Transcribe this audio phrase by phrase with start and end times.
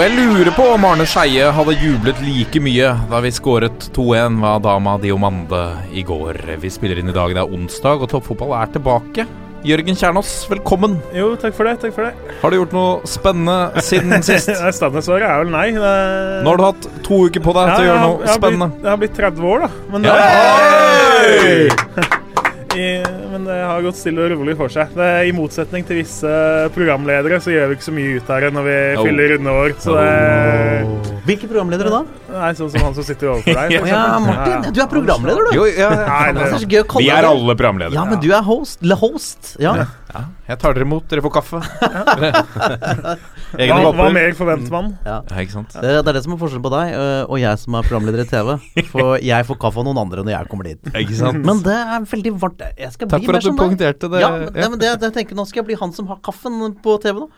[0.00, 4.38] Og jeg lurer på om Arne Skeie hadde jublet like mye da vi skåret 2-1
[4.40, 5.58] ved Dama Diomande
[5.92, 6.38] i går.
[6.62, 9.26] Vi spiller inn i dag, det er onsdag, og toppfotball er tilbake.
[9.68, 10.94] Jørgen Kjernås, velkommen.
[11.12, 11.74] Jo, takk for det.
[11.82, 14.48] takk for det Har du gjort noe spennende siden sist?
[14.78, 15.66] Standardsvaret er vel nei.
[15.76, 15.92] Det...
[16.46, 18.70] Nå har du hatt to uker på deg ja, til å gjøre noe jeg spennende.
[18.72, 19.70] Blitt, jeg har blitt 30 år, da.
[19.92, 20.08] Men
[22.08, 22.16] det,
[22.70, 23.02] I,
[23.32, 24.92] men det har gått stille og rolig for seg.
[24.94, 26.30] Det, I motsetning til visse
[26.76, 29.04] programledere så gjør vi ikke så mye ut av det når vi Oh.
[29.06, 29.74] fyller runde år.
[29.82, 32.00] Så det Hvilke programledere da?
[32.34, 33.76] Nei, sånn som han som sitter overfor deg.
[33.90, 34.18] Ja.
[34.22, 34.66] Martin.
[34.74, 35.56] Du er programleder, du.
[35.56, 37.96] Jo, ja, Nei, Det det, vi er alle programledere.
[37.96, 38.82] Ja, men du er host.
[38.82, 39.54] Le host.
[39.62, 39.74] Ja.
[40.10, 41.06] Ja, jeg tar dere imot.
[41.10, 41.60] Dere får kaffe.
[43.60, 44.92] hva, hva mer forventer man?
[45.06, 45.74] Ja, ikke sant?
[45.76, 46.94] Det, det er det som er forskjellen på deg
[47.30, 48.48] og jeg som er programleder i TV.
[48.90, 50.80] For jeg får kaffe av noen andre når jeg kommer dit.
[50.90, 51.44] Ikke sant?
[51.46, 52.66] Men det er veldig varmt.
[52.74, 54.24] Jeg skal Takk bli for at du som poengterte det.
[54.24, 56.18] Ja, men, det, men det, det, jeg tenker Nå skal jeg bli han som har
[56.26, 57.30] kaffen på TV nå.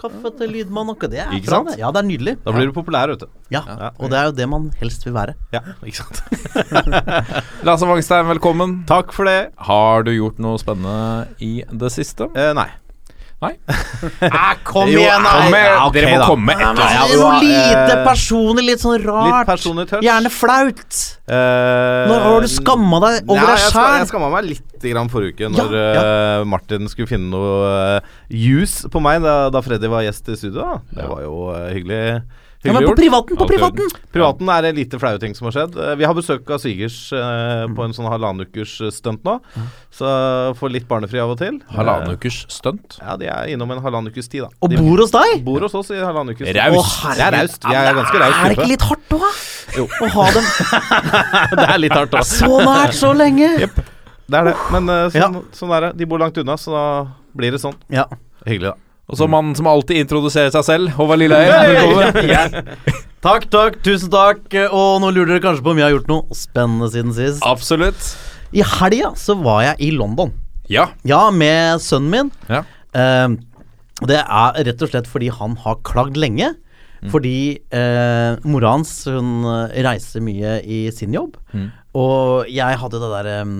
[0.00, 1.68] Kaffe til lydmann og det er Ikke bra, sant?
[1.70, 1.78] det.
[1.78, 2.34] Ja, det er nydelig.
[2.44, 3.28] Da blir du populær, vet du.
[3.54, 3.62] Ja,
[3.98, 5.34] Og det er jo det man helst vil være.
[5.54, 6.22] Ja, ikke sant.
[7.68, 8.80] Lasse Wangstein, velkommen.
[8.90, 9.52] Takk for det.
[9.70, 12.26] Har du gjort noe spennende i det siste?
[12.34, 12.68] Eh, nei.
[13.44, 13.54] Nei?
[14.70, 15.60] kom Jo, igjen, kom nei!
[15.60, 15.72] igjen.
[15.74, 16.28] Ja, okay, Dere må da.
[16.32, 16.94] komme med et eller annet.
[16.94, 19.52] Ja, noe lite eh, personlig, litt sånn rart.
[19.64, 19.94] Litt.
[20.04, 21.00] Gjerne flaut.
[21.24, 23.98] Uh, Når har du skamma deg over ja, deg jeg sjæl?
[24.02, 27.68] Jeg skamma meg litt grann forrige uke, Ja, når eh, Martin skulle finne noe
[28.00, 30.60] uh, juice på meg da, da Freddy var gjest i studio.
[30.60, 30.98] Da.
[30.98, 32.02] Det var jo eh, hyggelig.
[32.64, 33.90] Ja, men på privaten, på privaten!
[34.14, 35.74] Privaten er det lite flaue ting som har skjedd.
[35.76, 39.34] Eh, Vi har besøk av svigers eh, på en sånn halvannen ukers eh, stunt nå.
[39.92, 40.08] Så
[40.58, 41.58] får litt barnefri av og til.
[41.76, 42.96] Halvannen ukers stunt.
[43.00, 44.48] Eh, Ja, de er innom en halvannen ukes tid, da.
[44.64, 45.44] Og de bor hos deg?
[45.44, 46.56] bor hos oss i halvannen ukes tid.
[46.56, 47.04] Raust.
[47.04, 47.68] Å, Det er raust.
[47.68, 49.84] Vi er ganske raust Er det ikke litt hardt òg, da?
[49.84, 50.48] Å ha dem
[51.60, 52.22] Det er litt hardt, da.
[52.24, 53.50] så nært så lenge.
[54.24, 54.56] Det er det.
[54.72, 55.28] Men eh, Ja.
[55.28, 55.92] sånn, sånn er det.
[56.00, 56.84] De bor langt unna, så da
[57.36, 57.76] blir det sånn.
[57.92, 58.06] Ja.
[58.48, 58.80] Hyggelig, da.
[59.10, 62.22] Og så mannen som alltid introduserer seg selv, Håvard Lilleheie.
[62.24, 62.62] yeah.
[63.24, 64.42] Takk, takk, tusen takk.
[64.68, 67.40] Og nå lurer dere kanskje på om jeg har gjort noe spennende siden sist.
[67.48, 68.10] Absolutt.
[68.52, 70.34] I helga så var jeg i London.
[70.68, 70.90] Ja.
[71.08, 72.28] Ja, med sønnen min.
[72.52, 72.60] Ja.
[72.92, 73.36] Eh,
[74.04, 76.52] det er rett og slett fordi han har klagd lenge.
[77.12, 77.36] Fordi
[77.76, 81.36] eh, mora hans hun eh, reiser mye i sin jobb.
[81.96, 83.50] Og jeg hadde det der eh,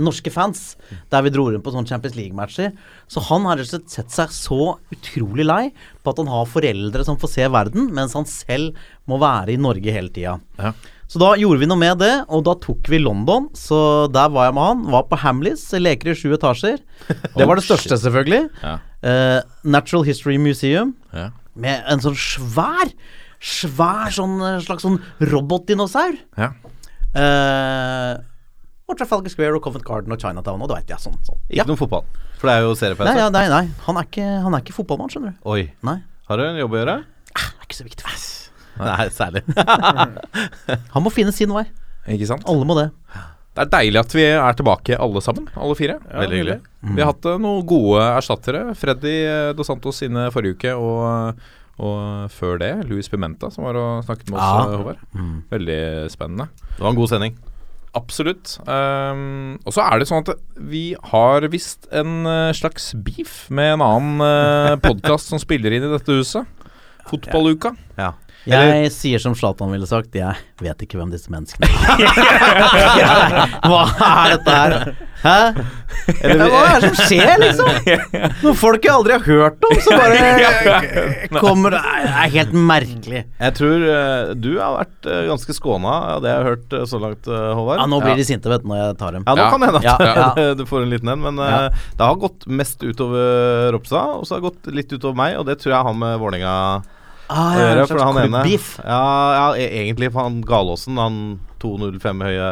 [0.00, 0.76] Norske fans,
[1.12, 2.70] der vi dro rundt på sånne Champions League-matcher.
[3.12, 4.60] Så han har rett og slett sett seg så
[4.94, 5.66] utrolig lei
[6.02, 8.78] på at han har foreldre som får se verden, mens han selv
[9.10, 10.38] må være i Norge hele tida.
[10.58, 10.72] Ja.
[11.10, 13.48] Så da gjorde vi noe med det, og da tok vi London.
[13.58, 14.84] Så der var jeg med han.
[14.94, 16.78] Var på Hamleys, leker i sju etasjer.
[17.34, 18.44] Det var det største, selvfølgelig.
[18.62, 18.76] Ja.
[19.02, 21.30] Uh, Natural History Museum, Ja.
[21.54, 22.94] med en sånn svær
[23.40, 26.12] Svær sånn eh, slags sånn robotdinosaur.
[26.36, 26.50] ja.
[27.16, 28.18] Eh,
[28.90, 30.98] og Trafalgar Square og Covent Garden og Chinatown, og det veit jeg.
[31.02, 31.38] Sånn, sånn.
[31.48, 31.64] Ikke Ja.
[31.70, 32.04] noe fotball.
[32.40, 33.10] For det er jo seriepause.
[33.12, 33.64] Nei, ja, nei, nei.
[33.86, 35.48] Han er ikke, han er ikke fotballmann, skjønner du.
[35.54, 35.70] Oi.
[35.86, 35.98] Nei.
[36.28, 36.96] Har du en jobb å gjøre?
[37.30, 38.28] Det er ikke så viktig Ass.
[38.80, 39.42] Nei, særlig.
[40.94, 41.66] Han må finne sin vei.
[42.10, 42.46] Ikke sant?
[42.48, 42.88] Alle må det.
[43.50, 45.96] Det er deilig at vi er tilbake alle sammen, alle fire.
[46.06, 46.58] Veldig hyggelig.
[46.94, 48.62] Vi har hatt eh, noen gode erstattere.
[48.78, 51.40] Freddy eh, Dos Santos inne forrige uke, og,
[51.82, 54.78] og før det Louis Pimenta, som var og snakket med oss, Ja.
[54.78, 55.02] Håvard.
[55.18, 55.34] Mm.
[55.50, 55.80] Veldig
[56.14, 56.46] spennende.
[56.76, 57.36] Det var en god sending.
[57.98, 58.54] Absolutt.
[58.70, 60.36] Um, og så er det sånn at
[60.70, 65.88] vi har visst en eh, slags beef med en annen uh, podkast som spiller inn
[65.88, 66.46] i dette huset.
[67.10, 67.74] Fotballuka.
[67.98, 68.12] Ja.
[68.48, 70.32] Jeg sier som Zlatan ville sagt, jeg
[70.64, 73.50] vet ikke hvem disse menneskene er.
[73.68, 74.76] Hva er dette her?
[75.20, 75.34] Hæ?
[76.40, 77.68] Hva er det som skjer, liksom?
[78.40, 83.22] Noen folk jeg aldri har hørt om, så bare kommer Det er helt merkelig.
[83.28, 86.86] Jeg tror eh, du har vært eh, ganske skåna av det jeg har hørt eh,
[86.88, 87.82] så langt, uh, Håvard.
[87.82, 89.26] Ja, nå blir de sinte, vet du, når jeg tar dem.
[89.28, 89.50] Ja, nå Ja.
[89.52, 89.84] kan det hende at
[90.40, 91.60] Ja, du får en liten en, men Ja.
[91.68, 95.44] det har gått mest utover Ropstad, og så har det gått litt utover meg, og
[95.50, 96.54] det tror jeg har med Vålerenga
[97.30, 97.86] Ah, å ja, gjøre.
[97.86, 99.00] For han ene ja,
[99.36, 101.18] ja, e- egentlig for han Galåsen, han
[101.62, 102.46] 205 høye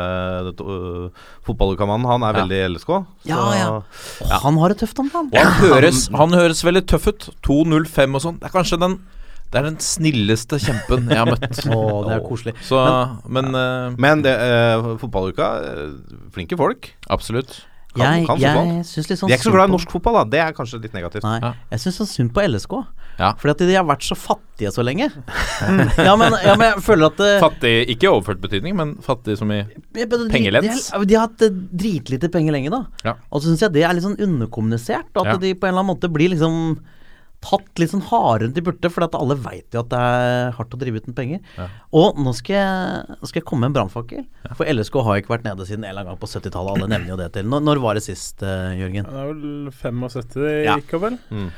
[0.60, 1.08] uh,
[1.46, 2.42] fotballuka-mannen, han er Ja.
[2.44, 2.90] veldig LSK.
[3.26, 3.68] Ja, så- ja.
[4.22, 5.30] Åh, Han har det tøft om dagen.
[5.34, 7.28] Han høres, han høres veldig tøff ut.
[7.42, 8.38] 2.05 og sånn.
[8.38, 8.98] Det er kanskje den
[9.50, 11.62] Det er den snilleste kjempen jeg har møtt.
[11.72, 12.52] Åh, det er koselig.
[12.68, 12.76] Så,
[13.32, 13.50] men,
[13.96, 16.90] Men det, eh, fotballuka, eh, flinke folk.
[17.08, 17.62] Absolutt.
[17.96, 20.24] Jeg, kan jeg syns litt sånn De er ikke så glad i norsk fotball, da.
[20.34, 21.24] Det er kanskje litt negativt.
[21.24, 21.54] Nei, Ja.
[21.72, 22.74] jeg syns sånn synd på LSK.
[23.18, 23.32] Ja.
[23.40, 25.08] Fordi at de har vært så fattige så lenge.
[26.08, 29.38] ja, men, ja, men jeg føler at eh, Fattig, ikke i overført betydning, men fattig
[29.40, 29.62] som i
[30.30, 30.90] Pengelens.
[30.92, 32.84] De, de har hatt eh, dritlite penger lenge, da.
[33.08, 33.16] Ja.
[33.32, 35.10] Og så syns jeg det er litt sånn underkommunisert.
[35.16, 35.36] At Ja.
[35.40, 36.78] de på en eller annen måte blir liksom
[37.44, 40.50] tatt litt sånn hardere enn de burde, for at alle veit jo at det er
[40.56, 41.68] hardt å drive uten penger.
[41.94, 44.24] Og nå skal, jeg, skal jeg komme med en brannfakkel.
[44.58, 46.74] For LSK har ikke vært nede siden en eller annen gang på 70-tallet.
[46.74, 47.46] Alle nevner jo det til.
[47.48, 49.06] Når, når var det sist, uh, Jørgen?
[49.06, 50.74] Det er vel 75 det Ja.
[50.80, 51.20] gikk opp, vel?
[51.30, 51.50] Mm.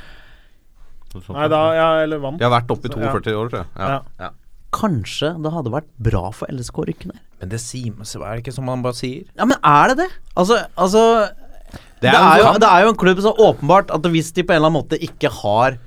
[1.35, 2.39] Nei, da Ja, eller vant.
[2.39, 3.11] De har vært oppe i Ja.
[3.11, 3.69] 42 år, tror jeg.
[3.75, 3.89] Ja.
[3.89, 4.01] Ja.
[4.19, 4.31] Ja.
[4.71, 7.19] Kanskje det hadde vært bra for LSK å rykke ned?
[7.41, 9.25] Men det sier er det ikke som man bare sier?
[9.35, 10.09] Ja, men er det det?
[10.37, 11.01] Altså, altså
[12.01, 14.53] det, er er jo det er jo en klubb som åpenbart at hvis de på
[14.55, 15.77] en eller annen måte ikke har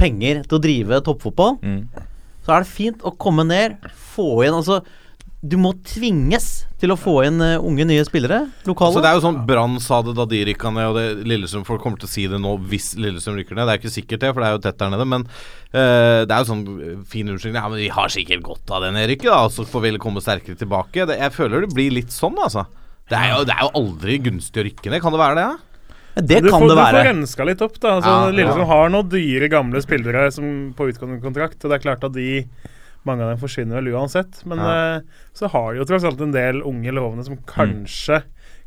[0.00, 1.88] penger til å drive toppfotball, Mm.
[2.44, 3.78] så er det fint å komme ned,
[4.14, 4.80] få inn Altså,
[5.44, 8.38] du må tvinges til å få inn eh, unge, nye spillere.
[8.64, 8.94] Lokale.
[8.96, 11.82] Så det er jo sånn Brann sa det da de rykka ned, og det Lillestrøm-folk
[11.84, 13.68] kommer til å si det nå hvis Lillestrøm rykker ned.
[13.68, 16.32] Det er ikke sikkert det, for det er jo tett der nede, men uh, det
[16.32, 17.60] er jo sånn eh, fin unnskyldning.
[17.60, 20.24] Ja, men vi har sikkert godt av det nedrykket, da, og så får vi komme
[20.24, 21.04] sterkere tilbake.
[21.12, 22.64] Det, jeg føler det blir litt sånn, altså.
[23.10, 25.02] Det er, jo, det er jo aldri gunstig å rykke ned.
[25.04, 25.46] Kan det være det?
[25.46, 25.56] Ja?
[26.14, 27.96] Det du kan får, det Du får renska litt opp, da.
[27.98, 28.70] Altså, Ja, Lillestrøm ja.
[28.70, 30.46] har noen dyre, gamle spillere som
[30.78, 32.28] på utgående kontrakt, og det er klart at de
[33.04, 34.38] mange av dem forsvinner vel uansett.
[34.48, 34.96] Men Ja.
[34.96, 38.22] uh, så har de jo tross alt en del unge lovende som kanskje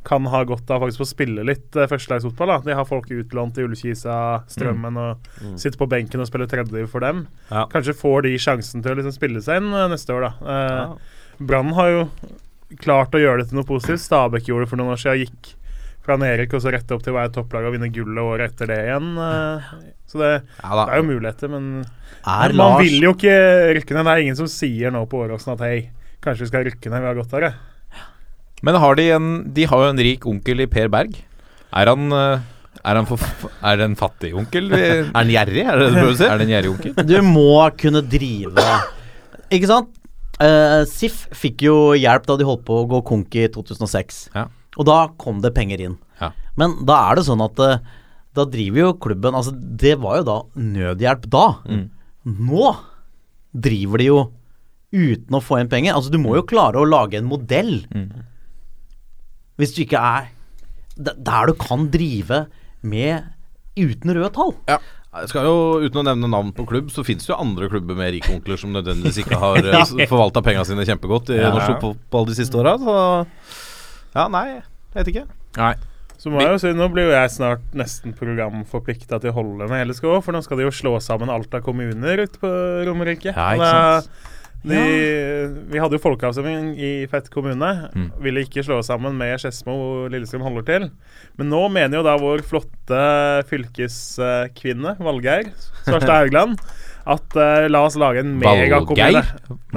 [0.08, 2.62] kan ha godt av faktisk å spille litt uh, førstelagsfotball.
[2.68, 7.00] De har folk utlånt i Ullkisa, Strømmen, og sitter på benken og spiller tredje for
[7.04, 7.26] dem.
[7.50, 7.66] Ja.
[7.72, 10.34] Kanskje får de sjansen til å liksom spille seg inn uh, neste år, da.
[10.44, 10.98] Uh, Ja.
[11.40, 12.06] Brann har jo
[12.76, 14.04] klart å gjøre det til noe positivt.
[14.04, 15.24] Stabæk gjorde det for noen år siden.
[15.28, 15.54] Gikk
[16.08, 18.70] fra Erik og så rett opp til å være topplag og vinne gullet året etter
[18.72, 19.08] det igjen.
[19.20, 19.72] eh,
[20.08, 20.30] Så det,
[20.64, 21.66] Ja, det er jo muligheter, men
[22.26, 23.34] Er man Lars vil jo ikke
[23.76, 24.06] rykke ned.
[24.08, 25.90] Det er ingen som sier nå på Åråsen at hei,
[26.24, 27.54] kanskje vi skal rykke ned, vi har godt av det.
[28.64, 31.18] Men har de en De har jo en rik onkel i Per Berg.
[31.76, 32.40] Er han eh,
[32.88, 33.20] Er, han for,
[33.62, 34.72] er det en fattig onkel?
[34.78, 36.24] Er han gjerrig, er det det du prøver å si?
[36.32, 36.94] Er det en gjerrig onkel?
[37.04, 38.64] Du må kunne drive
[39.52, 39.92] Ikke sant?
[40.44, 44.28] Eh, SIF fikk jo hjelp da de holdt på å gå konk i 2006.
[44.36, 44.46] Ja.
[44.78, 45.96] Og da kom det penger inn.
[46.22, 46.32] Ja.
[46.60, 47.82] Men da er det sånn at uh,
[48.38, 51.46] da driver jo klubben Altså, det var jo da nødhjelp da.
[51.66, 51.86] Mm.
[52.48, 52.72] Nå
[53.58, 54.20] driver de jo
[54.94, 55.98] uten å få inn penger.
[55.98, 57.80] Altså, du må jo klare å lage en modell.
[57.90, 58.28] Mm.
[59.58, 60.34] Hvis du ikke er
[60.98, 62.46] Der du kan drive
[62.82, 63.34] med
[63.78, 64.56] uten røde tall.
[65.24, 67.98] Jeg skal jo, Uten å nevne navn på klubb, så finnes det jo andre klubber
[67.98, 69.84] med rike onkler som nødvendigvis ikke har ja.
[70.10, 71.52] forvalta penga sine kjempegodt i Ja.
[71.56, 72.76] norsk fotball de siste åra.
[72.82, 72.96] Så
[74.18, 75.26] ja, nei, jeg vet ikke.
[75.58, 75.74] Nei.
[76.18, 79.68] Så må jeg jo si, Nå blir jo jeg snart nesten programforplikta til å holde
[79.70, 82.50] med LSK, for nå skal de jo slå sammen Alta kommuner ute på
[82.88, 83.36] Romerike.
[83.38, 84.02] Ja,
[84.70, 84.82] De,
[85.72, 87.70] Vi hadde jo folkeavstemning i Fett kommune.
[87.94, 88.10] Mm.
[88.24, 90.90] Ville ikke slå oss sammen med Skedsmo, hvor Lillestrøm holder til.
[91.40, 93.02] Men nå mener jo da vår flotte
[93.50, 95.52] fylkeskvinne, Valgeir
[95.88, 96.62] Svarstad Haugland,
[97.08, 99.24] at uh, la oss lage en megakommune.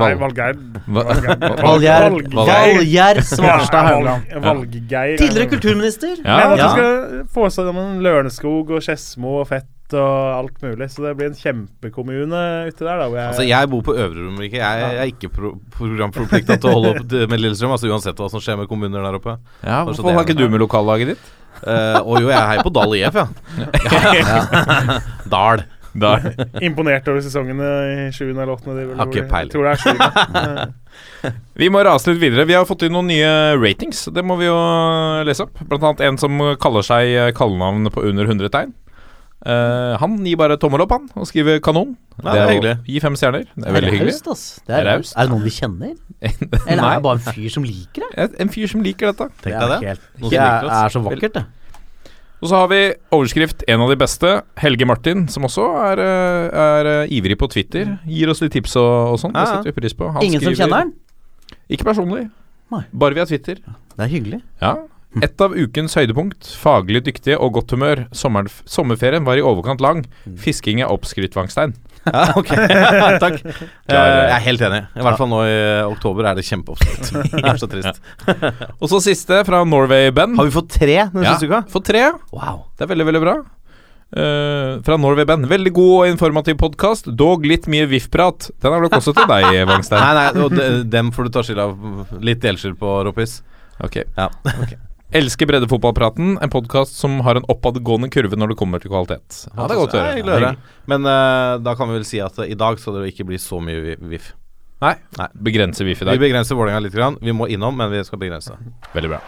[0.00, 0.56] Nei, Valgeir.
[0.90, 2.16] Valgeir.
[2.34, 4.32] Valgeir Svarstad Haugland.
[4.34, 5.18] Valg, Valgeir.
[5.20, 6.16] Tidligere kulturminister.
[6.24, 6.64] Ja, Men at ja.
[6.64, 10.88] vi skal få sammen Lørenskog og Skedsmo og Fett og alt mulig.
[10.92, 13.00] Så det blir en kjempekommune uti der.
[13.00, 14.60] da hvor jeg, Altså, Jeg bor på Øvre Romerike.
[14.60, 17.74] Jeg, jeg er ikke pro programforplikta til å holde opp med Lillestrøm.
[17.76, 19.36] Altså Uansett hva som skjer med kommuner der oppe.
[19.64, 21.28] Ja, Hvorfor har ikke du med lokallaget ditt?
[21.60, 23.26] Uh, og jo, jeg heier på Dal IF, ja.
[25.34, 25.66] Dal.
[25.90, 26.22] Der.
[26.62, 28.84] Imponert over sesongene i sjuende eller åttende.
[28.86, 30.74] de Har ikke peiling.
[31.60, 32.46] Vi må rase litt videre.
[32.46, 34.04] Vi har fått inn noen nye ratings.
[34.14, 34.54] Det må vi jo
[35.26, 35.58] lese opp.
[35.66, 38.72] Blant annet en som kaller seg kallenavn på under 100 tegn.
[39.40, 41.94] Eh, han gir bare tommel opp, han, og skriver 'kanon'.
[42.20, 42.74] Ja, det er hyggelig.
[42.84, 43.46] Gi fem stjerner.
[43.56, 44.16] Det er veldig hyggelig.
[44.20, 45.14] Det er, Det er raust.
[45.16, 45.94] er det noen vi kjenner?
[46.68, 48.28] Eller er det bare en fyr som liker det?
[48.40, 49.30] En fyr som liker dette.
[49.40, 49.80] Tenk deg det.
[49.88, 51.44] Helt, det er, er så vakkert, det.
[52.40, 54.42] Og så har vi overskrift 'En av de beste'.
[54.56, 57.98] Helge Martin, som også er, er, er eh, ivrig på Twitter.
[58.06, 59.32] Gir oss litt tips og, og sånn.
[59.32, 60.12] Det Ja, Det setter vi pris på.
[60.12, 60.92] Han Ingen som kjenner han?
[61.68, 62.30] Ikke personlig.
[62.70, 62.84] Nei.
[62.92, 63.56] Bare via Twitter.
[63.96, 64.42] Det er hyggelig.
[64.60, 64.76] Ja.
[65.26, 66.52] Et av ukens høydepunkt.
[66.60, 68.04] Faglig dyktige og godt humør.
[68.14, 70.04] Sommer, sommerferien var i overkant lang.
[70.38, 71.74] Fisking er oppskrytt, Vangstein.
[72.00, 72.48] Ja, ok.
[73.20, 73.34] Takk.
[73.44, 74.78] Eh, jeg er helt enig.
[74.96, 77.10] I hvert fall nå i oktober er det kjempeoppskritt.
[77.34, 78.00] Det er så trist.
[78.80, 80.32] Og så siste, fra Norway-Ben.
[80.38, 81.60] Har vi fått tre den Ja, siste uka?
[81.68, 82.06] fått tre.
[82.32, 82.62] Wow.
[82.78, 83.34] Det er veldig, veldig bra.
[84.16, 85.44] Uh, fra Norway-Ben.
[85.52, 88.48] Veldig god og informativ podkast, dog litt mye VIF-prat.
[88.64, 90.00] Den er nok også til deg, Vangstein.
[90.00, 91.76] Nei, nei, og de, dem får du ta skyld av.
[92.24, 93.42] Litt delskyld på, Ropis.
[93.84, 94.06] Ok.
[94.16, 94.32] Ja.
[95.12, 99.40] Elsker breddefotballpraten, en podkast som har en oppadgående kurve når det kommer til kvalitet.
[99.48, 100.52] Ja, det er godt å høre.
[100.86, 103.40] Men uh, da kan vi vel si at uh, i dag skal det ikke bli
[103.42, 104.28] så mye VIF.
[104.86, 104.92] Nei.
[105.18, 105.26] Nei.
[105.50, 106.14] Begrense VIF i dag.
[106.14, 106.94] Vi begrenser Vålerenga litt.
[106.94, 107.18] Grann.
[107.18, 108.54] Vi må innom, men vi skal begrense.
[108.94, 109.20] Veldig bra.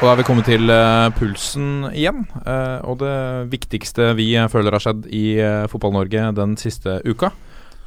[0.00, 2.24] Og da er vi kommet til uh, pulsen igjen.
[2.40, 3.14] Eh, og det
[3.52, 5.26] viktigste vi føler har skjedd i
[5.68, 7.34] Fotball-Norge den siste uka.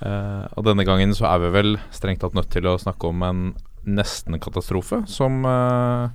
[0.03, 3.23] Eh, og denne gangen så er vi vel strengt tatt nødt til å snakke om
[3.25, 3.45] en
[3.85, 6.09] nesten-katastrofe som, uh,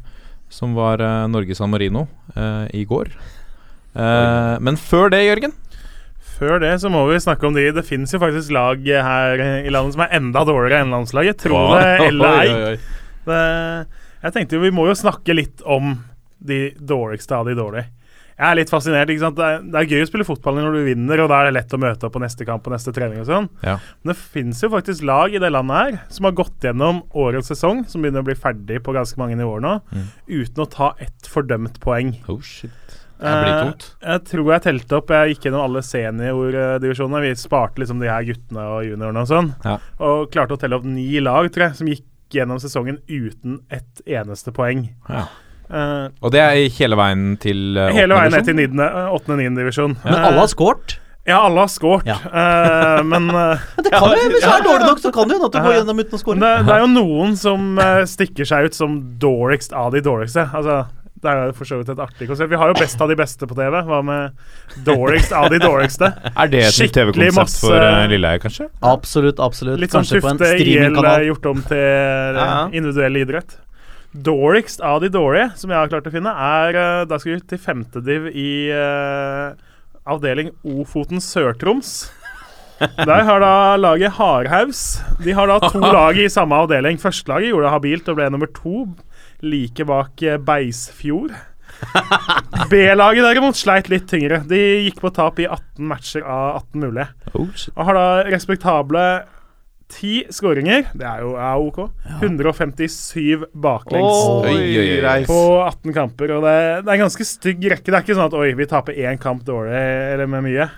[0.50, 3.12] som var uh, Norge San Marino eh, i går.
[3.90, 5.54] Eh, men før det, Jørgen
[6.38, 9.72] Før det så må vi snakke om de Det finnes jo faktisk lag her i
[9.74, 11.40] landet som er enda dårligere enn landslaget.
[11.42, 12.76] Tro det eller ei.
[14.20, 15.96] Jeg tenkte jo vi må jo snakke litt om
[16.38, 17.90] de dårligste av de dårlige.
[18.40, 19.10] Jeg er litt fascinert.
[19.12, 19.36] ikke sant?
[19.36, 21.56] Det er, det er gøy å spille fotball når du vinner, og da er det
[21.58, 23.48] lett å møte opp på neste kamp og neste trening og sånn.
[23.66, 23.74] Ja.
[24.00, 27.52] Men det fins jo faktisk lag i det landet her som har gått gjennom årets
[27.52, 29.74] sesong, som begynner å bli ferdig på ganske mange nivåer nå,
[30.30, 32.14] uten å ta ett fordømt poeng.
[32.32, 32.72] Oh, shit.
[33.20, 33.82] Det blir Eh, tungt.
[34.00, 37.20] Jeg tror jeg telte opp Jeg gikk gjennom alle seniordivisjonene.
[37.26, 39.50] Vi sparte liksom de her guttene og juniorene og sånn.
[39.64, 39.74] Ja.
[40.00, 44.00] Og klarte å telle opp ni lag, tror jeg, som gikk gjennom sesongen uten ett
[44.06, 44.86] eneste poeng.
[45.10, 45.26] Ja.
[45.70, 49.14] Eh, Og det er hele veien til uh, hele veien ned til divisjon?
[49.14, 49.96] åttende-niende divisjon.
[50.04, 50.96] Men alle har scoret.
[51.28, 52.08] Ja, alle har scoret.
[52.08, 52.16] Ja.
[52.26, 55.44] uh, men uh, Det kan jo, Hvis du er dårlig nok, så kan du jo
[55.46, 56.40] at du går gjennom uten å score.
[56.40, 60.48] det, det er jo noen som uh, stikker seg ut som dårligst av de dårligste.
[60.50, 60.80] Altså,
[61.20, 62.48] det er jo for så vidt et artig konsept.
[62.48, 63.74] Vi har jo best av de beste på TV.
[63.84, 66.08] Hva med dårligst av de dårligste?
[66.40, 68.70] Er det et nytt TV-konsept masse- for uh, Lilleheie, kanskje?
[68.80, 69.80] Absolutt, absolutt.
[69.82, 70.96] Litt sånn Tufte IL
[71.28, 73.58] gjort om til eh, individuell idrett.
[74.10, 77.42] Dårligst av de dårlige, som jeg har klart å finne, er eh, Da skal vi
[77.52, 79.54] til femtediv i uh,
[80.10, 82.10] avdeling Ofoten Sør-Troms.
[82.80, 86.98] Der har da laget Hardhaus De har da to lag i samme avdeling.
[86.98, 88.88] Førstelaget gjorde det habilt og ble nummer to,
[89.44, 91.36] like bak eh, Beisfjord.
[92.70, 94.42] B-laget derimot sleit litt tyngre.
[94.48, 97.06] De gikk på tap i 18 matcher av 18 mulige.
[97.34, 97.46] Oh.
[97.76, 99.04] Og har da respektable
[99.92, 100.90] ti skåringer.
[100.96, 101.80] Det er jo er OK.
[102.20, 104.20] 157 baklengs.
[104.46, 105.18] Oi, oi, oi.
[105.28, 106.54] På 18 kamper, og det,
[106.84, 107.88] det er en ganske stygg rekke.
[107.88, 110.68] Det er ikke sånn at oi, vi taper én kamp dårlig eller med mye.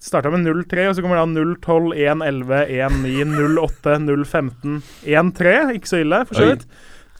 [0.00, 5.56] Starta med 0-3, og så kommer det da 0-12, 1-11, 1-9, 0-8, 0-15, 1-3.
[5.76, 6.54] Ikke så ille, for så Oi.
[6.54, 6.64] vidt.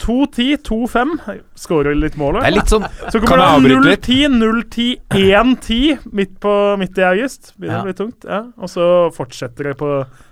[0.01, 1.13] 2-10, 2-5.
[1.61, 6.35] Skårer litt mål Det er litt sånn Så Kan kommer det 0-10, 0-10, 1-10 midt,
[6.41, 7.53] på, midt i august.
[7.57, 7.85] Begynner Ja.
[7.85, 8.25] å bli tungt.
[8.27, 8.41] Ja.
[8.57, 9.91] Og så fortsetter det på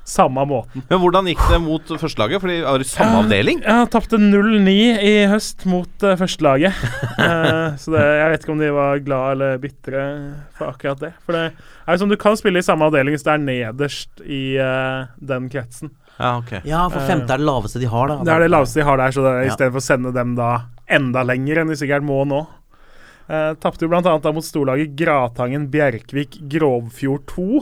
[0.10, 0.84] samme måten.
[0.90, 2.42] Men hvordan gikk det mot førstelaget?
[2.42, 3.62] Fordi var i samme avdeling.
[3.62, 4.74] Jeg tapte 0-9
[5.06, 6.74] i høst mot uh, førstelaget.
[7.20, 10.06] uh, så det, jeg vet ikke om de var glad eller bitre
[10.58, 11.14] for akkurat det.
[11.26, 14.26] For det er jo sånn, du kan spille i samme avdeling hvis det er nederst
[14.26, 15.94] i uh, den kretsen.
[16.20, 16.60] Ja, okay.
[16.68, 18.18] Ja, for femte er det laveste de har, da.
[18.28, 19.52] Det er det laveste de har der, så det, Ja.
[19.54, 20.50] istedenfor å sende dem da
[20.90, 22.46] enda lenger enn de sikkert må nå.
[23.30, 24.02] Uh, Tapte jo bl.a.
[24.34, 27.60] mot storlaget Gratangen Bjerkvik Grovfjord 2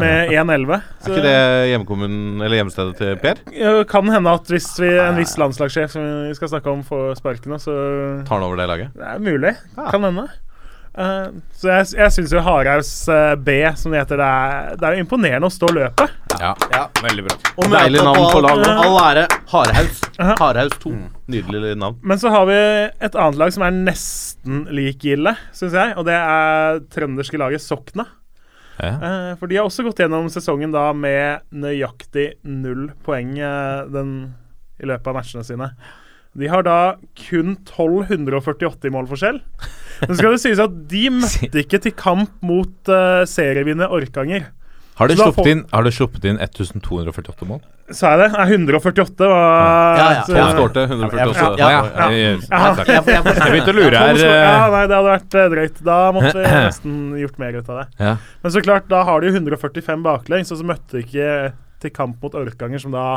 [0.00, 0.70] med 1-11.
[0.80, 1.34] Er ikke det
[1.74, 3.42] hjemkommunen eller hjemstedet til Per?
[3.52, 7.18] Ja, Kan hende at hvis vi, en viss landslagssjef som vi skal snakke om, får
[7.20, 7.76] sparken, så
[8.24, 8.94] Tar han over det laget?
[8.96, 9.52] Det er mulig.
[9.76, 9.90] Ja.
[9.92, 10.24] Kan hende.
[10.94, 11.26] Eh,
[11.58, 14.96] så jeg, jeg syns jo Haraus eh, B, som det heter, det er, det er
[14.96, 16.12] jo imponerende å stå løpet.
[16.38, 16.52] Ja,
[17.02, 17.36] veldig bra.
[17.58, 18.66] Og Deilig navn på laget.
[18.66, 18.84] laget.
[18.84, 19.24] All ære.
[19.50, 20.02] Hardhaus.
[20.40, 20.92] Hardhaus 2.
[21.34, 21.98] Nydelig navn.
[22.06, 25.96] Men så har vi et annet lag som er nesten like ille, syns jeg.
[25.98, 28.06] Og det er trønderske laget Sokna.
[28.78, 28.94] Ja.
[28.94, 33.34] Eh, for de har også gått gjennom sesongen da med nøyaktig null poeng
[33.94, 34.16] den,
[34.82, 35.70] i løpet av matchene sine.
[36.34, 36.78] De har da
[37.18, 39.38] kun 1248 i målforskjell.
[40.08, 44.48] Men skal det sies at de møtte ikke til kamp mot uh, serievinner Orkanger.
[44.94, 47.62] Har du sluppet inn, har du sluppet inn 1248 mål?
[47.90, 48.28] Sa jeg det?
[48.38, 50.20] Er 148 var Ja, ja.
[50.28, 51.48] Tolv skårte, 148.
[51.58, 52.04] Ja, Ja, ja.
[52.06, 52.10] ja.
[52.14, 53.24] Jeg, Ja.
[53.50, 54.20] begynte å lure her.
[54.22, 55.80] Ja, eh, nei, det hadde vært eh, drøyt.
[55.90, 58.14] Da måtte vi nesten gjort mer ut av det.
[58.44, 61.28] Men så klart, da har de jo 145 baklengs, og så møtte de ikke
[61.82, 63.08] til kamp mot Orkanger, som da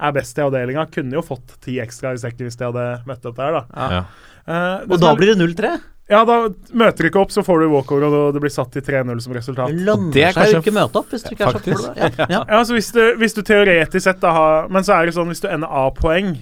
[0.00, 0.86] er best i avdelinga.
[0.94, 3.64] Kunne jo fått ti ekstra i sekken hvis de hadde møtt opp der, da.
[3.76, 4.02] Ja.
[4.48, 5.72] Uh, Og da er- blir det 0-3.
[6.10, 8.82] Ja, da møter du ikke opp, så får du walkover, og det blir satt til
[8.82, 9.70] 3-0 som resultat.
[9.70, 11.84] Det lønner er seg jo ikke møte opp hvis du ikke er så full.
[11.94, 12.40] Ja, ja.
[12.50, 15.30] Ja, så hvis du, hvis du teoretisk sett da har Men så er det sånn,
[15.30, 16.32] hvis du ender A-poeng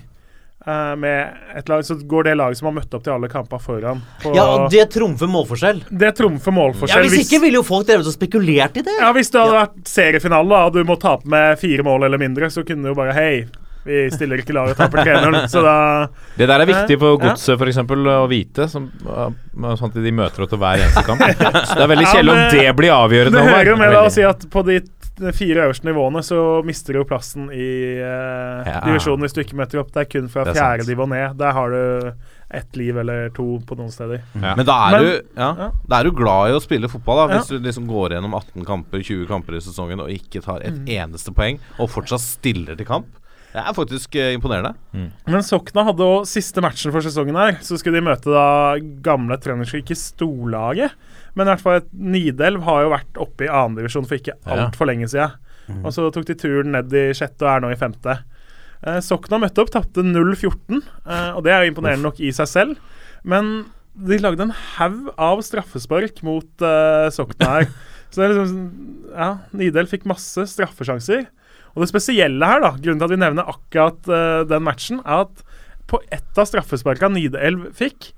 [0.66, 3.62] eh, med et lag, så går det laget som har møtt opp til alle kamper
[3.62, 4.02] foran.
[4.22, 5.84] På, ja, og det trumfer målforskjell.
[5.90, 6.54] det trumfer
[6.88, 8.98] Ja, hvis, Hvis ikke ville jo folk drevet og spekulert i det.
[9.00, 12.50] Ja, Hvis det hadde vært seriefinale og du må tape med fire mål eller mindre,
[12.50, 13.46] så kunne du jo bare Hei,
[13.88, 15.38] vi stiller ikke laget og taper 3-0.
[15.52, 15.76] Så da
[16.36, 17.20] Det der er viktig for Ja.
[17.28, 19.30] godset for eksempel, å vite, som, uh,
[19.78, 21.24] sånn at de møter opp til hver eneste kamp.
[21.68, 23.38] Så det er veldig Ja, om det blir avgjørende.
[23.38, 24.80] Det hører jo med deg å si at på de
[25.34, 27.68] fire øverste nivåene så mister du jo plassen i
[28.00, 28.80] uh, Ja.
[28.86, 29.92] divisjonen hvis du ikke møter opp.
[29.94, 31.36] Det er kun fra er fjerde div og ned.
[31.40, 32.12] Der har du
[32.50, 34.22] ett liv eller to på noen steder.
[34.40, 34.54] Ja.
[34.56, 35.70] Men da er, Men- du, ja, ja.
[35.88, 37.38] da er du glad i å spille fotball, da Ja.
[37.42, 40.72] hvis du liksom går gjennom 18 kamper, 20 kamper i sesongen og ikke tar et
[40.78, 40.86] Mm.
[40.88, 43.06] eneste poeng, og fortsatt stiller til kamp.
[43.52, 44.74] Det er faktisk eh, imponerende.
[45.26, 47.52] Men Sokna hadde òg siste matchen for sesongen her.
[47.64, 50.92] Så skulle de møte da gamle trønderske, ikke storlaget,
[51.38, 54.56] men i hvert fall Nidelv har jo vært oppe i annendivisjon for ikke Ja.
[54.66, 55.36] altfor lenge siden.
[55.84, 58.14] Og så tok de turen ned i sjette og er nå i femte.
[58.82, 62.48] Eh, Sokna møtte opp, tapte 0-14, eh, og det er jo imponerende nok i seg
[62.48, 62.76] selv.
[63.22, 63.66] Men
[63.98, 67.68] de lagde en haug av straffespark mot eh, Sokna her.
[68.10, 68.62] Så det er liksom
[69.12, 71.26] Ja, Nidel fikk masse straffesjanser.
[71.76, 75.26] Og det spesielle her, da, grunnen til at vi nevner akkurat eh, den matchen, er
[75.26, 75.44] at
[75.88, 78.10] på ett av straffesparka Nidelv fikk,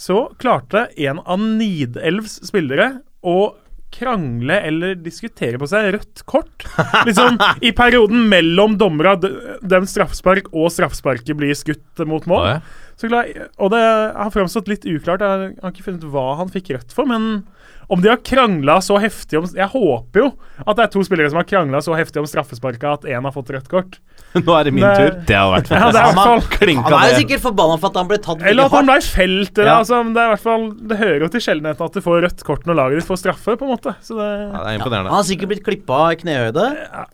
[0.00, 3.54] så klarte en av Nidelvs spillere å
[3.94, 6.66] krangle eller diskutere på seg rødt kort.
[7.08, 12.58] Liksom i perioden mellom dommera, dem straffespark og straffesparket blir skutt mot mål.
[13.04, 15.22] Og det har framstått litt uklart.
[15.22, 17.44] Jeg har ikke funnet hva han fikk rødt for, men
[17.88, 20.28] om de har krangla så heftig om Jeg håper jo
[20.64, 23.32] at det er to spillere som har krangla så heftig om straffesparka at én har
[23.34, 23.98] fått rødt kort.
[24.34, 25.18] Nå er det min Det- tur.
[25.28, 26.40] Det hadde vært Ja, det er Han, har,
[26.84, 29.08] han er jo sikkert forbanna for at han ble tatt Eller veldig at han hardt.
[29.08, 29.58] ble felt.
[29.64, 29.76] Ja.
[29.78, 32.66] altså, det, er hvert fall, det hører jo til sjeldenheten at du får rødt kort
[32.70, 33.94] når laget ditt får straffe, på en måte.
[34.02, 36.68] Så det, Ja, det er Han har sikkert blitt klippa i knehøyde,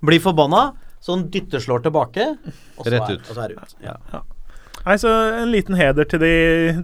[0.07, 2.27] blir forbanna, så han dytterslår tilbake,
[2.77, 3.31] og så, Rett er, ut.
[3.31, 3.75] og så er det ut.
[3.85, 3.97] Ja.
[4.87, 5.11] Nei, så
[5.43, 6.31] En liten heder til de,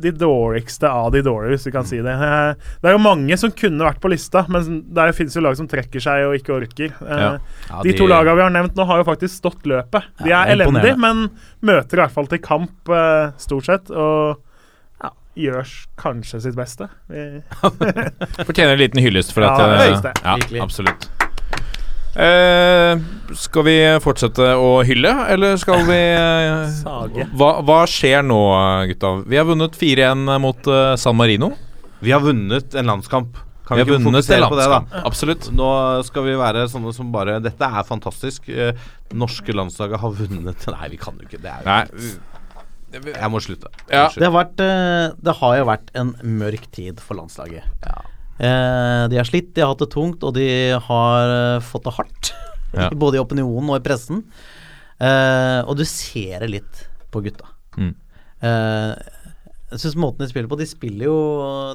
[0.02, 2.12] de dårligste av de dårlige, hvis du kan si det.
[2.12, 5.56] Eh, Det er jo mange som kunne vært på lista, men det finnes jo lag
[5.56, 6.92] som trekker seg og ikke orker.
[7.00, 7.30] Eh, Ja.
[7.70, 10.04] Ja, De to lagene vi har nevnt nå, har jo faktisk stått løpet.
[10.22, 11.30] De er er elendige, men
[11.64, 13.90] møter i hvert fall til kamp, eh, stort sett.
[13.90, 14.36] Og
[15.02, 15.64] ja, gjør
[15.96, 16.88] kanskje sitt beste.
[18.46, 20.12] Fortjener en liten hyllest for Ja, at eh, høyeste.
[20.22, 21.08] Ja, absolutt.
[22.16, 23.00] Eh,
[23.36, 27.26] skal vi fortsette å hylle, eller skal vi eh, Sage.
[27.36, 28.38] Hva, hva skjer nå,
[28.92, 29.10] gutta?
[29.28, 31.50] Vi har vunnet 4-1 mot uh, San Marino.
[32.00, 33.36] Vi har vunnet en landskamp.
[33.66, 34.80] Kan Vi vi, ikke fokusere på det, da?
[35.04, 35.50] Absolutt.
[35.52, 35.68] Nå
[36.06, 38.46] skal vi være sånne som bare Dette er fantastisk.
[38.46, 38.78] Eh,
[39.10, 41.40] norske landslaget har vunnet Nei, vi kan jo ikke.
[41.42, 42.12] Det er jo
[42.94, 43.72] Nei, Jeg må slutte.
[43.90, 44.06] Ja.
[44.14, 44.62] Det, har vært,
[45.18, 47.66] det har jo vært en mørk tid for landslaget.
[47.82, 48.04] Eh,
[48.38, 50.46] de har slitt, de har hatt det tungt, og de
[50.88, 52.32] har eh, fått det hardt.
[52.76, 52.90] Ja.
[53.02, 54.22] Både i opinionen og i pressen.
[54.96, 57.48] Eh, og du ser det litt på gutta.
[57.76, 57.94] Mm.
[58.44, 58.92] Eh,
[59.72, 61.16] jeg syns måten de spiller på De spiller jo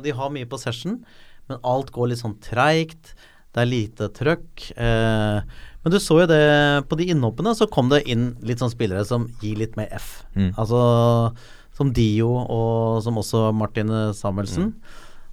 [0.02, 0.96] De har mye på session,
[1.50, 3.14] men alt går litt sånn treigt.
[3.52, 4.70] Det er lite trøkk.
[4.80, 5.42] Eh,
[5.82, 6.44] men du så jo det
[6.88, 10.22] på de innhoppene, så kom det inn litt sånn spillere som gir litt mer F.
[10.38, 10.54] Mm.
[10.62, 10.82] Altså
[11.76, 14.76] som Dio og som også Martin Samuelsen.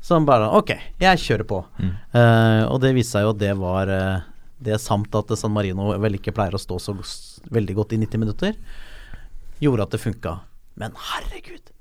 [0.01, 0.71] Som bare Ok,
[1.03, 1.63] jeg kjører på.
[1.83, 4.21] Eh, og det viste seg jo at det var uh,
[4.63, 6.95] det samt at San Marino vel ikke pleier å stå så
[7.51, 8.55] veldig godt i 90 minutter,
[9.63, 10.37] gjorde at det funka.
[10.79, 11.73] Men herregud,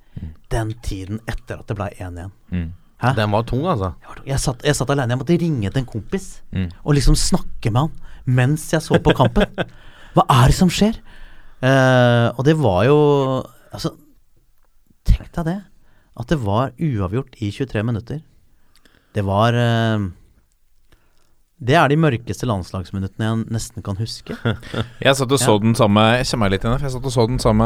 [0.53, 2.67] den tiden etter at det ble 1-1 Mm.
[2.97, 3.11] Hæ?
[3.13, 3.91] Den var tung, altså.
[4.25, 5.13] Jeg satt, jeg satt alene.
[5.13, 6.71] Jeg måtte ringe til en kompis Mm.
[6.83, 7.91] og liksom snakke med han
[8.25, 9.45] mens jeg så på kampen.
[10.17, 10.97] Hva er det som skjer?
[11.61, 12.97] Uh, og det var jo
[13.73, 13.91] Altså,
[15.05, 15.57] tenk deg det.
[16.17, 18.23] At det var uavgjort i 23 minutter.
[19.13, 20.07] Det var eh,
[21.59, 24.35] Det er de mørkeste landslagsminuttene jeg nesten kan huske.
[25.05, 25.61] Jeg satt og så Ja.
[25.63, 27.65] den samme Jeg kjenner meg litt igjen, for jeg satt og så den samme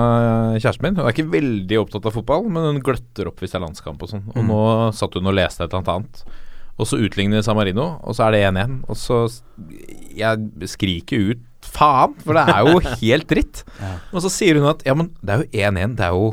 [0.63, 0.95] kjæresten min.
[0.95, 4.03] Hun er ikke veldig opptatt av fotball, men hun gløtter opp hvis det er landskamp
[4.03, 4.23] og sånn.
[4.35, 4.61] Og nå
[4.95, 6.23] satt hun og leste et eller annet annet.
[6.79, 8.77] Og så utligner San Marino, og så er det 1-1.
[8.89, 9.17] Og så
[10.15, 13.63] Jeg skriker ut faen, for det er jo helt dritt.
[14.15, 15.95] Og så sier hun at ja, men det er jo 1-1.
[15.99, 16.31] Det er jo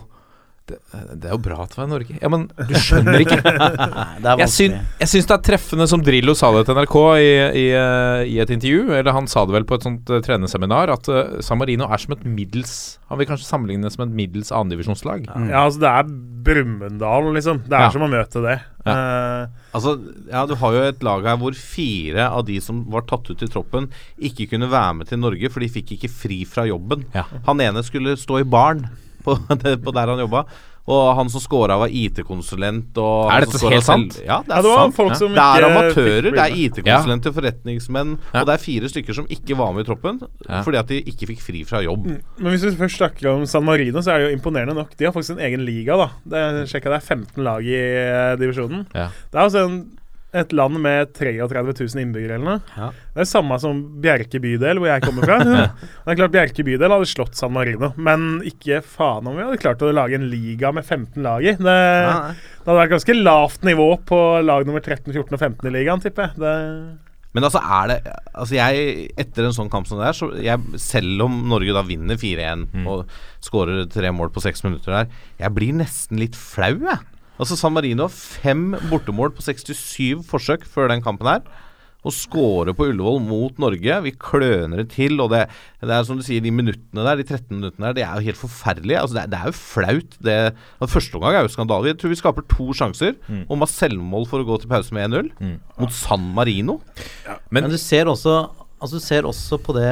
[0.69, 0.77] det,
[1.23, 2.17] det er jo bra at det var i Norge.
[2.21, 3.39] Ja, men du skjønner ikke.
[4.25, 7.29] Nei, Jeg, syn, jeg syns det er treffende som Drillo sa det til NRK i,
[7.63, 10.93] i, eh, i et intervju, eller han sa det vel på et sånt uh, trenerseminar,
[10.95, 12.75] at eh, San Marino er som et middels
[13.09, 15.29] Han vil kanskje sammenligne det som et middels annendivisjonslag.
[15.49, 16.11] Ja, altså det er
[16.49, 17.63] Brumunddal, liksom.
[17.67, 17.91] Det er Ja.
[17.95, 18.59] som å møte det.
[18.89, 19.99] Eh, Altså,
[20.31, 23.43] ja, Du har jo et lag her hvor fire av de som var tatt ut
[23.45, 27.05] i troppen, ikke kunne være med til Norge, for de fikk ikke fri fra jobben.
[27.15, 27.27] Ja.
[27.47, 28.87] Han ene skulle stå i baren
[29.29, 29.37] på,
[29.85, 30.45] på der han jobba.
[30.89, 32.97] Og han som scora, var IT-konsulent.
[32.97, 34.15] Er dette helt sant?
[34.25, 34.95] Ja, det ja, er det sant.
[34.97, 35.19] folk Ja.
[35.21, 36.55] som Det er amatører, det er.
[36.57, 38.41] IT-konsulenter, forretningsmenn, Ja.
[38.41, 40.63] og det er fire stykker som ikke var med i troppen Ja.
[40.65, 42.07] fordi at de ikke fikk fri fra jobb.
[42.39, 44.97] Men hvis vi først snakker om San Marino, så er det jo imponerende nok.
[44.97, 46.09] De har faktisk en egen liga, da.
[46.25, 48.87] Det, sjekka det er 15 lag i eh, divisjonen.
[48.95, 49.11] Ja.
[49.31, 49.91] Det er altså en,
[50.37, 52.75] et land med 33 000 innbyggere eller noe.
[52.77, 52.91] Ja.
[53.15, 55.39] Det er samme som Bjerke bydel, hvor jeg kommer fra.
[56.05, 59.63] Det er klart Bjerke bydel hadde slått San Marino, men ikke faen om vi hadde
[59.63, 61.57] klart å lage en liga med 15 lag i.
[61.57, 65.69] Det, Ja, det hadde vært ganske lavt nivå på lag nummer 13, 14 og 15
[65.71, 66.43] i ligaen, tipper jeg.
[66.45, 66.55] Det,
[67.37, 67.99] Men altså er det
[68.33, 71.85] Altså jeg Etter en sånn kamp som det er, så jeg, selv om Norge da
[71.89, 73.09] vinner 4-1 og
[73.45, 77.01] skårer tre mål på seks minutter der, jeg blir nesten litt flau, jeg.
[77.39, 81.43] Altså San Marino har fem bortemål på 67 forsøk før den kampen her.
[82.07, 83.97] og scorer på Ullevål mot Norge.
[84.05, 85.41] Vi kløner det til, og det,
[85.83, 88.29] det er som du sier, de minuttene der, de 13 minuttene der, det er jo
[88.29, 88.95] helt forferdelig.
[89.01, 90.15] Altså, det, det er jo flaut.
[90.23, 90.37] Det,
[90.79, 91.91] altså, første omgang er jo skandale.
[91.91, 94.95] Jeg tror vi skaper to sjanser, og må ha selvmål for å gå til pause
[94.95, 95.33] med 1-0
[95.83, 96.79] mot San Marino.
[97.51, 98.39] Men, du ser også
[98.79, 99.89] Altså du ser også på det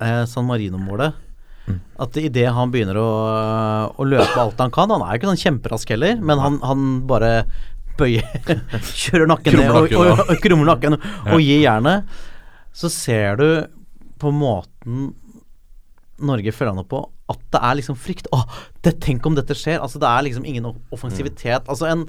[0.00, 1.12] eh, San Marino-målet
[2.00, 3.10] at idet han begynner å,
[3.96, 6.88] å løpe alt han kan Han er jo ikke sånn kjemperask heller, men han, han
[7.10, 7.44] bare
[8.00, 8.24] bøyer
[9.02, 12.08] Kjører nakken ned og, og, og krummer nakken og gir jernet.
[12.72, 13.48] Så ser du
[14.20, 15.10] på måten
[16.20, 17.00] Norge følger han opp på,
[17.32, 18.26] at det er liksom frykt.
[18.36, 18.42] Å,
[18.84, 19.78] det, tenk om dette skjer!
[19.80, 21.64] Altså Det er liksom ingen offensivitet.
[21.70, 22.02] Altså en,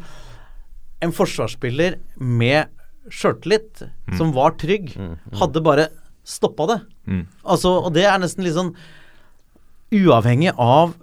[0.99, 2.67] en forsvarsspiller med
[3.07, 3.85] sjøltillit,
[4.19, 4.91] som var trygg,
[5.39, 5.87] hadde bare
[6.27, 6.79] stoppa det.
[7.47, 8.75] Altså, og det er nesten litt sånn
[9.93, 10.93] uavhengig av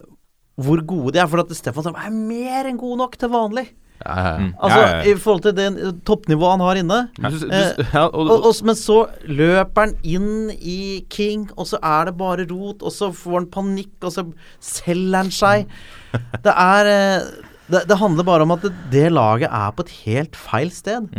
[0.58, 1.28] hvor gode de er.
[1.30, 3.68] For at Stefan Strand er mer enn god nok til vanlig.
[3.98, 4.48] Ja, ja, ja.
[4.62, 5.10] Altså Ja, ja, ja.
[5.10, 6.98] i forhold til det eh, toppnivået han har inne.
[7.18, 11.66] Du, du, Eh, ja, og, Og, og, men så løper han inn i King, og
[11.66, 14.24] så er det bare rot, og så får han panikk, og så
[14.62, 15.66] selger han seg.
[16.46, 17.26] Det er eh,
[17.68, 21.10] det, det handler bare om at det, det laget er på et helt feil sted.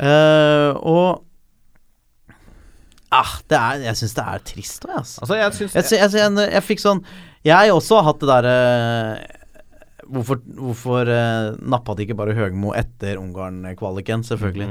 [0.00, 1.22] Eh, og
[3.14, 4.98] ah, det er, Jeg syns det er trist òg.
[5.00, 5.22] Altså.
[5.24, 7.02] altså, jeg syns Jeg, jeg, jeg, jeg, jeg fikk sånn
[7.46, 8.54] Jeg også har hatt det derre
[10.04, 14.20] Hvorfor, hvorfor uh, nappa de ikke bare Høgmo etter Ungarn-kvaliken?
[14.28, 14.66] Selvfølgelig.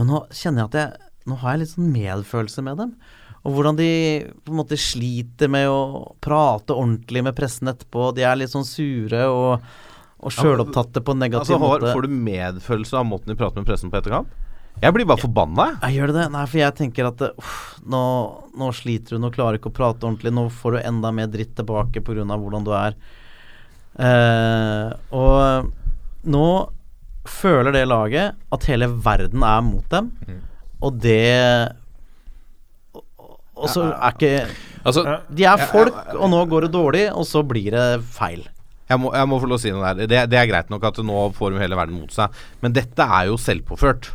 [0.00, 2.90] Men nå kjenner jeg at jeg Nå har jeg litt sånn medfølelse med dem.
[3.44, 3.88] Og hvordan de
[4.44, 8.10] på en måte sliter med å prate ordentlig med pressen etterpå.
[8.16, 9.64] De er litt sånn sure og,
[10.20, 11.92] og sjølopptatte på en negativ altså, måte.
[11.92, 14.32] Får du medfølelse av måten de prater med pressen på etterkamp?
[14.82, 15.64] Jeg blir bare forbanna.
[15.70, 15.78] jeg.
[15.82, 16.24] Jeg gjør det det?
[16.34, 18.00] Nei, for jeg tenker at uh, uff, nå,
[18.58, 20.32] nå sliter du, nå klarer du ikke å prate ordentlig.
[20.34, 22.24] Nå får du enda mer dritt tilbake pga.
[22.26, 22.96] hvordan du er.
[23.94, 25.70] Eh, og
[26.26, 26.46] nå
[27.30, 30.08] føler det laget at hele verden er mot dem,
[30.82, 31.70] og det
[32.94, 34.48] og- Og så er ikke
[34.84, 38.42] Altså, De er folk, og nå går det dårlig, og så blir det feil.
[38.90, 40.06] Jeg må, jeg må få lov å si noe der.
[40.06, 42.28] Det, det er greit nok at nå får de hele verden mot seg,
[42.60, 44.10] men dette er jo selvpåført.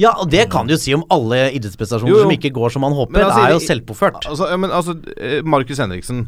[0.00, 2.26] Ja, og det kan du jo si om alle idrettsprestasjoner Jo, jo.
[2.26, 3.12] som ikke går som man håper.
[3.18, 4.22] Men altså, det er jo selvpåført.
[4.30, 6.22] Altså, ja, men altså eh, Markus Henriksen.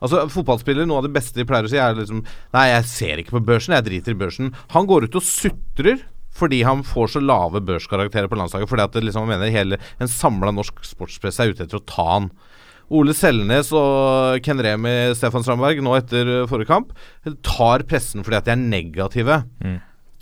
[0.00, 2.22] Altså Fotballspiller, noe av det beste de pleier å si, er liksom
[2.56, 4.54] Nei, jeg ser ikke på børsen, jeg driter i børsen.
[4.72, 6.06] Han går ut og sutrer
[6.40, 8.70] fordi han får så lave børskarakterer på landslaget.
[8.70, 12.06] Fordi at det liksom, mener hele en samla norsk sportspresse er ute etter å ta
[12.14, 12.30] han.
[12.90, 16.94] Ole Selnes og Ken Remi Stefan Strandberg nå etter eh, forrige kamp
[17.46, 19.36] tar pressen fordi at de er negative.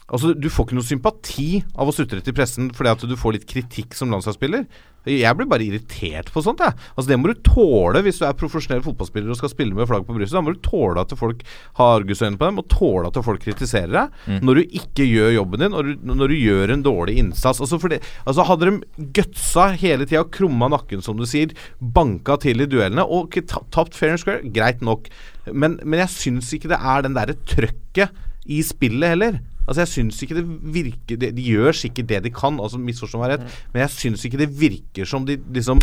[0.08, 3.36] Altså, Du får ikke noe sympati av å sutre til pressen fordi at du får
[3.36, 4.64] litt kritikk som landslagsspiller.
[5.08, 6.60] Jeg blir bare irritert på sånt.
[6.60, 6.74] Jeg.
[6.96, 10.06] Altså, Det må du tåle hvis du er profesjonell fotballspiller og skal spille med flagg
[10.08, 10.36] på brystet.
[10.36, 11.44] Da må du tåle at folk
[11.78, 15.64] har argusøyne på dem, og tåle at folk kritiserer deg når du ikke gjør jobben
[15.64, 17.60] din, du, når du gjør en dårlig innsats.
[17.64, 22.64] Altså, fordi, altså Hadde de gutsa hele tida, krumma nakken, som du sier, banka til
[22.64, 25.08] i duellene og tapt fair and square, greit nok.
[25.52, 29.40] Men, men jeg syns ikke det er den derre trøkket i spillet heller.
[29.68, 33.20] Altså Jeg syns ikke det virker De, de gjør sikkert det de kan, altså misforstå
[33.20, 35.82] meg rett, men jeg syns ikke det virker som de liksom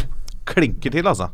[0.49, 1.31] klinker til, altså.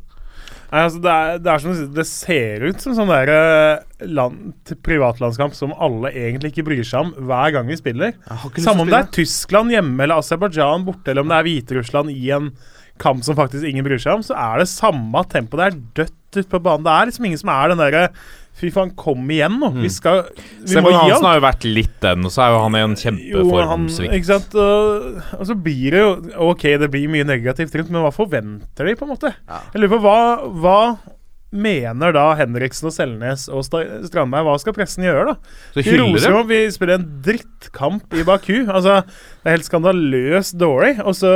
[0.72, 4.76] Nei, altså det, er, det er som det ser ut som sånn der eh, land,
[4.88, 8.14] privatlandskamp som alle egentlig ikke bryr seg om hver gang vi spiller.
[8.56, 12.32] Samme om det er Tyskland hjemme eller Aserbajdsjan borte, eller om det er Hviterussland i
[12.38, 12.54] en
[13.02, 15.60] kamp som faktisk ingen bryr seg om, så er det samme tempo.
[15.60, 16.88] Det er dødt ute på banen.
[16.88, 18.06] Det er liksom ingen som er den derre
[18.62, 19.72] Fy faen, kom igjen nå.
[19.82, 20.24] Vi skal
[20.70, 22.76] Vi må gi gi Hansen har jo vært litt den, og så er jo han
[22.78, 24.14] i en Jo, han, kjempeformsvikt.
[24.20, 24.56] ikke sant?
[24.62, 26.12] Og, og så blir det jo
[26.52, 29.34] Ok, det blir mye negativt rundt, men hva forventer de, på en måte?
[29.74, 30.20] Jeg lurer på hva,
[30.62, 30.78] hva
[31.52, 35.58] mener da Henriksen og Selnes og Sta- Strandberg Hva skal pressen gjøre, da?
[35.74, 36.38] Så De hyller roser dem.
[36.38, 38.54] jo om vi spiller en drittkamp i Baku.
[38.72, 39.02] Altså,
[39.44, 40.94] Det er helt skandaløst dårlig.
[41.04, 41.34] Og så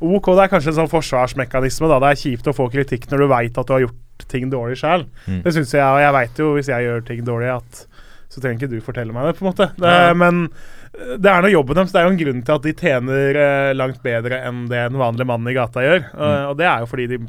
[0.00, 1.90] OK, det er kanskje en sånn forsvarsmekanisme.
[1.92, 4.48] da Det er kjipt å få kritikk når du veit at du har gjort ting
[4.52, 5.06] dårlig sjøl.
[5.28, 5.40] Mm.
[5.44, 7.84] Det syns jeg, og jeg veit jo hvis jeg gjør ting dårlig, at
[8.28, 9.70] så trenger ikke du fortelle meg det, på en måte.
[9.80, 11.92] Det, Men eh, det er nå jobben deres.
[11.94, 14.98] Det er jo en grunn til at de tjener eh, langt bedre enn det en
[15.00, 16.02] vanlig mann i gata gjør.
[16.12, 16.16] Mm.
[16.20, 17.20] Og, og det er jo fordi de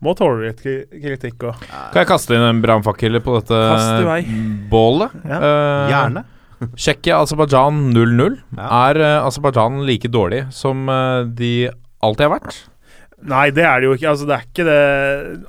[0.00, 1.64] må tåle litt kritikk òg.
[1.92, 3.58] Kan jeg kaste inn en brannfakkel på dette
[4.70, 5.18] bålet?
[5.28, 5.40] Ja.
[5.42, 6.24] Uh, Gjerne.
[6.60, 8.38] Tsjekkia-Aserbajdsjan 0-0.
[8.56, 8.70] Ja.
[8.86, 10.88] Er uh, Aserbajdsjan like dårlig som
[11.36, 11.52] de
[12.00, 12.62] alltid har vært?
[13.28, 14.08] Nei, det er det jo ikke.
[14.08, 14.76] Altså, det er ikke det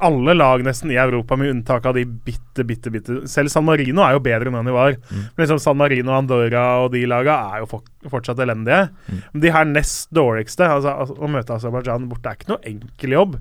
[0.03, 4.03] Alle lag nesten i Europa, med unntak av de bitte, bitte, bitte Selv San Marino
[4.03, 4.97] er jo bedre enn de var.
[5.11, 7.81] Men liksom San Marino, Andorra og de laga er jo
[8.11, 8.89] fortsatt elendige.
[9.07, 13.15] Men de her nest dårligste altså, altså, Å møte Aserbajdsjan borte er ikke noe enkel
[13.15, 13.37] jobb.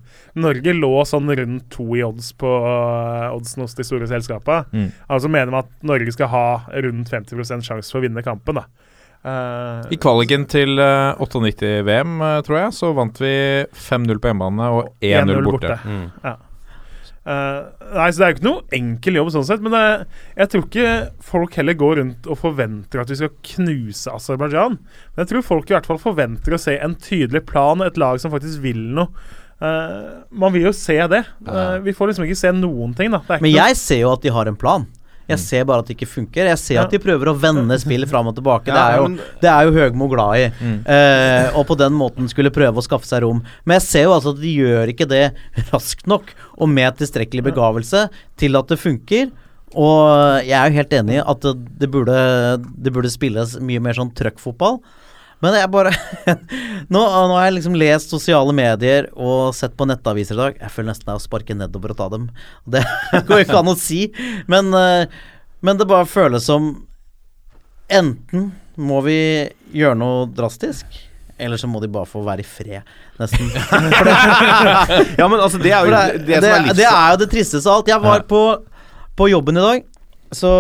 [0.47, 4.69] Norge lå sånn rundt to i odds på uh, oddsen hos de store selskapene.
[4.71, 4.89] Mm.
[5.11, 6.47] Altså mener man at Norge skal ha
[6.87, 8.63] rundt 50 sjanse for å vinne kampen.
[8.63, 8.69] da
[9.21, 13.33] Eh, I kvaliken til uh, 98-VM, uh, tror jeg, så vant vi
[13.77, 15.77] 5-0 på hjemmebane og 1-0 borte.
[16.25, 16.37] Ja.
[17.21, 17.59] Eh,
[17.93, 19.83] nei, så Det er jo ikke noe enkel jobb, sånn sett men det,
[20.41, 20.93] jeg tror ikke
[21.31, 24.79] folk heller går rundt og forventer at vi skal knuse Aserbajdsjan.
[24.81, 28.23] Men jeg tror folk i hvert fall forventer å se en tydelig plan, et lag
[28.23, 29.13] som faktisk vil noe.
[29.61, 31.21] Eh, man vil jo se det.
[31.45, 33.21] Eh, vi får liksom ikke se noen ting, da.
[33.21, 34.89] Det er ikke Men noe- jeg ser jo at de har en plan.
[35.29, 36.49] Jeg ser bare at det ikke funker.
[36.51, 38.71] Jeg ser at de prøver å vende spillet fram og tilbake.
[38.73, 39.11] Det er jo,
[39.43, 40.47] det er jo Høgmo glad i.
[40.95, 43.43] Eh, og på den måten skulle prøve å skaffe seg rom.
[43.65, 45.27] Men jeg ser jo altså at de gjør ikke det
[45.71, 48.09] raskt nok og med tilstrekkelig begavelse
[48.41, 49.31] til at det funker.
[49.79, 51.55] Og jeg er jo helt enig i at det,
[51.85, 52.17] det, burde,
[52.75, 54.81] det burde spilles mye mer sånn trøkkfotball.
[55.41, 55.93] Men jeg bare
[56.93, 60.59] nå, nå har jeg liksom lest sosiale medier og sett på nettaviser i dag.
[60.61, 62.29] Jeg føler nesten det er å sparke nedover og ta dem.
[62.73, 62.85] Det
[63.29, 64.07] går ikke an å si.
[64.51, 65.21] Men, eh,
[65.65, 66.73] men det bare føles som
[67.91, 69.17] Enten må vi
[69.75, 70.87] gjøre noe drastisk,
[71.43, 72.87] eller så må de bare få være i fred,
[73.19, 73.49] nesten.
[75.19, 77.67] Ja, men altså, det er jo det, det, det, er det er jo det tristeste
[77.67, 77.91] av alt.
[77.91, 78.45] Jeg var på,
[79.19, 79.83] på jobben i dag,
[80.39, 80.53] så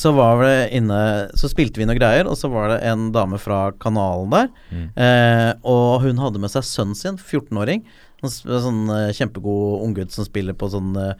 [0.00, 0.98] så var det inne
[1.38, 4.50] Så spilte vi noen greier, og så var det en dame fra kanalen der.
[4.96, 7.84] Eh, og hun hadde med seg sønnen sin, 14-åring.
[8.24, 11.14] En sånn eh, kjempegod unggutt som spiller på sånn eh,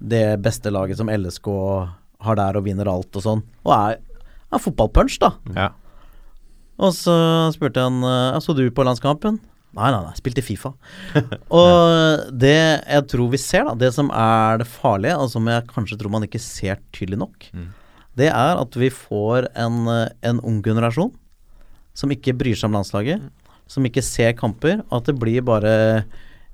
[0.00, 1.48] det beste laget som LSK
[2.24, 3.44] har der og vinner alt og sånn.
[3.66, 4.00] Og er,
[4.50, 5.34] er fotballpunch, da.
[5.56, 5.70] Ja.
[6.80, 7.14] Og så
[7.52, 9.40] spurte han eh, Så du på landskampen.
[9.76, 10.72] Nei, nei, nei, spilte Fifa.
[11.60, 15.68] og det jeg tror vi ser, da, det som er det farlige, og som jeg
[15.70, 17.46] kanskje tror man ikke ser tydelig nok,
[18.18, 21.12] det er at vi får en, eh, en ung generasjon
[21.94, 23.22] som ikke bryr seg om landslaget,
[23.70, 26.04] som ikke ser kamper, at det blir bare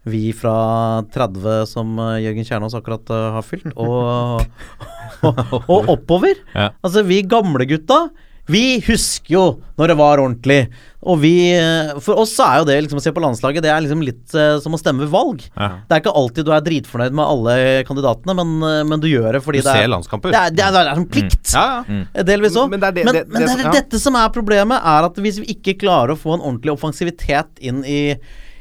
[0.07, 4.45] vi fra 30 som eh, Jørgen Kjernås akkurat eh, har fylt, og,
[5.27, 6.39] og, og oppover.
[6.55, 6.71] Ja.
[6.85, 8.07] Altså, vi gamle gutta,
[8.47, 9.45] vi husker jo
[9.79, 10.59] når det var ordentlig.
[11.07, 13.71] Og vi eh, For oss så er jo det liksom å se på landslaget, det
[13.71, 15.43] er liksom litt uh, som å stemme ved valg.
[15.57, 15.69] Ja.
[15.87, 17.57] Det er ikke alltid du er dritfornøyd med alle
[17.89, 20.35] kandidatene, men, eh, men du gjør det fordi Du det ser er landskamper.
[20.35, 21.53] Det er, det er, det er en plikt.
[21.55, 22.01] Ja, ja.
[22.15, 22.71] Eh, Delvis òg.
[22.75, 23.77] Men det er det- men, det- men det det som- er ja.
[23.81, 27.59] dette som er problemet, er at hvis vi ikke klarer å få en ordentlig offensivitet
[27.61, 28.17] inn i,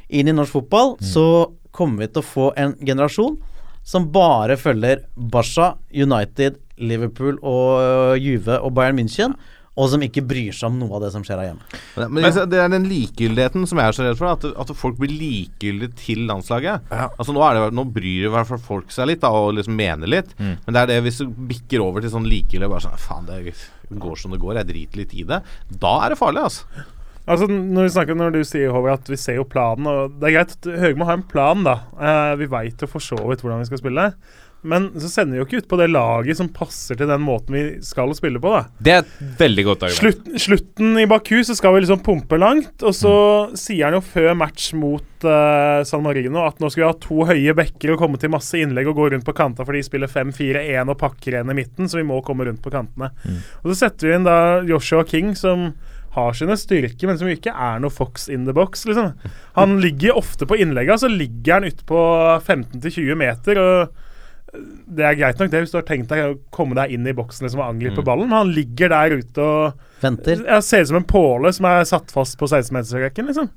[0.09, 1.05] inn i norsk fotball, Mm.
[1.13, 1.27] så
[1.71, 3.37] kommer vi til å få en generasjon
[3.83, 9.35] som bare følger Barca, United, Liverpool og Juve og Bayern München,
[9.75, 11.65] og som ikke bryr seg om noe av det som skjer her hjemme.
[11.97, 14.31] Men, men altså, det er den likegyldigheten som jeg er så redd for.
[14.31, 16.87] At, at folk blir likegyldige til landslaget.
[16.93, 19.75] Altså Nå, er det, nå bryr i hvert fall folk seg litt da, og liksom
[19.75, 20.31] mener litt.
[20.39, 23.55] Men det er det hvis du bikker over til sånn likegyldig bare sånn Faen, det
[23.99, 24.61] går som det går.
[24.61, 25.41] Jeg driter litt i det.
[25.83, 26.85] Da er det farlig, altså.
[27.25, 30.27] Altså, når, vi snakker, når du sier Håvard, at vi ser jo planen og Det
[30.29, 31.79] er greit at Høgmo har en plan, da.
[31.97, 34.09] Eh, vi veit jo for så vidt hvordan vi skal spille.
[34.65, 37.55] Men så sender vi jo ikke ut på det laget som passer til den måten
[37.55, 38.51] vi skal spille på.
[38.51, 40.01] da Det er et veldig godt argument.
[40.01, 43.15] Slutt, Slutten i Baku så skal vi liksom pumpe langt, og så
[43.57, 47.29] sier han jo før match mot uh, San Marino at nå skal vi ha to
[47.29, 50.11] høye bekker og komme til masse innlegg og gå rundt på kanta for de spiller
[50.11, 53.11] 5-4-1 og pakker en i midten, så vi må komme rundt på kantene.
[53.63, 55.71] Og så setter vi inn da Joshua King, som
[56.15, 58.85] har sine styrker, men som ikke er noe Fox in the box.
[58.87, 59.13] liksom.
[59.57, 62.01] Han ligger ofte på innlegga, så ligger han ute på
[62.39, 63.59] 15-20 meter.
[63.59, 64.01] og
[64.97, 67.15] det er greit nok det hvis du har tenkt deg å komme deg inn i
[67.15, 70.41] boksen liksom, og angripe ballen, men han ligger der ute og Venter.
[70.45, 73.49] Ja, ser ut som en påle som er satt fast på 16-metersrekken, liksom.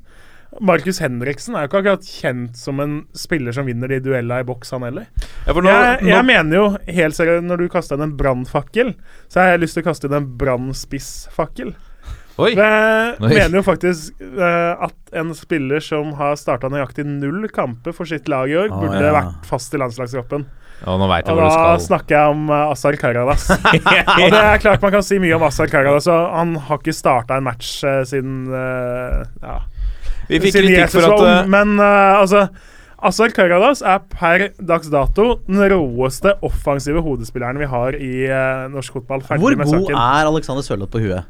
[0.64, 4.46] Markus Henriksen er jo ikke akkurat kjent som en spiller som vinner de duellene i
[4.48, 5.11] boks, han heller.
[5.44, 6.64] Ja, for nå, Jeg, nå, jeg mener jo
[7.00, 8.94] helt seriøst, når du kaster inn en brannfakkel,
[9.28, 11.74] så har jeg lyst til å kaste inn en brannspissfakkel.
[12.38, 12.52] Oi!
[12.54, 13.32] Jeg Oi.
[13.32, 18.30] mener jo faktisk uh, at en spiller som har starta nøyaktig null kamper for sitt
[18.30, 19.14] lag i år, Å, burde ja.
[19.16, 20.46] vært fast i landslagstroppen.
[20.86, 21.72] Og nå vet jeg Og hvor du skal.
[21.72, 23.48] da snakker jeg om uh, Asar Karadas.
[24.22, 26.94] og det er klart man kan si mye om Asar Karadas, og han har ikke
[26.94, 29.56] starta en match uh, siden uh, ja,
[30.30, 32.46] Vi fikk siden kritikk for at eh, Men eh, altså
[32.98, 38.96] Asar Karadas er per dags dato den råeste offensive hodespilleren vi har i eh, norsk
[38.98, 39.22] fotball.
[39.22, 39.98] Ferdig Hvor med god saken.
[40.02, 41.26] er Alexander Sørloth på huet?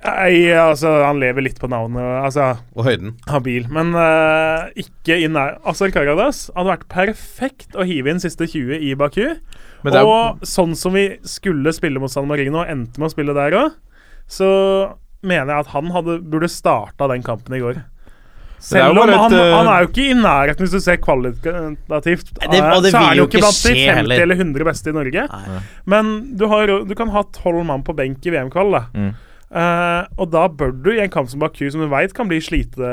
[0.00, 2.00] Nei, altså, han lever litt på navnet.
[2.24, 3.10] Altså, Og høyden.
[3.28, 3.66] habil.
[3.68, 8.80] Men uh, ikke i nær Asar Karadas hadde vært perfekt å hive inn siste 20
[8.80, 9.26] i Baku.
[9.84, 13.10] Men det er og sånn som vi skulle spille mot San Marino, og endte med
[13.10, 13.76] å spille der òg,
[14.30, 14.48] så
[15.20, 17.82] mener jeg at han hadde, burde starta den kampen i går.
[18.60, 22.32] Selv om han, et, eh, han er jo ikke i nærheten, hvis du ser kvalitativt.
[22.40, 24.20] Det- og det så er han jo ikke ikke blant de 50 heller.
[24.22, 25.24] eller 100 beste i Norge.
[25.32, 25.60] Nei.
[25.86, 28.82] Men du, har, du kan ha tolv mann på benk i VM-kvall, da.
[28.94, 29.14] Mm.
[29.50, 32.38] Eh, og da bør du i en kamp som Baku, som du veit kan bli
[32.38, 32.90] slite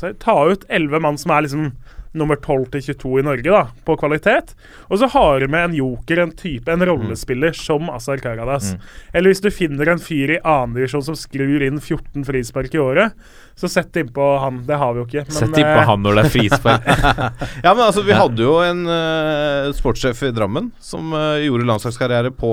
[0.00, 1.74] så Ta ut elleve mann som er liksom
[2.14, 4.54] nummer 12 til 22 i Norge, da, på kvalitet.
[4.86, 8.70] Og så har du med en joker, en type, en rollespiller som Azar Karadas.
[9.12, 13.18] Eller hvis du finner en fyr i annendivisjon som skrur inn 14 frispark i året,
[13.58, 14.62] så sett innpå han.
[14.66, 15.26] Det har vi jo ikke.
[15.26, 16.90] Men, Sett innpå eh, han når det er frispark.
[17.64, 22.30] Ja, men altså, vi hadde jo en uh, sportssjef i Drammen som uh, gjorde landslagskarriere
[22.36, 22.52] på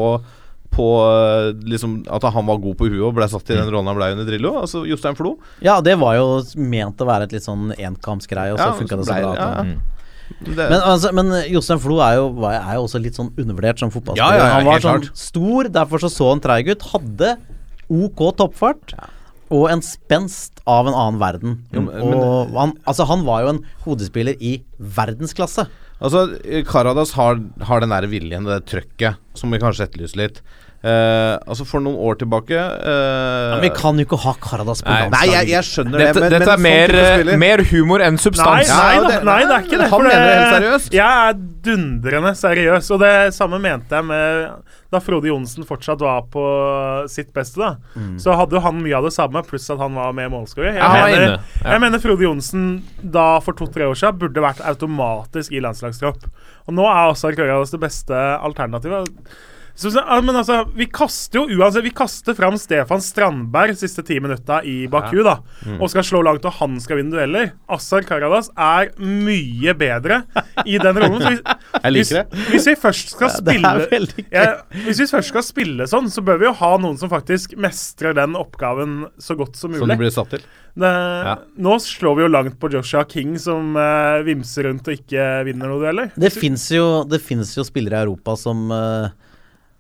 [0.72, 3.88] på eh, liksom at han var god på huet og ble satt i den rollen
[3.92, 4.54] han ble under Drillo.
[4.62, 5.34] Altså Jostein Flo.
[5.62, 8.98] Ja, det var jo ment å være et litt sånn enkampsgreie, og så Ja, funka
[9.02, 9.34] det så bra.
[9.36, 9.82] det- ja, Mm.
[10.48, 14.32] Men, altså, men Jostein Flo er jo, er jo også litt sånn undervurdert som fotballspiller.
[14.32, 15.18] Ja, ja, ja, han var sånn klart.
[15.18, 16.82] stor, derfor så så han treig ut.
[16.94, 17.34] Hadde
[17.92, 18.94] OK toppfart.
[19.52, 21.58] Og en spenst av en annen verden.
[21.74, 25.68] Men- og han, altså, han var jo en hodespiller i verdensklasse.
[26.02, 26.26] Altså,
[26.66, 27.38] Karadas har,
[27.68, 30.42] har den der viljen, det trøkket, som vi kanskje etterlyser litt.
[30.82, 34.90] Eh, altså, for noen år tilbake eh, Men vi kan jo ikke ha Karadas på
[34.90, 35.12] landslaget.
[35.14, 36.94] Nei, jeg, jeg skjønner Dette, det, men, dette men er mer,
[37.30, 38.72] sånn mer humor enn substans.
[38.72, 39.90] nei, Ja, da, det- nei, det er ikke det.
[39.92, 40.96] han mener det helt seriøst.
[40.98, 44.50] Jeg er dundrende seriøs, og det samme mente jeg med
[44.92, 46.42] da Frode Johnsen fortsatt var på
[47.14, 47.62] sitt beste.
[47.62, 47.78] da
[48.20, 50.74] Så hadde jo han mye av det samme, pluss at han var med målskårer.
[50.74, 51.38] Jeg, Ja, mener- ja.
[51.76, 52.66] jeg mener Frode Johnsen
[53.04, 56.26] da for to-tre år siden burde vært automatisk i landslagstropp.
[56.68, 59.08] Og nå er også Karadas det beste alternativet.
[59.76, 59.92] Så,
[60.24, 64.86] men altså, vi kaster jo uansett Vi kaster fram Stefan Strandberg siste ti minutta i
[64.92, 65.38] Baku, da.
[65.80, 67.54] Og skal slå langt, og han skal vinne dueller.
[67.72, 70.22] Assar Karadas er mye bedre
[70.66, 71.24] i den rollen.
[71.24, 71.44] Hvis,
[71.86, 72.26] Jeg liker det.
[72.32, 73.72] Hvis, hvis vi først skal spille
[74.32, 74.46] ja,
[74.86, 78.16] Hvis vi først skal spille sånn, så bør vi jo ha noen som faktisk mestrer
[78.18, 79.96] den oppgaven så godt som Som mulig.
[79.96, 80.46] det blir satt til.
[80.74, 80.92] Det,
[81.62, 85.72] Nå slår vi jo langt på Joshua King, som eh, vimser rundt og ikke vinner
[85.72, 86.14] noe dueller.
[86.16, 89.12] Det fins jo, jo spillere i Europa som uh,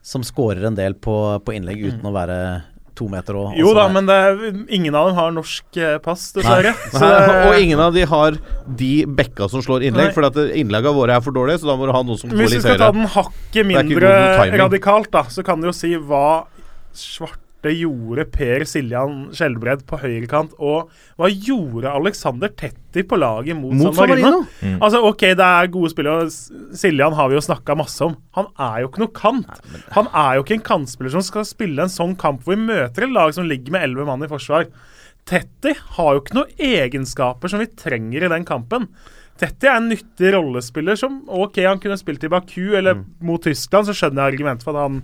[0.01, 1.13] Som scorer en del på,
[1.45, 2.37] på innlegg uten å være
[2.97, 6.25] to meter og Jo altså, da, men det, ingen av dem har norsk eh, pass,
[6.35, 6.73] dessverre.
[6.91, 8.35] Så det- og ingen av de har
[8.67, 11.93] de bekka som slår innlegg, for innleggene våre er for dårlige, så da må du
[11.95, 14.11] ha noen som går Hvis vi skal ta den hakket er mindre
[14.65, 16.49] radikalt, da, så kan du jo si hva
[17.61, 23.73] svarte gjorde Per Siljan Skjelbred på høyrekant, og hva gjorde Alexander Tetti på laget mot,
[23.73, 24.43] Mot San Marino?
[24.59, 26.29] San Altså, OK, det er gode spillere,
[26.73, 28.15] Siljan har vi jo snakka masse om.
[28.35, 29.61] Han er jo ikke noe kant.
[29.93, 33.05] Han er jo ikke en kantspiller som skal spille en sånn kamp hvor vi møter
[33.05, 34.67] et lag som ligger med elleve mann i forsvar.
[35.25, 38.89] Tetti har jo ikke noen egenskaper som vi trenger i den kampen.
[39.41, 43.87] Tetti er en nyttig rollespiller som OK, han kunne spilt i Baku eller mot Tyskland,
[43.87, 44.99] så skjønner jeg argumentet for at han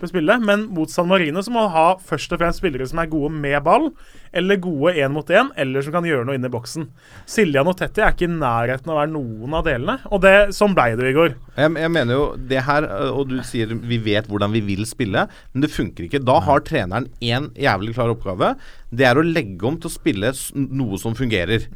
[0.00, 3.10] bør spille, men mot San Marino så må ha først og fremst spillere som er
[3.12, 3.90] gode med ball,
[4.36, 6.86] eller gode én mot én, eller som kan gjøre noe inne i boksen.
[7.28, 10.34] Siljan og Tetti er ikke i nærheten av å være noen av delene, og det,
[10.56, 11.34] sånn blei det i går.
[11.56, 15.26] Jeg, jeg mener jo det her, og du sier vi vet hvordan vi vil spille,
[15.52, 16.22] men det funker ikke.
[16.24, 18.54] Da har treneren én jævlig klar oppgave.
[18.90, 21.68] Det er å legge om til å spille noe som fungerer.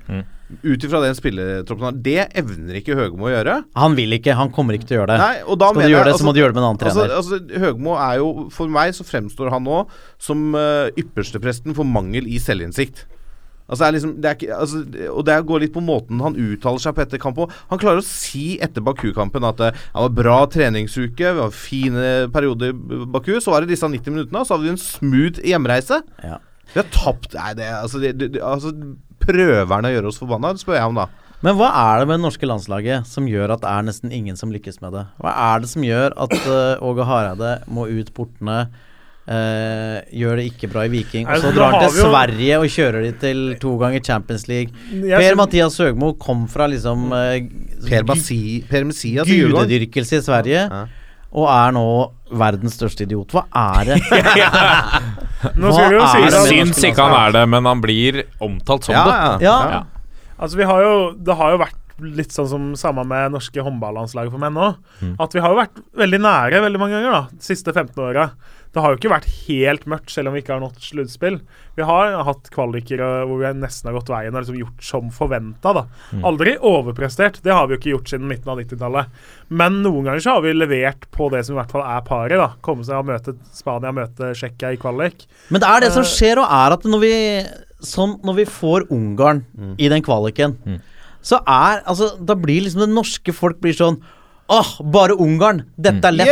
[0.62, 2.02] Ut ifra den spilletroppen han har.
[2.04, 3.56] Det evner ikke Høgmo å gjøre.
[3.80, 5.18] Han vil ikke, han kommer ikke til å gjøre det.
[5.22, 6.82] Nei, og da Skal du gjøre det, så må du gjøre det med en annen
[6.82, 7.16] trener.
[7.18, 9.82] Altså, altså, Høgmo er jo For meg så fremstår han nå
[10.22, 13.06] som uh, ypperstepresten for mangel i selvinnsikt.
[13.64, 16.36] Altså, det er liksom, det er ikke, altså, og det går litt på måten han
[16.36, 17.52] uttaler seg på etter kamp òg.
[17.70, 22.74] Han klarer å si etter Baku-kampen at det var bra treningsuke, vi har fine perioder
[22.74, 23.38] i Baku.
[23.40, 26.02] Så var det disse 90 minuttene, og så hadde vi en smooth hjemreise.
[26.20, 26.42] Ja.
[26.74, 28.74] Vi har tapt Nei, det, altså, det, det, altså
[29.26, 30.54] Prøver han å gjøre oss forbanna?
[30.56, 31.08] Det spør jeg om, da.
[31.44, 34.36] Men hva er det med det norske landslaget som gjør at det er nesten ingen
[34.40, 35.04] som lykkes med det?
[35.20, 38.64] Hva er det som gjør at uh, Åge Hareide må ut portene,
[39.24, 42.66] Uh, gjør det ikke bra i Viking, og Altså, så drar han til Sverige og
[42.68, 44.74] kjører de til to ganger Champions League?
[44.92, 47.38] Jeg Per synes- Mathias Søgmo kom fra liksom uh,
[47.88, 50.66] Per, Basi, per Messias gudedyrkelse i Sverige.
[50.68, 50.82] Ja.
[51.40, 51.86] Og er nå
[52.40, 53.32] verdens største idiot.
[53.34, 53.44] Hva
[53.80, 53.98] er det?
[55.60, 57.80] Nå Hva skal vi jo si det Jeg Syns ikke han er det, men han
[57.84, 59.44] blir omtalt som Ja, det.
[59.46, 59.56] ja.
[59.74, 59.80] Ja.
[60.38, 61.80] Altså, vi har jo, det har jo vært
[62.18, 64.80] litt sånn som samme med norske håndballandslaget for menn òg.
[65.22, 68.24] At vi har jo vært veldig nære veldig mange ganger da, de siste 15 åra.
[68.74, 71.36] Det har jo ikke vært helt mørkt, selv om vi ikke har nådd sluttspill.
[71.78, 75.72] Vi har hatt kvaliker hvor vi nesten har gått veien og liksom gjort som forventa.
[76.26, 77.38] Aldri overprestert.
[77.44, 79.12] Det har vi jo ikke gjort siden midten av 90-tallet.
[79.54, 82.34] Men noen ganger så har vi levert på det som i hvert fall er paret.
[82.40, 85.22] da Komme seg og møte Spania, møte Tsjekkia i kvalik.
[85.54, 87.12] Men det er det som skjer, og er at når vi,
[87.86, 89.44] sånn, når vi får Ungarn
[89.78, 90.58] i den kvaliken,
[91.24, 94.02] så er Altså, da blir liksom det norske folk blir sånn
[94.52, 95.62] Åh, bare Ungarn!
[95.80, 96.28] Dette er lett.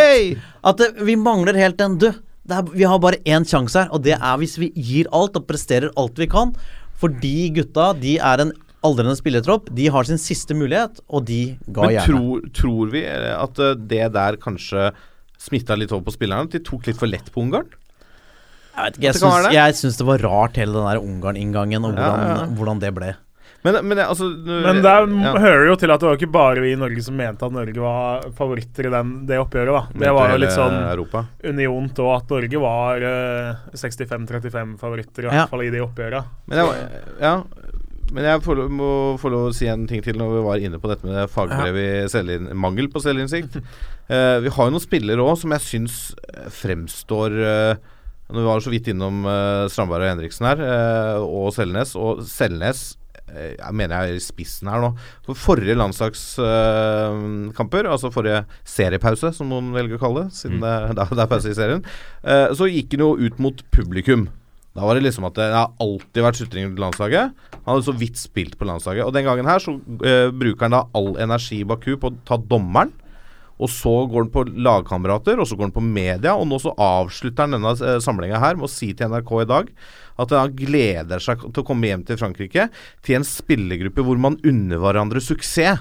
[0.68, 2.18] At det, vi mangler helt den Du, det
[2.50, 5.46] er, vi har bare én sjanse her, og det er hvis vi gir alt og
[5.46, 6.54] presterer alt vi kan.
[6.98, 8.52] For de gutta, de er en
[8.86, 9.70] aldrende spillertropp.
[9.74, 12.08] De har sin siste mulighet, og de ga Men gjerne.
[12.10, 14.90] tror, tror vi eh, at eh, det der kanskje
[15.42, 16.48] smitta litt over på spillerne?
[16.50, 17.70] At de tok litt for lett på Ungarn?
[18.72, 20.00] Jeg vet ikke, jeg syns, det.
[20.00, 22.46] det var rart, hele den der Ungarn-inngangen, og hvordan, ja, ja.
[22.56, 23.10] hvordan det ble.
[23.62, 25.32] Men, men altså Men der ja.
[25.38, 27.78] hører jo til at det var ikke bare vi i Norge som mente at Norge
[27.78, 29.70] var favoritter i den, det oppgjøret.
[29.76, 30.00] da.
[30.02, 31.24] Det var jo litt sånn Europa.
[31.46, 35.36] uniont òg, at Norge var uh, 65-35-favoritter, i Ja.
[35.36, 36.24] hvert fall i de oppgjørene.
[36.50, 36.88] Men jeg,
[37.22, 37.34] ja,
[38.12, 38.88] men jeg får, må
[39.22, 41.78] få lov å si en ting til når vi var inne på dette med fagbrev
[41.80, 43.60] i selvinn, mangel på selvinnsikt.
[44.10, 46.00] Uh, vi har jo noen spillere òg som jeg syns
[46.34, 47.74] eh, fremstår uh,
[48.32, 51.94] Vi var så vidt innom uh, Strandberg og Henriksen her, eh, og Selnes.
[52.00, 53.01] Og Selnes eh,
[53.32, 54.90] jeg mener jeg er i spissen her nå.
[55.26, 61.04] For forrige landslagskamper, altså forrige seriepause, som noen velger å kalle det, siden det, det
[61.12, 61.82] det er pause i serien,
[62.22, 64.22] eh, så gikk han jo ut mot publikum.
[64.72, 67.24] Da var det liksom at det har alltid vært sutringer til landslaget.
[67.58, 69.04] Han hadde så vidt spilt på landslaget.
[69.04, 72.16] Og den gangen her så eh, bruker han da all energi i Baku på å
[72.28, 72.92] ta dommeren.
[73.62, 76.34] Og så går han på lagkamerater, og så går han på media.
[76.34, 79.50] Og nå så avslutter han denne uh, samlinga her med å si til NRK i
[79.52, 79.70] dag
[80.22, 82.68] at han gleder seg til å komme hjem til Frankrike
[83.04, 85.80] til en spillergruppe hvor man unner hverandre suksess.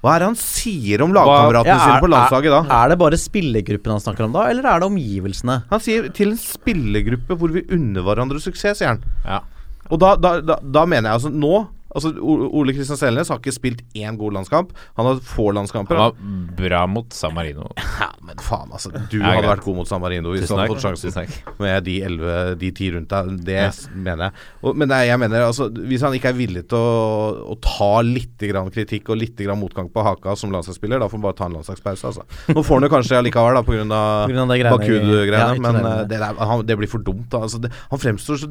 [0.00, 2.60] Hva er det han sier om lagkameratene Ja, sine på landslaget da?
[2.72, 5.56] Er det bare spillergruppen han snakker om da, eller er det omgivelsene?
[5.68, 9.02] Han sier til en spillergruppe hvor vi unner hverandre suksess, sier han.
[9.26, 9.42] Ja.
[9.90, 13.54] Og da, da, da, da mener jeg altså nå Altså Ole Kristian Selnes har ikke
[13.54, 14.70] spilt én god landskamp.
[14.98, 15.98] Han har få landskamper.
[15.98, 17.68] Han var bra mot San Marino.
[18.00, 18.88] Ja, men faen, altså.
[19.10, 19.50] Du Ja, hadde greit.
[19.50, 21.34] vært god mot San Marino hvis du hadde fått sjansen.
[21.60, 23.32] Med de 11, de ti rundt deg.
[23.44, 23.70] Det ja.
[23.92, 24.44] mener jeg.
[24.62, 27.90] Og, men nei, jeg mener altså Hvis han ikke er villig til å, å ta
[28.06, 31.38] litt grann kritikk og litt grann motgang på haka som landslagsspiller, da får han bare
[31.40, 32.24] ta en landslagspause, altså.
[32.54, 34.70] Nå får han det kanskje allikevel, da, pga.
[34.70, 35.60] Bakud-greiene.
[35.60, 36.08] Men eh, det.
[36.14, 37.26] det, der, han, det blir for dumt.
[37.32, 37.42] Da.
[37.46, 38.50] Altså, det, han fremstår så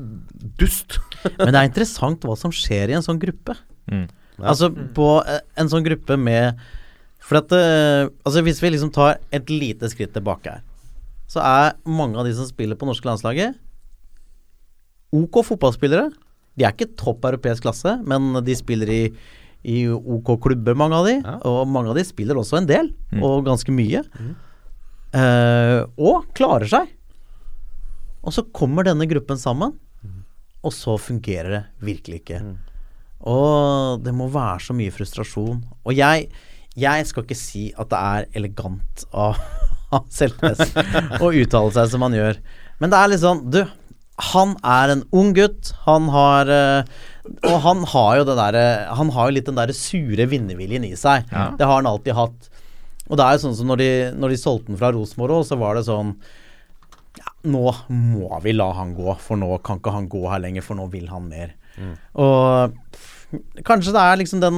[0.60, 1.00] dust.
[1.40, 3.29] Men det er interessant hva som skjer i en sånn gruppe.
[3.92, 4.08] Mm.
[4.40, 6.60] Altså på eh, en sånn gruppe med
[7.26, 10.62] For at eh, Altså hvis vi liksom tar et lite skritt tilbake her,
[11.30, 13.58] så er mange av de som spiller på norske landslaget,
[15.14, 16.08] OK fotballspillere.
[16.58, 19.02] De er ikke topp europeisk klasse, men de spiller i,
[19.62, 21.16] i OK klubber, mange av de.
[21.46, 22.90] Og mange av de spiller også en del,
[23.22, 24.02] og ganske mye.
[25.14, 26.90] Eh, og klarer seg.
[28.26, 29.78] Og så kommer denne gruppen sammen,
[30.66, 31.62] og så fungerer det
[31.92, 32.42] virkelig ikke.
[33.28, 35.60] Og det må være så mye frustrasjon.
[35.84, 36.30] Og jeg,
[36.80, 39.40] jeg skal ikke si at det er elegant av,
[39.92, 40.62] av Seltnes
[41.20, 42.40] å uttale seg som han gjør.
[42.80, 43.60] Men det er litt sånn Du,
[44.32, 45.74] han er en ung gutt.
[45.86, 47.00] Han har eh,
[47.50, 48.60] Og han har jo det der
[48.96, 51.28] Han har jo litt den derre sure vinnerviljen i seg.
[51.60, 52.50] Det har han alltid hatt.
[53.10, 53.92] Og det er jo sånn som når de,
[54.22, 56.14] når de solgte den fra Rosenborg så var det sånn
[57.18, 60.64] ja, Nå må vi la han gå, for nå kan ikke han gå her lenger,
[60.64, 61.56] for nå vil han mer.
[62.14, 63.19] Og pff,
[63.68, 64.56] kanskje det er liksom den,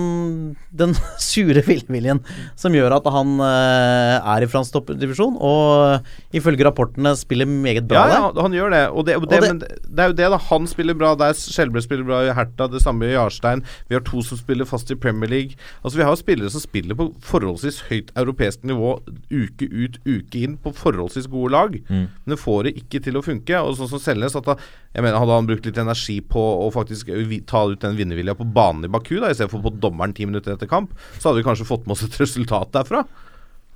[0.72, 2.22] den sure villviljen
[2.60, 6.08] som gjør at han eh, er i fransk toppdivisjon, og
[6.38, 8.82] ifølge rapportene spiller meget bra Ja, ja, han gjør det.
[8.96, 10.38] Og det, og det, Og det- men det er jo det, da.
[10.48, 11.34] Han spiller bra der.
[11.36, 12.70] Skjelbred spiller bra i Herta.
[12.72, 13.64] Det samme gjør Jarstein.
[13.90, 15.58] Vi har to som spiller fast i Premier League.
[15.84, 18.94] Altså Vi har spillere som spiller på forholdsvis høyt europeisk nivå
[19.32, 21.76] uke ut, uke inn, på forholdsvis gode lag.
[21.92, 23.60] Men det får det ikke til å funke.
[23.66, 24.56] Og sånn som Selnes at da,
[24.96, 27.12] jeg mener Hadde han brukt litt energi på å faktisk
[27.50, 30.70] ta ut den vinnervilja på banen i Baku, da istedenfor på dommeren ti minutter etter
[30.70, 33.06] kamp, så hadde vi kanskje fått med oss et resultat derfra.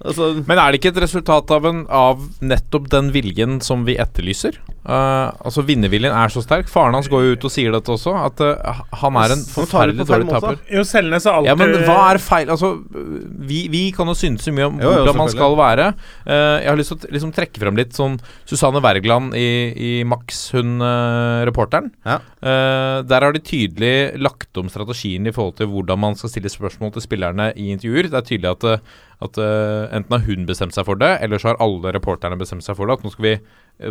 [0.03, 3.95] Altså Men er det ikke et resultat av, en, av nettopp den viljen som vi
[4.01, 4.57] etterlyser?
[4.83, 6.67] Uh, altså Vinnerviljen er så sterk.
[6.69, 10.05] Faren hans går jo ut og sier dette også, at uh, han er en forferdelig
[10.09, 10.59] dårlig taper.
[10.69, 12.73] Jo, Selnes er alltid Ja, men hva er feil Altså,
[13.47, 15.88] vi, vi kan jo synes så mye om Jo, jo, hvordan man skal være.
[16.27, 19.91] Uh, jeg har lyst til å liksom trekke frem litt sånn Susanne Wergeland i, i
[20.05, 20.83] Max, hun
[21.47, 21.93] reporteren.
[22.05, 22.19] Ja.
[22.46, 26.52] Eh, der har de tydelig lagt om strategien i forhold til hvordan man skal stille
[26.52, 28.12] spørsmål til spillerne i intervjuer.
[28.12, 28.84] Det er tydelig at, eh,
[29.26, 32.66] at uh, enten har hun bestemt seg for det, eller så har alle reporterne bestemt
[32.66, 33.00] seg for det.
[33.00, 33.36] At nå skal vi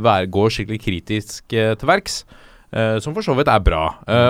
[0.07, 2.25] være, gå skikkelig kritisk uh, til verks.
[2.75, 3.83] som for så vidt er bra.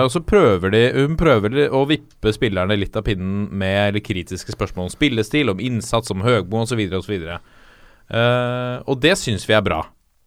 [0.05, 4.85] Og så prøver de Hun prøver å vippe spillerne litt av pinnen med kritiske spørsmål
[4.85, 6.77] om spillestil, om innsats, om Høgmo osv.
[6.93, 7.25] osv.
[7.25, 9.81] Uh, og det syns vi er bra.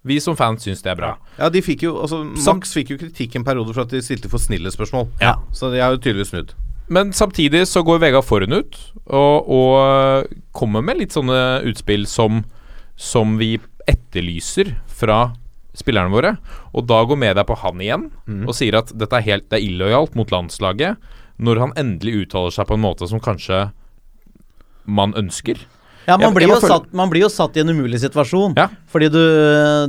[0.06, 1.10] Vi som fans syns det er bra.
[1.38, 4.30] Ja, de fikk jo altså, Max fikk jo kritikk en periode for at de stilte
[4.30, 5.08] for snille spørsmål.
[5.22, 5.34] Ja.
[5.52, 6.54] Så de har jo tydeligvis snudd.
[6.88, 12.44] Men samtidig så går Vegard Forhund ut og, og kommer med litt sånne utspill som,
[12.96, 13.56] som vi
[13.88, 15.34] etterlyser fra
[15.76, 16.36] spillerne våre.
[16.72, 18.08] Og da går media på han igjen
[18.46, 20.96] og sier at dette er helt Det er illojalt mot landslaget
[21.38, 23.68] når han endelig uttaler seg på en måte som kanskje
[24.88, 25.60] man ønsker.
[26.08, 28.54] Ja, man, Jeg- blir jeg jo satt, man blir jo satt i en umulig situasjon.
[28.56, 28.68] Ja.
[28.88, 29.22] Fordi du,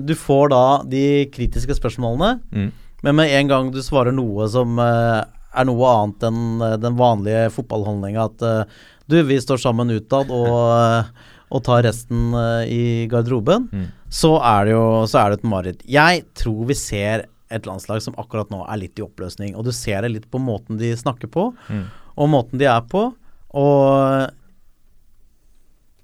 [0.03, 2.71] du får da de kritiske spørsmålene, Mm.
[3.03, 5.23] men med en gang du svarer noe som uh,
[5.55, 8.63] er noe annet enn uh, den vanlige fotballholdninga, at uh,
[9.07, 11.05] du, vi står sammen utad og,
[11.49, 12.33] og tar resten
[12.67, 13.87] i garderoben, Mm.
[14.11, 15.81] så, er det jo så er det et mareritt.
[15.87, 19.71] Jeg tror vi ser et landslag som akkurat nå er litt i oppløsning, og du
[19.73, 21.47] ser det litt på måten de snakker på.
[21.69, 21.85] Mm.
[22.19, 23.07] og måten de er på.
[23.55, 24.29] Og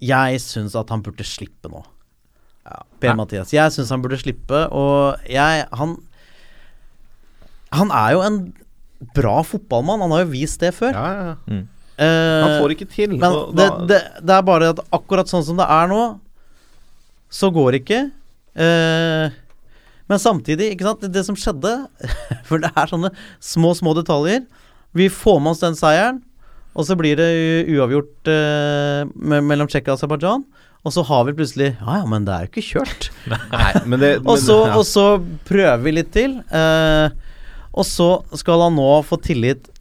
[0.03, 1.83] jeg syns at han burde slippe nå.
[2.99, 3.53] Per Mathias.
[3.53, 5.97] Jeg syns han burde slippe, og jeg Han
[7.75, 8.39] Han er jo en
[9.15, 10.01] bra fotballmann.
[10.01, 10.95] Han har jo vist det før.
[10.95, 11.63] Ja, ja, ja.
[11.95, 13.15] Eh, Han får ikke til.
[13.19, 16.01] men det, det, det er bare at akkurat sånn som det er nå,
[17.31, 18.01] så går det ikke.
[18.55, 19.31] Uh,
[20.07, 21.73] men samtidig, ikke sant, det, det som skjedde
[22.47, 23.11] For det er sånne
[23.43, 24.45] små, små detaljer.
[24.95, 26.21] Vi får med oss den seieren,
[26.75, 27.29] og så blir det
[27.71, 30.43] uavgjort eh, mellom Tsjekkia og Aserbajdsjan.
[30.85, 33.07] Og så har vi plutselig Ja ja, men det er jo ikke kjørt.
[33.53, 34.75] Nei, men det, Og så, ja.
[34.77, 35.05] og så
[35.47, 36.35] prøver vi litt til.
[36.45, 37.07] Eh,
[37.75, 39.71] og så skal han nå få tillit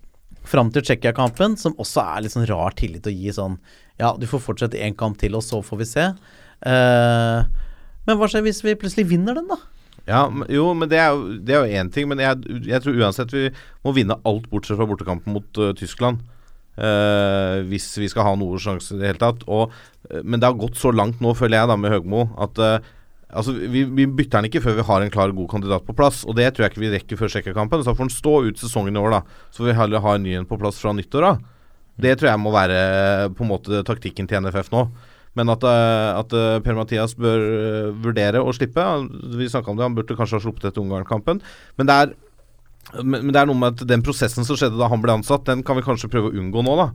[0.48, 3.58] fram til Tsjekkia-kampen, som også er litt sånn rar tillit å gi sånn
[4.00, 6.08] Ja, du får fortsette én kamp til, og så får vi se.
[6.66, 7.62] Eh,
[8.04, 9.58] men hva skjer hvis vi plutselig vinner den, da?
[10.04, 12.08] Ja, jo, men det er jo én ting.
[12.10, 13.48] Men jeg, jeg tror uansett vi
[13.84, 16.20] må vinne alt bortsett fra bortekampen mot uh, Tyskland.
[16.74, 19.44] Eh, hvis vi skal ha noen sjanse i det hele tatt.
[19.46, 19.70] Og,
[20.10, 22.92] uh, men det har gått så langt nå, føler jeg, da med Høgmo, at uh,
[23.34, 26.20] Altså, vi, vi bytter den ikke før vi har en klar, god kandidat på plass.
[26.22, 27.80] Og det tror jeg ikke vi rekker før Tsjekkia-kampen.
[27.82, 29.40] Så får den stå ut sesongen i år, da.
[29.50, 31.40] Så får vi heller ha en ny en på plass fra nyttår av.
[31.98, 32.78] Det tror jeg må være
[33.34, 34.84] på en måte taktikken til NFF nå.
[35.34, 37.42] Men at, at Per-Mathias bør
[38.04, 38.86] vurdere å slippe
[39.34, 41.42] Vi snakka om det, han burde kanskje ha sluppet etter Ungarn-kampen.
[41.74, 42.14] Men det er
[43.00, 45.46] men, men det er noe med at den prosessen som skjedde da han ble ansatt,
[45.48, 46.88] den kan vi kanskje prøve å unngå nå, da.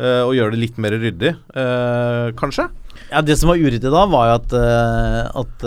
[0.00, 2.70] Uh, og gjøre det litt mer ryddig, uh, kanskje.
[3.10, 5.66] Ja, Det som var uryddig da, var jo at, uh, at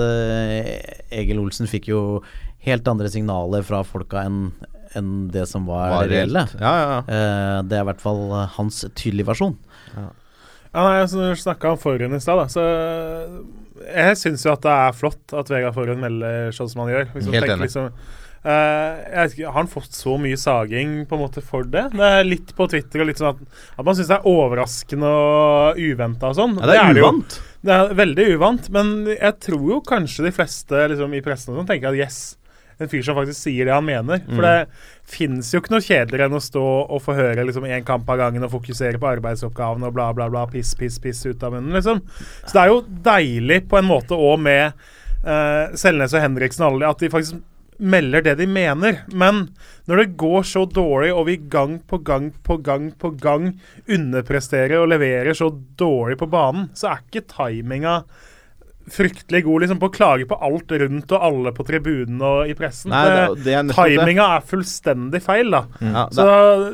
[1.14, 2.02] Egil Olsen fikk jo
[2.64, 4.48] helt andre signaler fra folka enn
[4.98, 6.44] enn det som var, Var reelle.
[6.60, 6.98] Ja, ja, ja.
[7.08, 8.20] Eh, det er i hvert fall
[8.58, 9.56] hans tydelige versjon.
[9.94, 10.10] Ja,
[10.74, 12.44] nei, som du snakka om Forhund i stad.
[12.54, 12.64] Så
[13.84, 17.10] jeg syns jo at det er flott at Vegard Forhund melder sånn som han gjør.
[17.14, 17.70] Hvis man Helt tenker enig.
[17.70, 17.89] Liksom,
[18.44, 21.86] vet ikke, Har han fått så mye saging på en måte for det?
[21.96, 25.10] Det er litt på Twitter og litt sånn at, at man syns det er overraskende
[25.10, 26.56] og uventa og sånn.
[26.60, 27.08] Ja, det er jo.
[27.08, 27.39] uvant.
[27.64, 31.62] Det er veldig uvant, men jeg tror jo kanskje de fleste liksom, i pressen og
[31.62, 32.18] sånn tenker at yes,
[32.82, 34.20] en fyr som faktisk sier det han mener.
[34.26, 34.34] Mm.
[34.34, 37.86] For det fins jo ikke noe kjedeligere enn å stå og få høre liksom én
[37.88, 41.44] kamp av gangen og fokusere på arbeidsoppgavene og bla, bla, bla, piss, piss, piss ut
[41.44, 42.04] av munnen, liksom.
[42.44, 44.86] Så det er jo deilig på en måte òg med
[45.24, 47.41] uh, Selnes og Henriksen og alle de, at de faktisk
[47.80, 49.01] melder det de mener.
[49.13, 49.47] Men
[49.89, 53.51] når det går så dårlig, og vi gang på gang på gang på gang
[53.88, 55.49] underpresterer og leverer så
[55.80, 58.01] dårlig på banen, så er ikke timinga
[58.92, 62.56] fryktelig god liksom på å klage på alt rundt og alle på tribunen og i
[62.58, 62.92] pressen.
[62.92, 63.70] Nei, det, det er.
[63.74, 65.64] Timinga er fullstendig feil, da.
[65.80, 66.28] Ja, det Så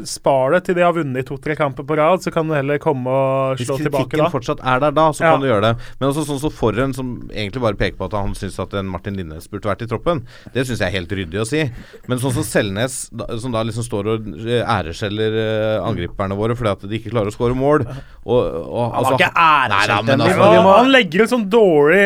[0.10, 3.08] spar det til de har vunnet to-tre kamper på rad, så kan du heller komme
[3.10, 4.30] og slå tilbake kritikken da.
[4.34, 5.32] fortsatt er der da, så Ja.
[5.36, 5.74] kan du gjøre det.
[6.00, 8.90] Men også sånn som forren som egentlig bare peker på at han syns at en
[8.90, 11.62] Martin Linnes burde vært i troppen, det syns jeg er helt ryddig å si.
[12.08, 16.56] Men sånn som Selnes, da, som da liksom står og eh, æreskjeller eh, angriperne våre
[16.58, 20.06] fordi at de ikke klarer å skåre mål og, og, Han var ikke Nei, æreskjelt
[20.10, 21.99] men altså- Ja, han legger ut sånn dårlig,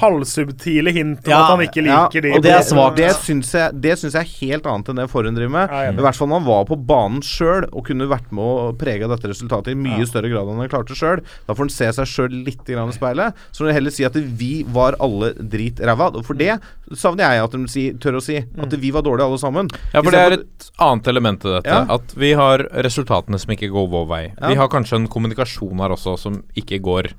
[0.00, 2.32] halvsubtile hint om Ja, at han ikke liker de.
[2.36, 2.98] og det er svakt.
[2.98, 5.74] Det syns jeg, jeg er helt annet enn det Forhen driver med.
[5.74, 5.92] Ja.
[5.92, 9.08] I hvert fall når han var på banen sjøl og kunne vært med å prege
[9.10, 11.22] dette resultatet i mye større grad enn han klarte sjøl.
[11.46, 13.34] Da får han se seg sjøl litt i speilet.
[13.52, 16.10] Så må du heller si at vi var alle dritræva.
[16.24, 16.58] for det
[16.96, 18.38] savner jeg at de si, tør å si.
[18.38, 19.70] At vi var dårlige alle sammen.
[19.92, 21.68] Ja, for det er et annet element til dette.
[21.68, 21.84] Ja.
[21.98, 24.22] At vi har resultatene som ikke går vår vei.
[24.38, 24.52] Ja.
[24.52, 27.12] Vi har kanskje en kommunikasjon her også som ikke går.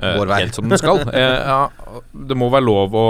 [0.00, 1.04] Helt som den skal.
[1.12, 3.06] eh, ja, det må være lov å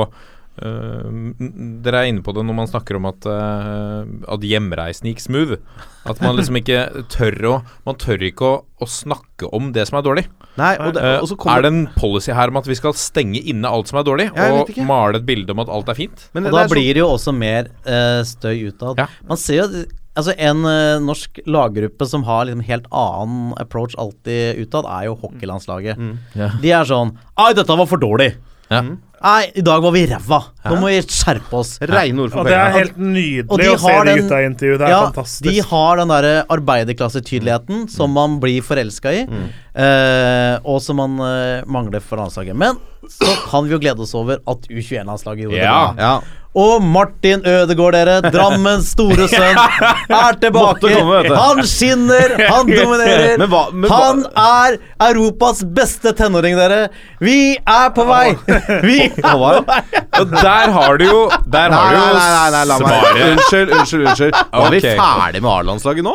[0.53, 1.33] Uh,
[1.81, 5.57] Dere er inne på det når man snakker om at, uh, at hjemreisen gikk smooth.
[6.05, 7.55] At man liksom ikke tør å
[7.87, 10.27] Man tør ikke å, å snakke om det som er dårlig.
[10.61, 12.77] Nei, og, det, Eh, og så kommer er det en policy her om at vi
[12.77, 15.97] skal stenge inne alt som er dårlig, og male et bilde om at alt er
[15.97, 16.27] fint?
[16.35, 19.01] men Og det da blir det jo også mer eh, støy utad.
[19.01, 19.09] Ja.
[19.29, 24.61] Man ser jo Altså En uh, norsk laggruppe som har liksom helt annen approach alltid
[24.61, 26.03] utad, er jo hockeylandslaget.
[26.37, 26.51] Ja.
[26.61, 28.35] De er sånn Ai, dette var for dårlig.
[28.69, 28.83] Ja.
[29.23, 30.39] Nei, i dag var vi ræva.
[30.67, 31.77] Nå må vi skjerpe oss.
[31.87, 34.49] Reine ord for ja, det er helt nydelig de å se det de gutta i
[34.51, 34.79] intervju.
[34.81, 35.47] Det er ja, fantastisk.
[35.47, 39.25] De har den derre arbeiderklassetydeligheten som man blir forelska i,
[39.75, 42.57] eh, og som man eh, mangler for landslaget.
[42.59, 42.79] Men
[43.11, 45.81] så kan vi jo glede oss over at U21-landslaget gjorde Ja.
[45.97, 46.03] det.
[46.07, 46.15] Ja.
[46.53, 49.57] Og Martin Ødegaard, dere, Drammens store sønn,
[50.13, 50.85] er tilbake.
[50.85, 51.23] Komme.
[51.33, 53.39] Han skinner, han dominerer.
[53.41, 54.77] Men hva- men han er
[55.09, 56.91] Europas beste tenåring, dere.
[57.25, 58.35] Vi er på vei!
[58.85, 58.99] Vi
[59.33, 59.81] er vei.
[60.21, 61.21] Og der har du jo
[61.53, 63.25] Der Nei, har du jo nei, nei, nei, la meg svaret.
[63.33, 64.07] Unnskyld, unnskyld.
[64.09, 66.15] unnskyld Var vi ferdig med A-landslaget nå?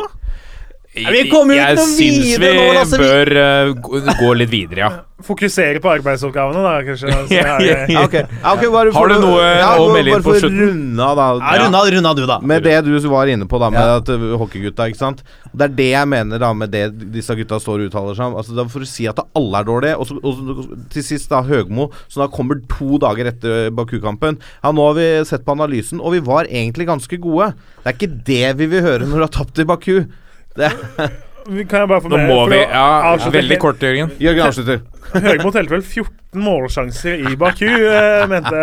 [1.12, 4.80] Vi kommer jo ikke Jeg noe syns videre vi nå, bør uh, gå, litt videre,
[4.84, 4.90] ja.
[5.28, 7.08] Fokusere på arbeidsoppgavene, da, kanskje.
[7.18, 8.66] Altså, Ja, er, ja, Ja, ok.
[8.70, 10.60] Bare Har du noe ja, å melde inn bare på for å slutten?
[10.62, 11.26] runde av, da.
[11.42, 12.36] Ja, runda, runda du, da.
[12.52, 13.96] Med det du var inne på, da, med Ja.
[13.98, 15.24] at uh, hockeygutta, ikke sant.
[15.50, 16.84] Det er det jeg mener da med det
[17.16, 18.36] disse gutta står og uttaler seg om.
[18.38, 21.34] Altså, det er for å si at alle er dårlige, og, så, og til sist
[21.34, 24.38] da Høgmo, som da kommer to dager etter Baku-kampen.
[24.62, 27.50] Ja, nå har vi sett på analysen, og vi var egentlig ganske gode.
[27.82, 29.94] Det er ikke det vi vil høre når du har tapt i Baku.
[30.58, 34.10] Det kan jeg bare få Nå må vi Ja, veldig kort, Jørgen.
[34.20, 34.82] Jørgen avslutter.
[35.14, 38.58] Høgmo telte vel 14 målsjanser i Baku, eh, mente,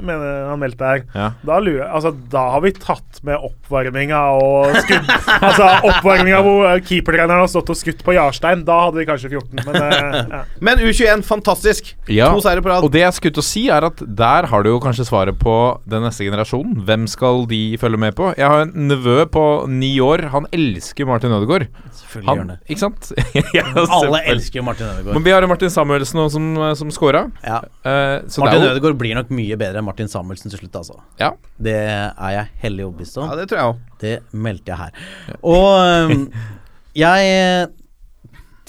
[0.00, 1.02] mener han meldte her.
[1.14, 1.26] Ja.
[1.46, 5.10] Da, lurer, altså, da har vi tatt med oppvarminga og skudd
[5.40, 8.62] Altså oppvarminga hvor keepertreneren har stått og skutt på Jarstein.
[8.64, 10.40] Da hadde vi kanskje 14, men eh, ja.
[10.64, 11.92] Men U21, fantastisk.
[12.08, 12.84] Ja, To seire på rad.
[12.86, 15.36] og det jeg skulle til å si, er at der har du jo kanskje svaret
[15.40, 15.56] på
[15.90, 16.80] den neste generasjonen.
[16.88, 18.32] Hvem skal de følge med på?
[18.38, 20.24] Jeg har en nevø på ni år.
[20.32, 21.68] Han elsker Martin Ødegaard.
[22.00, 22.72] Selvfølgelig gjør han Han, det.
[22.72, 23.12] ikke sant?
[23.58, 23.66] ja,
[24.00, 25.14] Alle elsker jo Martin Ødegaard.
[25.18, 27.30] Men vi har jo Martin Samuelsen som, som, som scora.
[27.44, 27.58] Ja.
[27.84, 30.98] Uh, Martin det jo Ødegaard blir nok mye bedre enn Martin Samuelsen til slutt, altså.
[31.20, 31.32] Ja.
[31.58, 33.30] Det er jeg hellig overbevist om.
[33.30, 33.82] Ja, det tror jeg òg.
[34.02, 35.02] Det meldte jeg her.
[35.40, 36.24] Og um,
[37.04, 37.66] jeg eh,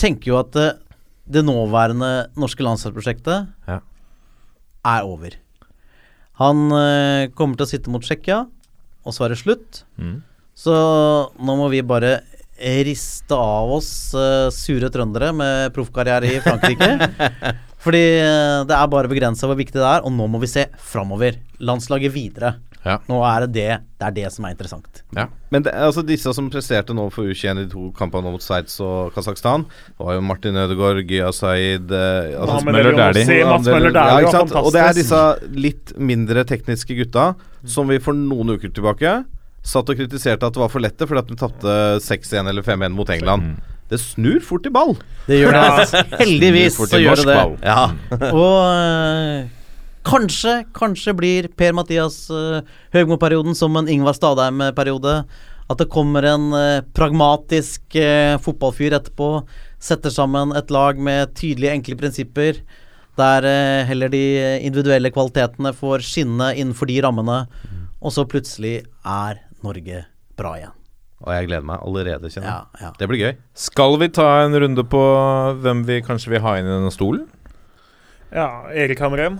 [0.01, 0.73] tenker jo at eh,
[1.31, 3.79] det nåværende norske landslagsprosjektet Ja.
[4.95, 5.37] er over.
[6.41, 8.43] Han uh, kommer til å sitte mot Tsjekkia,
[9.05, 9.83] og så er det slutt.
[10.01, 10.19] Mm.
[10.57, 10.73] Så
[11.39, 12.19] nå må vi bare
[12.61, 16.91] riste av oss uh, sure trøndere med proffkarriere i Frankrike.
[17.81, 20.67] Fordi øh, det er bare begrensa hvor viktig det er, og nå må vi se
[20.91, 21.39] framover.
[21.61, 22.59] Landslaget videre.
[22.81, 22.95] Ja.
[23.05, 25.03] Nå er det det, det er det som er interessant.
[25.13, 25.27] Ja.
[25.53, 28.79] Men det, altså disse som presterte nå for U21 i de to kampene mot Sveits
[28.81, 29.67] og Kasakhstan,
[30.01, 33.43] var jo Martin Ødegaard, Gya Saeed eh, altså, Mohamed Møller Dæhlie.
[33.45, 33.69] Mats
[34.33, 34.63] ja?
[34.63, 35.21] Og det er disse
[35.53, 39.21] litt mindre tekniske gutta som vi for noen uker tilbake
[39.61, 42.95] satt og kritiserte at det var for lette fordi at de tapte 6-1 eller 5-1
[42.97, 43.59] mot England.
[43.91, 44.95] Det snur fort i ball.
[45.27, 45.63] Det gjør det.
[45.83, 46.03] altså.
[46.23, 47.39] Heldigvis så gjør det det.
[47.67, 47.81] Ja.
[48.31, 49.49] Og øh,
[50.07, 52.61] kanskje, kanskje blir Per-Mathias uh,
[52.95, 55.21] Høgmo-perioden som en Ingvar Stadheim-periode.
[55.71, 59.29] At det kommer en øh, pragmatisk øh, fotballfyr etterpå.
[59.79, 62.59] Setter sammen et lag med tydelige, enkle prinsipper.
[63.19, 64.25] Der øh, heller de
[64.67, 67.39] individuelle kvalitetene får skinne innenfor de rammene.
[68.01, 70.80] Og så plutselig er Norge bra igjen.
[71.21, 72.65] Og jeg gleder meg allerede, kjenner jeg.
[72.81, 72.91] Ja, ja.
[72.97, 73.33] Det blir gøy.
[73.67, 75.01] Skal vi ta en runde på
[75.61, 77.27] hvem vi kanskje vil ha inn i denne stolen?
[78.31, 79.39] ja, Erik Hamrem.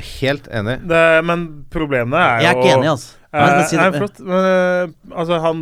[0.00, 0.78] Helt enig.
[0.88, 3.16] Det, men problemet er jo Jeg er ikke enig, altså.
[3.30, 4.20] Eh, men si nei, flott.
[4.26, 5.60] Men, eh, altså, han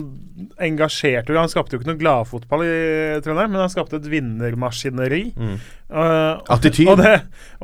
[0.64, 2.76] engasjerte jo Han skapte jo ikke noe gladfotball i
[3.24, 5.24] Trondheim, men han skapte et vinnermaskineri.
[5.36, 5.58] Mm.
[5.90, 6.92] Eh, Attityd.
[6.94, 7.02] Og,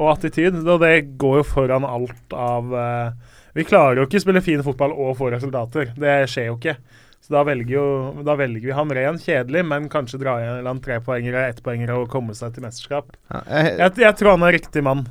[0.01, 0.59] og attityd.
[0.65, 4.93] Og det går jo foran alt av uh, Vi klarer jo ikke spille fin fotball
[4.93, 5.95] og få resultater.
[5.97, 6.77] Det skjer jo ikke.
[7.25, 7.85] Så da velger, jo,
[8.27, 9.17] da velger vi Hamren.
[9.23, 13.15] Kjedelig, men kanskje dra i land trepoengere, ettpoengere og komme seg til mesterskap.
[13.33, 15.07] Ja, jeg, Jeg, jeg tror han er riktig mann.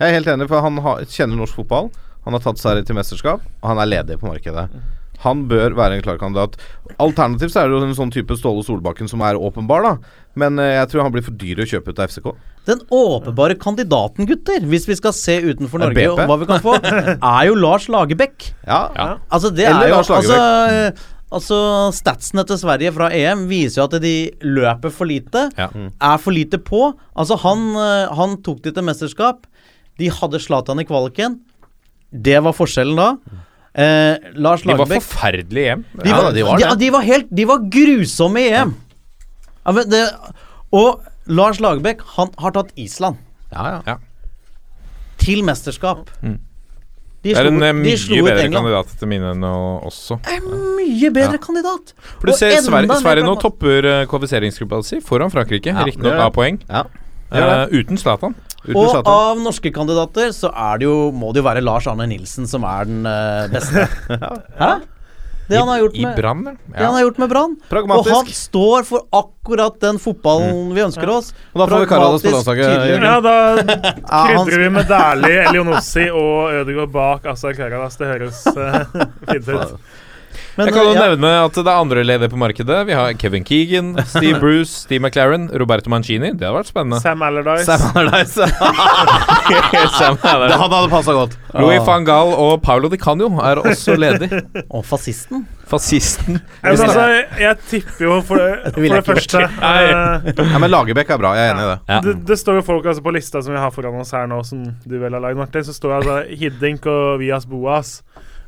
[0.00, 1.92] jeg er helt enig, for han har, kjenner norsk fotball.
[2.26, 4.66] Han har tatt seg til mesterskap, og han er ledig på markedet.
[5.22, 6.56] Han bør være en klar kandidat.
[6.98, 9.92] Alternativt så er det jo en sånn type Ståle Solbakken som er åpenbar, da.
[10.34, 12.26] Men eh, jeg tror han blir for dyr å kjøpe ut av FCK.
[12.66, 16.74] Den åpenbare kandidaten, gutter, hvis vi skal se utenfor Norge og hva vi kan få,
[17.36, 18.50] er jo Lars Lagerbäck.
[18.66, 19.08] Ja, Ja.
[19.30, 20.42] Altså, det Eller er jo Lars Lagerbäck.
[20.42, 25.46] altså, statsene til Sverige fra EM viser jo at de løper for lite.
[25.56, 25.70] Ja.
[25.72, 26.92] Er for lite på.
[27.16, 29.46] Altså, han, eh, han tok de til mesterskap.
[29.98, 31.40] De hadde Zlatan i kvaliken.
[32.12, 33.08] Det var forskjellen da.
[33.72, 35.84] Eh, Lars De var forferdelige forferdelige EM.
[36.02, 38.74] de Ja, de var de, de var helt De var grusomme i EM.
[39.64, 40.02] Ja, men det,
[40.72, 43.16] og Lars Lagerbäck, han har tatt Island
[43.52, 43.96] ja, ja.
[45.22, 46.10] til mesterskap.
[47.22, 48.56] De Det er en eh, de mye slo bedre England.
[48.58, 49.52] kandidat etter mine nå
[49.86, 50.18] også.
[50.78, 51.92] Mye bedre kandidat.
[52.18, 55.70] For du ser Sverige, Sverige nå topper eh, kvalifiseringsgruppa si foran Frankrike.
[55.70, 56.58] Ja, Riktignok av poeng.
[56.68, 56.86] ja.
[57.32, 58.34] Eh, uten Zlatan.
[58.74, 59.08] Og Slatan.
[59.08, 62.66] av norske kandidater så er det jo, må det jo være Lars Arne Nilsen som
[62.68, 63.86] er den uh, beste.
[64.62, 64.74] Hæ?
[65.52, 66.54] Det han har gjort I med Brann, ja.
[66.78, 67.56] det han har gjort med Brann.
[67.96, 71.32] Og han står for akkurat den fotballen vi ønsker oss.
[71.52, 73.36] Og da får vi Karadas på landslaget, Ja, da
[74.28, 78.00] krydrer vi med Dæhlie, Elionossi og Ødegaard bak Azar Karadas.
[78.00, 78.80] Det høres uh,
[79.30, 79.76] fint ut.
[80.56, 82.78] Men, Jeg kan jo eh, ja, nevne at det er andre ledige på markedet.
[82.88, 86.32] Vi har Kevin Keegan, Steve Bruce, Steve McLaren, Roberto Mancini.
[86.36, 86.98] Det hadde vært spennende.
[87.00, 87.64] Sam Allardyce.
[87.70, 88.48] Sam Allardyce.
[89.98, 90.58] Sam Det Allardyce.
[90.60, 91.38] han hadde passa godt.
[91.56, 94.28] Louis van Gaal og Paulo Di Canio er også ledig.
[94.76, 95.46] Og fascisten.
[95.68, 96.36] Fascisten.
[96.36, 97.04] Jeg, men altså,
[97.40, 101.48] jeg tipper jo for, Det for det første eh, Ja, men Lagerbäck er bra, jeg
[101.48, 101.78] er enig i det.
[101.88, 102.00] Ja.
[102.04, 104.42] det, det står jo folk altså på lista som vi har foran oss her nå,
[104.44, 105.64] som du vel har lagd, Martin.
[105.64, 108.00] Så står altså Hiddink og Vias Boas.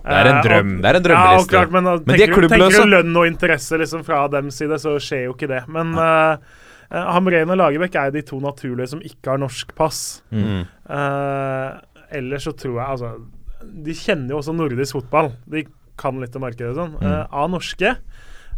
[0.04, 0.72] Det er en Eh, drøm.
[0.82, 1.48] Det er en Ja, drømmeliste.
[1.54, 4.76] klart, men, Men er tenker, du- tenker du lønn og interesse liksom, fra dems side,
[4.82, 5.62] så skjer jo ikke det.
[5.68, 6.36] Men ja.
[6.92, 10.22] uh, Hamren og Lagerbäck er de to naturlige som ikke har norsk pass.
[10.30, 10.66] Mm.
[10.90, 11.80] Uh,
[12.12, 13.14] ellers så tror jeg altså
[13.64, 15.32] De kjenner jo også nordisk fotball.
[15.48, 15.64] De
[15.96, 16.98] kan litt om markedet og sånn.
[17.00, 17.06] Mm.
[17.08, 17.94] Uh, av norske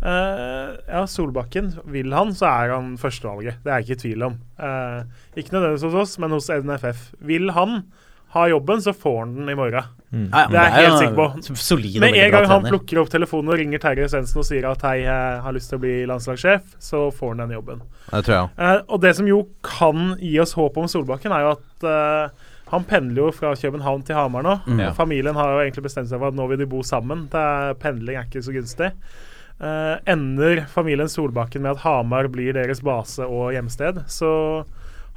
[0.03, 1.71] uh, Ja, Solbakken.
[1.95, 3.63] Vil han, så er han førstevalget.
[3.63, 4.37] Det er jeg ikke i tvil om.
[4.59, 5.05] Uh,
[5.39, 7.13] ikke nødvendigvis hos oss, men hos NFF.
[7.23, 7.85] Vil han
[8.35, 9.85] ha jobben, så får han den i morgen.
[10.11, 12.01] Ja, ja, Det er jeg helt sikker på.
[12.01, 14.97] Med en gang han plukker opp telefonen og ringer Terje Svendsen og sier at hei,
[15.05, 17.83] jeg har lyst til å bli landslagssjef, så får han den jobben.
[18.11, 18.51] Det tror jeg.
[18.57, 22.51] Eh, og det som jo kan gi oss håp om Solbakken, er jo at eh,
[22.73, 24.59] han pendler jo fra København til Hamar nå.
[24.67, 24.83] Mm.
[24.83, 24.91] Ja.
[24.97, 27.27] Familien har jo egentlig bestemt seg for at nå vil de bo sammen.
[27.33, 28.91] Det er, pendling er ikke så gunstig.
[29.57, 34.31] Eh, ender familien Solbakken med at Hamar blir deres base og hjemsted, så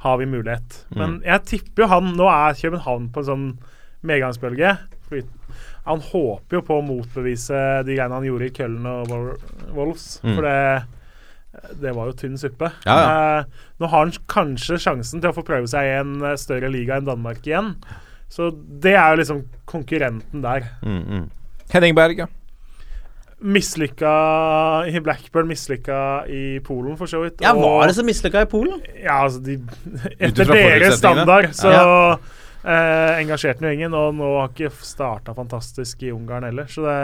[0.00, 0.84] har vi mulighet.
[0.96, 3.46] Men jeg tipper jo han Nå er København på en sånn
[4.06, 4.76] medgangsbølge.
[5.08, 5.26] Fordi
[5.84, 9.12] Han håper jo på å motbevise de greiene han gjorde i Køllen og
[9.76, 10.20] Wolves.
[10.22, 10.34] Mm.
[10.36, 12.70] For det, det var jo tynn suppe.
[12.86, 16.36] Ja, Eh, nå har han kanskje sjansen til å få prøve seg i en eh,
[16.40, 17.74] større liga enn Danmark igjen.
[18.30, 20.68] Så det er jo liksom konkurrenten der.
[20.84, 21.24] Mm, mm.
[21.72, 22.28] Henning Berg, ja.
[23.40, 24.10] Mislykka
[24.90, 27.40] i Blackburn, mislykka i Polen, for så vidt.
[27.40, 28.82] Ja, var det så mislykka i Polen?
[29.00, 29.56] Ja, altså de,
[30.18, 32.18] Etter deres standard så Ja.
[32.64, 36.84] eh, engasjerte han jo ingen, og nå har ikke starta fantastisk i Ungarn heller, så
[36.84, 36.98] det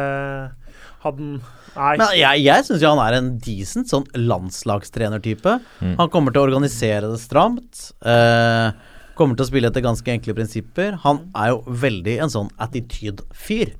[1.06, 1.40] hadde han
[1.76, 1.94] Nei.
[2.00, 5.58] Men jeg, jeg syns jo han er en decent sånn landslagstrenertype.
[5.84, 5.96] Mm.
[5.98, 7.90] Han kommer til å organisere det stramt.
[8.00, 8.70] Eh,
[9.16, 10.96] kommer til å spille etter ganske enkle prinsipper.
[11.04, 13.74] Han er jo veldig en sånn attitude-fyr.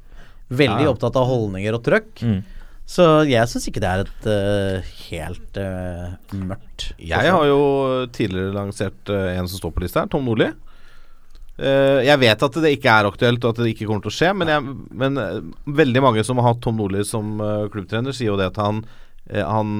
[0.48, 0.92] Veldig Ja.
[0.92, 2.22] opptatt av holdninger og trøkk.
[2.22, 2.44] Mm.
[2.86, 8.54] Så jeg syns ikke det er et uh, helt uh, mørkt Jeg har jo tidligere
[8.54, 10.52] lansert uh, en som står på lista her, Tom Nordli.
[11.56, 14.14] Eh, jeg vet at det ikke er aktuelt, og at det ikke kommer til å
[14.14, 15.16] skje, men, jeg, men
[15.64, 17.40] veldig mange som har hatt Tom Nordli som
[17.72, 18.82] klubbtrener, sier jo det at han,
[19.32, 19.70] han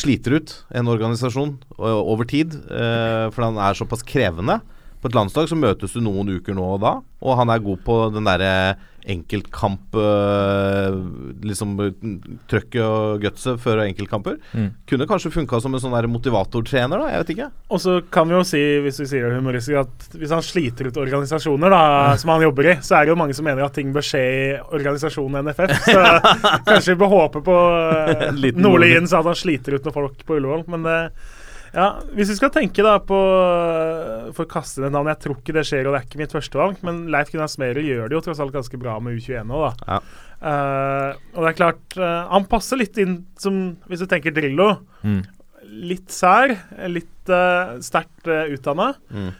[0.00, 4.56] sliter ut en organisasjon over tid, for han er såpass krevende.
[5.02, 7.84] På et landslag så møtes du noen uker nå og da, og han er god
[7.84, 8.54] på den derre
[9.06, 10.96] enkeltkamp øh,
[11.46, 11.74] Liksom
[12.50, 14.38] trøkket og gutset før enkeltkamper.
[14.56, 14.68] Mm.
[14.90, 17.12] Kunne kanskje funka som en sånn motivatortrener, da.
[17.12, 17.48] Jeg vet ikke.
[17.70, 20.90] Og så kan vi jo si, hvis vi sier det humoristisk, at hvis han sliter
[20.90, 21.82] ut organisasjoner da,
[22.20, 24.22] som han jobber i, så er det jo mange som mener at ting bør skje
[24.26, 24.44] i
[24.78, 25.74] organisasjonen NFF.
[25.86, 26.04] Så
[26.68, 29.00] kanskje vi bør håpe på Nordlien En liten Nordli Nordli.
[29.00, 30.66] inn, så at han sliter ut noen folk på Ullevål.
[30.72, 30.98] Men det
[31.76, 35.20] ja, Hvis vi skal tenke da på eh, For å kaste inn et navn Jeg
[35.24, 38.08] tror ikke det skjer, og det er ikke mitt førstevalg, men Leif Gunnar Smerud gjør
[38.08, 39.72] det jo tross alt ganske bra med U21 nå, da.
[39.96, 40.22] Ja.
[40.36, 43.54] Uh, og det er klart uh, Han passer litt inn som
[43.88, 44.66] Hvis du tenker Drillo.
[45.00, 45.22] Mm.
[45.76, 46.54] Litt sær,
[46.88, 48.94] litt uh, sterkt uh, utdanna.
[49.10, 49.32] Mm.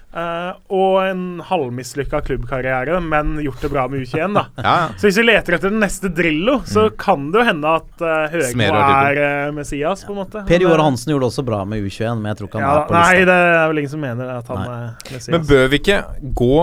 [0.72, 4.44] og en halvmislykka klubbkarriere, men gjort det bra med U21, da.
[4.56, 4.86] Ja, ja.
[4.96, 8.14] Så hvis vi leter etter den neste Drillo, så kan det jo hende at uh,
[8.32, 10.44] Høgmo er uh, Messias, på en måte.
[10.48, 12.66] Per Joar eh, Hansen gjorde det også bra med U21, men jeg tror ikke han
[12.66, 14.78] ja, er på Nei, det er vel ingen som mener at han Nei.
[14.78, 15.28] er Messias.
[15.34, 16.00] Men bør vi ikke
[16.42, 16.56] gå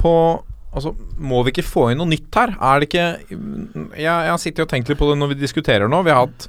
[0.00, 0.14] på
[0.70, 2.52] Altså, Må vi ikke få inn noe nytt her?
[2.54, 5.90] Er det ikke Jeg, jeg har sittet og tenkt litt på det når vi diskuterer
[5.90, 5.98] nå.
[6.06, 6.46] Vi har hatt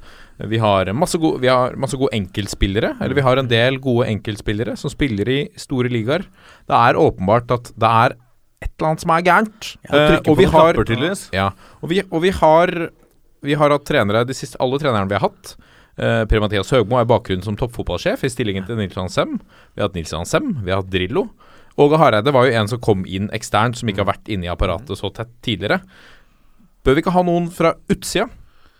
[0.49, 4.07] vi har masse, gode, vi har masse gode enkeltspillere, eller vi har en del gode
[4.09, 6.23] enkeltspillere som spiller i store ligaer.
[6.69, 8.15] Det er åpenbart at det er
[8.61, 9.69] et eller annet som er gærent.
[9.85, 10.23] Ja, trykker Eh,
[10.77, 11.21] på noen.
[11.33, 12.91] Ja, og vi, og vi har
[13.41, 15.55] Vi har hatt trenere de siste, Alle trenerne vi har hatt.
[15.97, 19.39] Uh, Per-Mathias Høgmo er bakgrunnen som toppfotballsjef i stillingen til Nils Johan Sem.
[19.73, 21.23] Vi har hatt Nils Johan Sem, vi har hatt Drillo.
[21.81, 24.51] Åge Hareide var jo en som kom inn eksternt, som ikke har vært inne i
[24.53, 25.81] apparatet så tett tidligere.
[26.85, 28.29] Bør vi ikke ha noen fra utsida?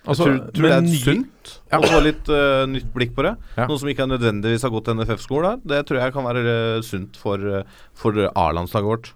[0.01, 0.95] Altså, tror, tror det er ny...
[0.97, 1.77] sunt Ja.
[1.77, 3.35] å få litt uh, nytt blikk på det.
[3.55, 3.67] Ja.
[3.69, 5.61] Noen som ikke nødvendigvis har gått til NFF-skolen.
[5.67, 9.11] Det tror jeg kan være uh, sunt for, uh, for A-landslaget vårt.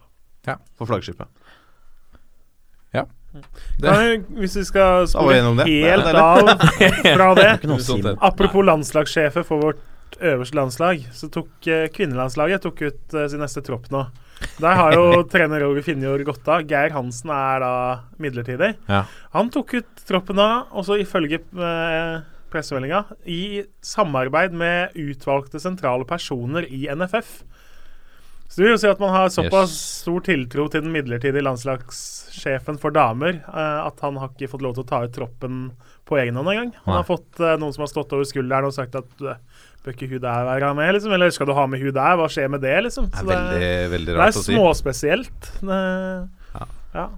[0.46, 0.60] Ja.
[0.78, 1.32] For flaggskipet.
[3.76, 6.52] Det- Nei, hvis vi skal spore helt Det av
[7.18, 8.14] fra det noe.
[8.24, 14.06] Apropos landslagssjefer for vårt øverste landslag, så tok kvinnelandslaget tok ut sin neste tropp nå.
[14.60, 16.64] Der har jo trener Roger Finjord gått av.
[16.70, 17.74] Geir Hansen er da
[18.22, 18.74] midlertidig.
[18.90, 19.04] Ja.
[19.36, 22.24] Han tok ut troppen da, også ifølge eh,
[22.54, 27.42] pressemeldinga, i samarbeid med utvalgte sentrale personer i NFF.
[28.48, 30.02] Så det vil jo si at man har såpass Yes.
[30.06, 34.76] stor tiltro til den midlertidige landslagssjefen for damer uh, at han har ikke fått lov
[34.78, 35.72] til å ta ut troppen
[36.06, 36.72] på egen hånd engang.
[36.86, 37.00] Han Nei.
[37.02, 39.36] har fått uh, noen som har stått over skulderen og sagt at uh,
[39.84, 41.12] bør ikke hun der være med, liksom?
[41.18, 42.16] Eller skal du ha med hun der?
[42.22, 43.10] Hva skjer med det, liksom?
[43.12, 44.54] Det er veldig, veldig det er rart å si.
[44.56, 45.52] småspesielt.
[45.62, 45.82] Det,
[46.56, 46.70] Ja.
[46.96, 47.10] ja.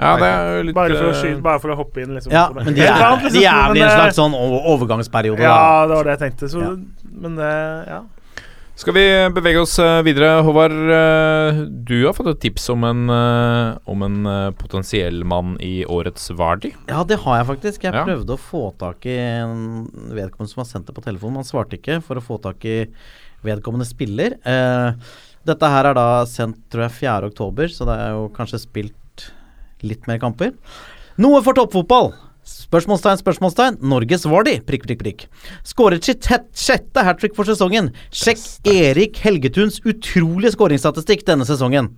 [0.00, 2.32] Ja, det er jo litt Bare for, å eh, bare for å hoppe inn, liksom.
[2.32, 5.98] Ja, men de er, liksom, de er vel i en slags sånn overgangsperiode, Ja, det
[5.98, 6.48] var det jeg tenkte.
[6.48, 6.70] Så, Ja.
[7.20, 7.50] Men det
[7.90, 8.00] Ja.
[8.80, 9.02] Skal vi
[9.36, 10.72] bevege oss eh, videre, Håvard.
[10.72, 16.30] eh, Du har fått et tips om en, eh, om en potensiell mann i årets
[16.38, 16.70] Vardi.
[16.88, 17.82] Ja, det har jeg faktisk.
[17.84, 18.04] Jeg Ja.
[18.06, 19.84] prøvde å få tak i en
[20.16, 21.34] vedkommende som har sendt det på telefonen.
[21.36, 22.86] Han svarte ikke for å få tak i
[23.44, 24.38] vedkommende spiller.
[25.44, 27.26] Dette her er da sendt tror jeg 4.
[27.26, 29.30] oktober, så det er jo kanskje spilt
[29.82, 30.52] litt mer kamper.
[31.18, 32.14] Noe for toppfotball!
[32.70, 33.80] Spørsmålstegn, spørsmålstegn.
[33.82, 35.24] Norges Vardi, prikk, prikk, prikk.
[35.66, 37.88] Skåret sitt sjette hat trick for sesongen.
[38.14, 41.90] Sjekk Erik Helgetuns utrolige skåringsstatistikk denne sesongen.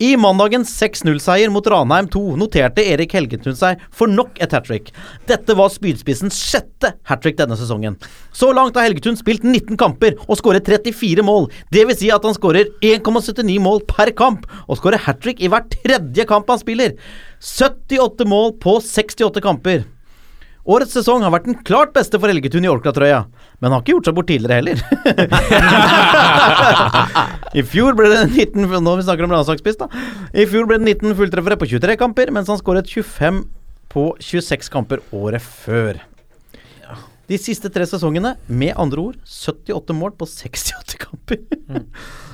[0.00, 4.88] I mandagens 6-0-seier mot Ranheim 2 noterte Erik Helgetun seg for nok et hat trick.
[5.28, 7.98] Dette var spydspissens sjette hat trick denne sesongen.
[8.32, 11.50] Så langt har Helgetun spilt 19 kamper og skåret 34 mål.
[11.68, 15.68] Vil si at han skårer 1,79 mål per kamp, og skårer hat trick i hver
[15.68, 16.96] tredje kamp han spiller.
[17.44, 19.84] 78 mål på 68 kamper.
[20.68, 23.22] Årets sesong har vært den klart beste for Helgetun i Orkla-trøya,
[23.64, 24.76] men har ikke gjort seg bort tidligere heller.
[27.60, 29.88] I fjor ble det 19 fu- Nå vi snakker om landslagsspiss, da.
[30.36, 33.40] I fjor ble det 19 fulltreffere på 23 kamper, mens han skåret 25
[33.90, 36.02] på 26 kamper året før.
[37.30, 41.40] De siste tre sesongene, med andre ord, 78 mål på 68 kamper.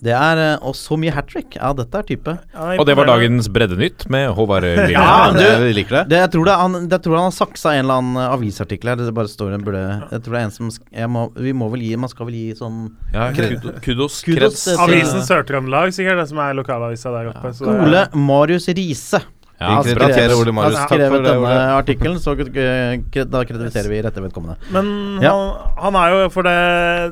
[0.00, 1.56] Det er eh, Og så mye hat trick.
[1.58, 2.32] Ja, dette er type.
[2.56, 4.94] Og det var dagens Breddenytt med Håvard Lilleheie.
[4.96, 6.04] Ja, du- jeg liker det.
[6.14, 8.92] Det, jeg, tror det, han, jeg tror han har saksa en eller annen eh, avisartikkel
[8.94, 8.96] her.
[9.02, 11.68] Det bare står en burde Jeg tror det er en som jeg må, Vi må
[11.74, 12.78] vel gi Man skal vel gi sånn
[13.12, 14.64] Ja, kudos, kudos, Kudos.
[14.86, 17.52] Avisen Sør-Trøndelag, sikkert, det som er lokalavisa der oppe.
[17.56, 19.20] så det er- Ole Marius Riise.
[19.60, 20.32] Ja, Vi bra krediterer.
[20.40, 20.78] Ole Marius.
[20.80, 24.56] Han skrevet denne artikkelen, så eh, da krediterer vi rette vedkommende.
[24.72, 25.34] Men Ja.
[25.36, 26.56] han, han er jo For det,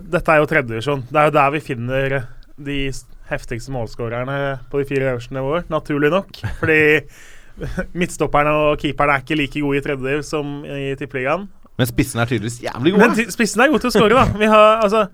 [0.08, 1.02] dette er jo tredjevisjon.
[1.12, 2.16] Det er jo der vi finner
[2.58, 2.78] de
[3.28, 4.38] heftigste målskårerne
[4.70, 6.40] på de fire øverste nivåer, naturlig nok.
[6.60, 6.80] Fordi
[7.98, 11.48] midtstopperne og keeperne er ikke like gode i tredje som i tippeligaen.
[11.78, 14.38] Men spissen er tydeligvis jævlig Men spissen er god til å skåre, da.
[14.40, 15.04] Vi har, altså,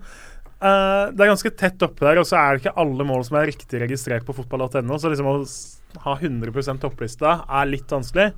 [0.63, 3.37] uh, det er ganske tett oppe der, og så er det ikke alle mål som
[3.39, 4.97] er riktig registrert på fotball.no.
[5.01, 5.35] Så liksom å
[6.05, 8.31] ha 100% topplista er litt vanskelig.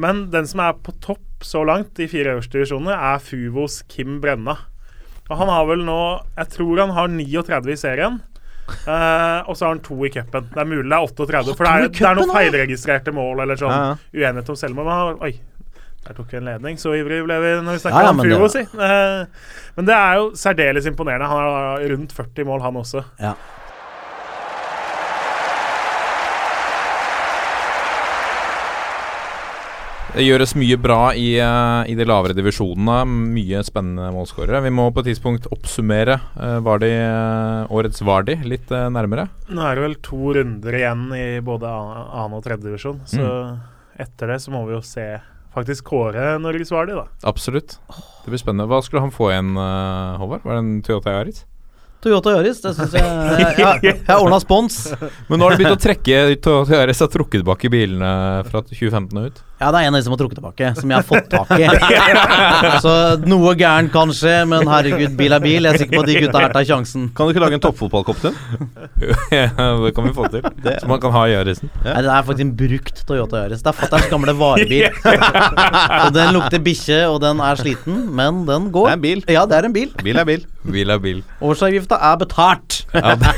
[0.00, 4.20] Men den som er på topp så langt, de fire øverste divisjonene, er Fuvos Kim
[4.22, 4.56] Brenna.
[5.28, 6.00] Og han har vel nå
[6.38, 8.20] Jeg tror han har 39 i serien.
[8.68, 10.48] Eh, og så har han to i cupen.
[10.54, 13.60] Det er mulig det er 38, for det er, det er noen feilregistrerte mål eller
[13.60, 14.24] sånn Ja, ja.
[14.24, 14.88] uenighet om selvmål.
[14.88, 15.32] Men han, oi,
[16.06, 16.80] der tok vi en ledning.
[16.80, 18.64] Så ivrig ble vi når vi snakka Ja, ja, om Furo, si.
[18.78, 21.28] Uh, men det er jo særdeles imponerende.
[21.28, 23.04] Han har rundt 40 mål, han også.
[23.20, 23.34] Ja.
[30.14, 33.02] Det gjøres mye bra i, eh, i de lavere divisjonene.
[33.34, 34.62] Mye spennende målskårere.
[34.64, 39.28] Vi må på et tidspunkt oppsummere uh, Vardi, eh, årets Vardi litt eh, nærmere.
[39.52, 43.20] Nå er det vel to runder igjen i både an- annen og tredje divisjon, så
[43.28, 43.60] Mm.
[44.00, 45.04] etter det så må vi jo se
[45.54, 47.04] faktisk kåre Norges Vardi, da.
[47.28, 47.76] Absolutt.
[48.24, 48.66] Det blir spennende.
[48.70, 50.42] Hva skulle han få igjen, eh, Håvard?
[50.44, 51.44] Var det en Toyota Yaris?
[52.00, 53.02] Toyota Yaris, det syns jeg
[53.42, 54.94] Jeg, jeg, jeg har ordna spons.
[55.28, 59.18] Men nå har de begynt å trekke Toyota Yaris har trukket tilbake bilene fra 2015
[59.18, 59.42] og ut.
[59.58, 61.48] Ja, det er en av de som har trukket tilbake, som jeg har fått tak
[61.58, 61.66] i.
[62.84, 62.92] Så
[63.26, 65.66] noe gærent kan skje, men herregud, bil er bil.
[65.66, 67.08] Jeg er sikker på at de gutta her tar sjansen.
[67.16, 68.36] Kan du ikke lage en toppfotballkopp til?
[69.34, 69.48] ja,
[69.82, 70.46] det kan vi få til.
[70.68, 71.72] Så man kan ha i Yarisen.
[71.82, 73.64] Nei, det er faktisk en brukt Toyota Yaris.
[73.64, 74.86] Det er fatterns gamle varebil.
[76.04, 78.92] og den lukter bikkje, og den er sliten, men den går.
[78.92, 79.24] Det er en bil.
[79.26, 79.90] Ja, det er en bil.
[80.04, 80.46] Bil er bil.
[80.68, 81.24] Bil er bil.
[81.42, 82.84] Årsavgifta er betalt.
[82.94, 83.34] Ja, det,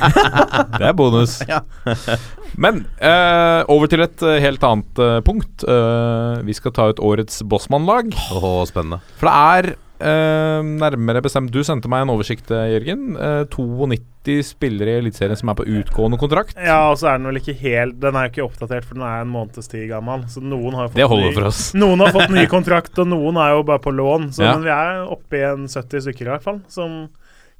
[0.76, 1.40] det er bonus.
[1.48, 1.64] Ja.
[2.58, 5.64] Men eh, over til et eh, helt annet eh, punkt.
[5.66, 8.10] Eh, vi skal ta ut årets Bossmann-lag.
[8.34, 8.98] Åh, spennende.
[9.20, 9.70] For det er
[10.00, 13.12] eh, nærmere bestemt Du sendte meg en oversikt, eh, Jørgen.
[13.16, 16.58] Eh, 92 spillere i Eliteserien som er på utgående kontrakt.
[16.60, 19.06] Ja, og så er den vel ikke helt Den er jo ikke oppdatert, for den
[19.08, 20.26] er en måneds tid gammel.
[20.32, 21.62] Så noen har fått Det ny, for oss.
[21.82, 24.28] Noen har fått ny kontrakt, og noen er jo bare på lån.
[24.36, 24.52] Så Ja.
[24.58, 27.06] men vi er oppe i en 70 stykker i hvert fall, som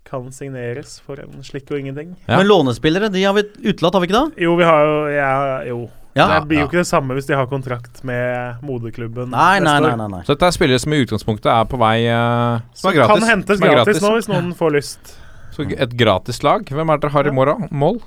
[0.09, 2.15] kan signeres for en slikk og ingenting.
[2.27, 2.39] Ja.
[2.41, 4.43] Men lånespillere, de har vi utelatt, har vi ikke det?
[4.47, 5.33] Jo, vi har jo ja,
[5.69, 5.81] Jo.
[6.19, 6.25] Ja.
[6.41, 6.69] det blir jo ja.
[6.73, 9.93] ikke det samme hvis de har kontrakt med moderklubben Nei, nei, nei.
[9.95, 10.23] nei, nei.
[10.27, 13.13] Så dette er spillere som i utgangspunktet er på vei uh, Som er gratis.
[13.23, 14.03] Kan hentes Som er gratis, gratis.
[14.09, 15.13] nå hvis noen får lyst.
[15.55, 16.65] Så et gratis lag.
[16.67, 17.69] Hvem er det dere har i morgen?
[17.71, 18.01] Mål?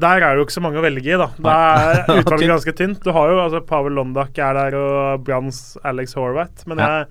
[0.00, 1.28] Der er det jo ikke så mange å velge i, da.
[1.38, 1.52] Da
[1.92, 3.04] er utvalget ganske tynt.
[3.04, 6.64] Du har jo altså Pavel Londak er der, og Brans Alex Horvath.
[6.68, 6.88] Men Ja.
[6.88, 7.06] jeg,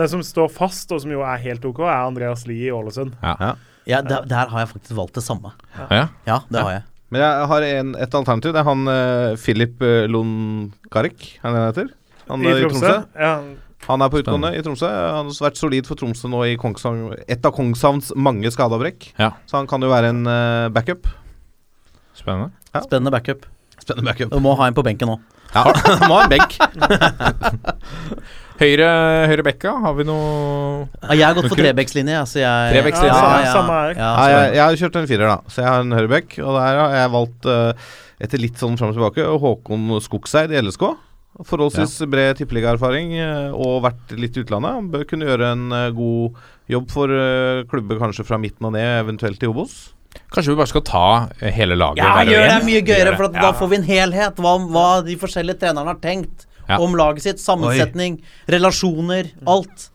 [0.00, 3.16] den som står fast, og som jo er helt OK, er Andreas Lie i Ålesund.
[3.22, 3.54] Ja.
[3.88, 5.52] Ja, der, der har jeg faktisk valgt det samme.
[5.88, 6.06] ja.
[6.26, 6.86] Ja, det har jeg.
[7.10, 8.52] Men jeg har en, et alternativ.
[8.54, 11.88] Det er han uh, Filip uh, Lundgarik, er det han heter?
[12.28, 12.92] Han I eh, Tromsø.
[13.18, 13.32] Ja,
[13.88, 14.86] Han er på utgående i Tromsø.
[14.86, 19.08] Han har vært solid for Tromsø nå i Kongshavn, et av Kongshavns mange skadeavbrekk.
[19.18, 19.32] Ja.
[19.50, 21.10] Så han kan jo være en uh, backup.
[22.14, 22.52] Spennende.
[22.76, 23.48] Spennende backup.
[23.80, 24.30] Spennende backup.
[24.30, 25.18] Du må ha en på benken nå.
[25.50, 25.66] Ja,
[26.06, 26.54] må ha en benk.
[28.60, 28.88] Høyre,
[29.30, 32.16] høyre bekka, har vi noe Ja, jeg har gått for trebekslinje.
[32.20, 33.12] Altså jeg, Trebekslinje.
[33.14, 33.92] Ja, ja, samme her.
[33.96, 35.36] ja, Ja, jeg, jeg har kjørt en firer, da.
[35.48, 36.34] Så jeg har en høyrebekk.
[36.44, 37.86] Og der har jeg valgt, eh,
[38.26, 40.84] etter litt sånn fram og tilbake, Håkon Skogseid i LSK.
[41.46, 44.76] Forholdsvis bred tippeligaerfaring eh, og vært litt i utlandet.
[44.76, 46.36] Han bør kunne gjøre en eh, god
[46.74, 47.16] jobb for
[47.72, 49.78] klubber kanskje fra midten og ned, eventuelt i Obos.
[50.34, 51.06] Kanskje vi bare skal ta
[51.54, 52.02] hele laget?
[52.04, 53.48] Ja, gjør det mye gøyere, for at Ja.
[53.48, 54.36] da får vi en helhet.
[54.42, 56.78] Hva, hva de forskjellige trenerne har tenkt Ja.
[56.80, 57.42] om laget sitt.
[57.42, 59.88] Sammensetning, relasjoner, alt.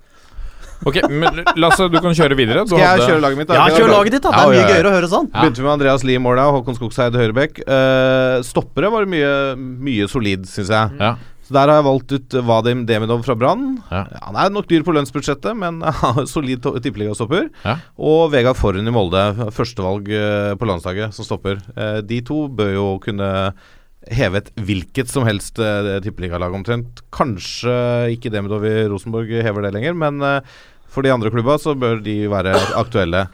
[0.86, 2.66] Ok, men Lasse, du kan kjøre videre.
[2.68, 3.48] Du Skal jeg hadde- kjøre laget mitt?
[3.48, 3.54] da?
[3.56, 4.32] Ja, kjør laget ditt, da.
[4.32, 4.74] Det er mye ja, ja.
[4.76, 5.30] gøyere å høre sånn.
[5.32, 7.62] Begynte med Andreas Lie i målet, Håkon Skogseid høyrebekk.
[7.66, 11.00] Uh, stoppere var mye, mye solid, syns jeg.
[11.00, 11.16] Ja.
[11.46, 13.78] Så Der har jeg valgt ut Vadim Demidov fra Brann.
[13.92, 14.04] Ja.
[14.26, 17.50] Han er nok dyr på lønnsbudsjettet, men har solid to- tippeligastopper.
[17.64, 17.78] Ja.
[17.98, 19.24] Og Vegard Forhen i Molde,
[19.54, 21.62] førstevalg eh, på landslaget, som stopper.
[21.78, 23.54] Eh, de to bør jo kunne
[24.14, 27.02] heve et hvilket som helst uh, tippeligalag omtrent.
[27.16, 27.74] Kanskje
[28.14, 30.40] ikke Demidov i Rosenborg hever det lenger, men uh,
[30.92, 33.26] for de andre klubba så bør de være aktuelle.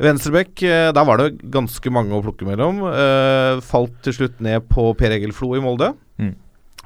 [0.00, 2.80] Venstrebekk, eh, der var det ganske mange å plukke mellom.
[2.88, 5.92] Eh, falt til slutt ned på Per Egil Flo i Molde.
[6.16, 6.32] Mm.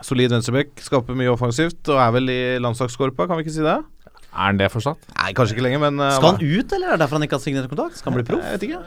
[0.02, 3.78] Solid venstrebekk, skaper mye offensivt og er vel i landslagskorpa, kan vi ikke si det?
[4.36, 5.06] Er han det fortsatt?
[5.14, 7.38] Nei, kanskje ikke lenger, men uh, Skal han ut, eller er det derfor han ikke
[7.38, 7.96] har signert kontrakt?
[7.96, 8.42] Skal han bli proff?
[8.44, 8.82] Jeg vet ikke.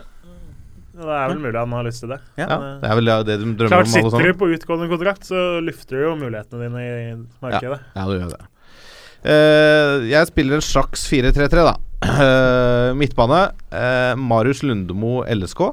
[1.00, 2.20] Det er vel mulig han har lyst til det.
[2.40, 2.48] Ja,
[2.82, 5.44] det er vel det de drømmer Klart om, alle Sitter du på utgående kontrakt, så
[5.64, 7.04] lufter du jo mulighetene dine i
[7.44, 7.80] markedet.
[7.96, 8.42] Ja, du gjør det.
[9.20, 11.76] Uh, jeg spiller en slags 4-3-3, da.
[12.04, 13.42] Uh, midtbane.
[13.72, 15.64] Uh, Marius Lundemo, LSK.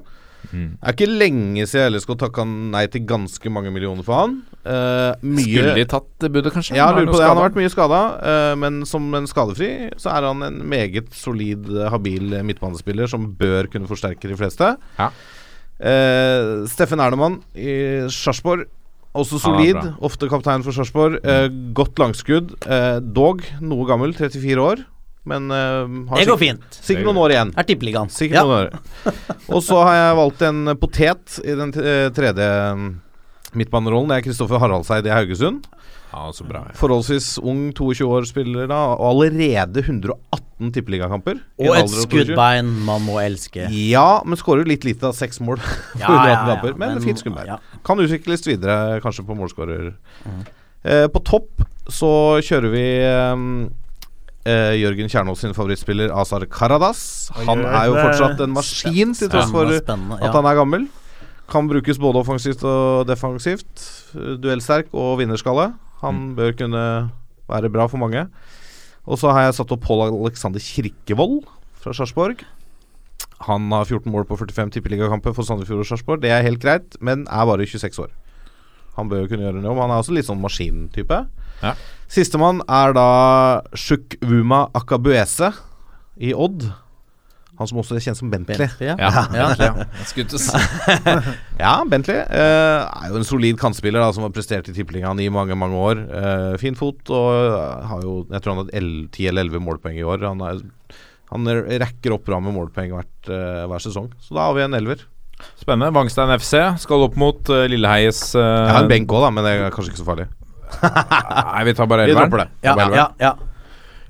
[0.52, 0.70] Mm.
[0.78, 4.38] Det er ikke lenge siden LSK takka nei til ganske mange millioner for han.
[4.66, 6.74] Eh, mye Skulle de tatt det budet, kanskje?
[6.78, 7.26] Ja, lurer på det.
[7.28, 8.00] Han har vært mye skada,
[8.58, 13.28] men som en skadefri så er han en meget solid, eh, habil eh, midtbanespiller som
[13.38, 14.74] bør kunne forsterke de fleste.
[14.98, 15.10] Ja.
[15.76, 18.64] Uh, Steffen Ernemann i Sarpsborg.
[19.16, 19.76] Også solid.
[20.04, 21.18] Ofte kaptein for Sarpsborg.
[21.24, 21.46] Eh,
[21.76, 22.52] godt langskudd.
[22.68, 24.82] Eh, dog noe gammel, 34 år.
[25.26, 26.66] Men eh, har Det går fint.
[26.84, 27.52] sikkert noen år igjen.
[27.56, 28.12] Er tippeligaen.
[28.12, 29.14] Sikkert noen år.
[29.48, 32.90] Og så har jeg valgt en potet i den eh, tredje mm,
[33.58, 34.10] midtbanerollen.
[34.12, 35.66] Det er Kristoffer Haraldseid i Haugesund.
[36.12, 36.62] Ja, så bra.
[36.68, 36.74] ja.
[36.78, 41.40] Forholdsvis ung, 22 år spiller da, og allerede 118 tippeligakamper.
[41.60, 42.04] Og et alder av 22.
[42.06, 43.66] skuddbein man må elske.
[43.74, 45.60] Ja, men skårer jo litt lite av seks mål.
[46.00, 47.50] Ja, 118 ja, ja, kamper, men, men- fint skuddbein.
[47.54, 47.58] ja.
[47.84, 49.90] Kan utvikles videre, kanskje på målskårer.
[50.24, 50.46] Mm.
[50.86, 52.12] Eh, på topp så
[52.44, 53.74] kjører vi eh,
[54.46, 57.32] Uh, Jørgen Kjernås sin favorittspiller Azar Karadas.
[57.48, 60.84] Han er jo fortsatt en maskin, til tross for at han er gammel.
[61.50, 63.84] Kan brukes både offensivt og defensivt.
[64.42, 65.70] Duellsterk og vinnerskalle.
[66.02, 66.84] Han bør kunne
[67.46, 68.26] være bra for mange.
[69.06, 71.44] Og så har jeg satt opp Pål Alexander Kirkevold
[71.82, 72.42] fra Sarpsborg.
[73.46, 76.22] Han har 14 mål på 45 tippeligakamper for Sandefjord og Sarpsborg.
[76.24, 78.10] Det er helt greit, men er bare 26 år.
[78.96, 79.78] Han bør jo kunne gjøre en jobb.
[79.84, 81.20] Han er også litt sånn maskintype.
[81.62, 81.74] Ja.
[82.10, 83.08] Sistemann er da
[83.76, 85.52] Shukwuma Akabuese
[86.16, 86.64] i Odd.
[87.58, 88.58] Han som også er kjent som Bentley.
[88.60, 88.96] Bentley, ja.
[89.00, 89.46] Ja, Ja.
[89.60, 89.86] ja.
[90.14, 90.60] Jeg å si
[91.62, 95.28] Ja, Bentley eh, er jo en solid kantspiller da, som har prestert i tippeligaen i
[95.32, 96.02] mange mange år.
[96.04, 99.66] Eh, fin fot og eh, har jo Jeg tror han har hatt 10 eller 11
[99.66, 100.24] målpoeng i år.
[100.28, 100.62] Han, er,
[101.32, 101.52] han
[101.86, 104.10] rekker opp bra med målpoeng hvert, eh, hver sesong.
[104.20, 105.04] Så da har vi en elver.
[105.60, 105.92] Spennende.
[105.92, 109.44] Vangstein FC skal opp mot uh, Lilleheies uh, Jeg har en benk òg, da, men
[109.44, 110.26] det er kanskje ikke så farlig.
[110.80, 112.30] Nei, vi tar bare Vi elveren.
[112.32, 112.48] dropper det.
[112.64, 113.34] Ja, ja, ja.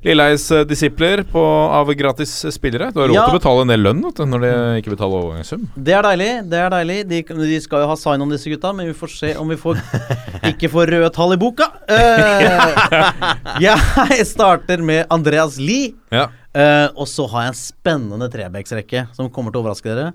[0.06, 2.92] Lilleheies uh, disipler på, av gratis spillere.
[2.94, 3.24] Du har råd Ja.
[3.26, 4.50] til å betale en del lønn når de
[4.80, 5.64] ikke betaler overgangssum.
[5.74, 6.28] Det er deilig.
[6.52, 9.10] det er deilig De, de skal jo ha sign on, disse gutta, men vi får
[9.16, 9.80] se om vi får
[10.52, 11.66] ikke får røde tall i boka.
[11.90, 15.94] Uh, jeg starter med Andreas Lie.
[16.14, 16.28] Ja.
[16.56, 20.12] Uh, og så har jeg en spennende trebeksrekke som kommer til å overraske dere.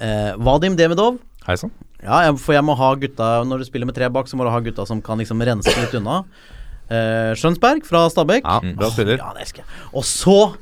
[0.00, 1.20] Uh, Vadim Demidov.
[1.44, 1.72] Hei sann.
[2.00, 4.50] Ja, for jeg må ha gutta Når du spiller med tre bak, så må du
[4.52, 6.22] ha gutta som kan liksom rense litt unna.
[6.90, 8.42] Eh, Skjønsberg fra Stabæk.
[8.44, 9.16] Ja, Mm, bra spiller.
[9.22, 9.62] Ja, det elsker.
[9.94, 10.54] Og så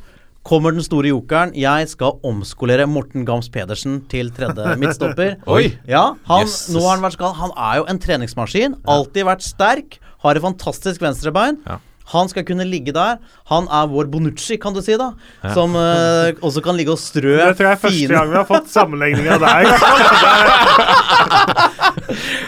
[0.49, 1.51] kommer den store jokeren.
[1.57, 5.37] Jeg skal omskolere Morten Gams Pedersen til tredje midtstopper.
[5.47, 5.75] Oi.
[5.89, 6.69] Ja, han, yes.
[6.73, 7.37] nå har han vært skadet.
[7.43, 8.75] Han er jo en treningsmaskin.
[8.89, 9.99] Alltid vært sterk.
[10.25, 11.57] Har et fantastisk venstrebein.
[11.67, 11.77] Ja.
[12.09, 13.19] Han skal kunne ligge der.
[13.51, 15.11] Han er vår Bonucci, kan du si, da.
[15.53, 18.47] Som uh, også kan ligge og strø Det tror jeg er første gang vi har
[18.49, 19.69] fått sammenligninga der.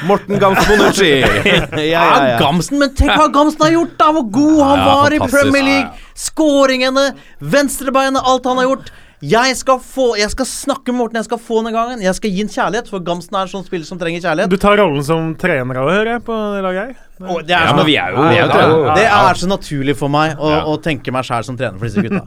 [0.08, 1.10] Morten Gams Bonucci.
[1.90, 4.10] Ja, Gamsen, men tenk hva Gamsen har gjort, da!
[4.16, 5.20] Hvor god han Ja, var i.
[5.30, 6.08] Premier League!
[6.20, 8.90] Skåringene, venstrebeinet, alt han har gjort.
[9.20, 12.00] Jeg skal, få, jeg skal snakke med Morten, jeg skal få den gangen.
[12.00, 14.48] Jeg skal gi en kjærlighet, for Gamsten er en sånn spiller som trenger kjærlighet.
[14.48, 16.94] Du tar rollen som trener òg, hører jeg, på det laget her.
[17.20, 19.50] Oh, det er, Ja, så, men vi er jo Ja, det er det er så
[19.50, 20.62] naturlig for meg å, Ja.
[20.72, 22.24] å tenke meg sjæl som trener for disse gutta.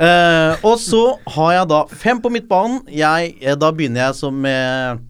[0.00, 1.02] uh, og så
[1.36, 2.80] har jeg da fem på midtbanen.
[2.88, 5.04] Jeg, eh, da begynner jeg som med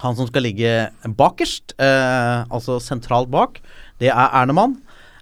[0.00, 0.70] han som skal ligge
[1.18, 3.60] bakerst, eh, altså sentralt bak.
[4.00, 4.78] Det er Ernemann.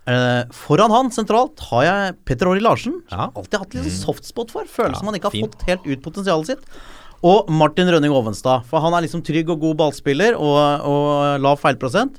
[0.09, 3.01] Eh, foran han sentralt har jeg Petter Åri Larsen.
[3.11, 3.29] Ja.
[3.29, 4.71] Som alltid hatt litt sånn softspot for.
[4.71, 5.53] Føles som han ikke har fint.
[5.59, 6.81] fått helt ut potensialet sitt.
[7.27, 8.64] Og Martin Rønning Ovenstad.
[8.71, 12.16] For han er liksom trygg og god ballspiller og, og lav feilprosent.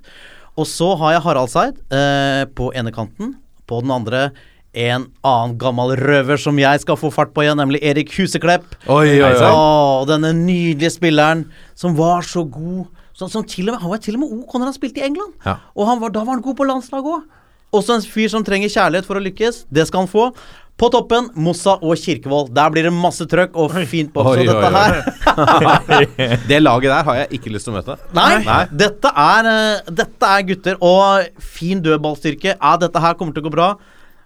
[0.59, 3.35] Og så har jeg Harald Seid eh, på ene kanten.
[3.65, 4.29] På den andre
[4.73, 8.69] en annen gammel røver som jeg skal få fart på igjen, nemlig Erik Huseklepp.
[8.87, 9.49] Oi, oi, oi.
[9.51, 11.45] Åh, denne nydelige spilleren
[11.75, 12.87] som var så god.
[13.11, 15.07] Som, som til og med, han var til og med OK når han spilte i
[15.09, 15.35] England.
[15.45, 15.57] Ja.
[15.75, 17.29] Og han var, da var han god på landslaget òg.
[17.75, 19.65] Også en fyr som trenger kjærlighet for å lykkes.
[19.71, 20.25] Det skal han få.
[20.81, 22.49] På toppen, Mossa og Kirkevold.
[22.55, 24.23] Der blir det masse trøkk og fint på.
[24.25, 27.99] Så Oi, dette her Det laget der har jeg ikke lyst til å møte.
[28.17, 28.63] Nei, Nei.
[28.81, 30.79] Dette, er, eh, dette er gutter.
[30.81, 32.55] Og fin dødballstyrke.
[32.55, 33.69] Ja, dette her kommer til å gå bra.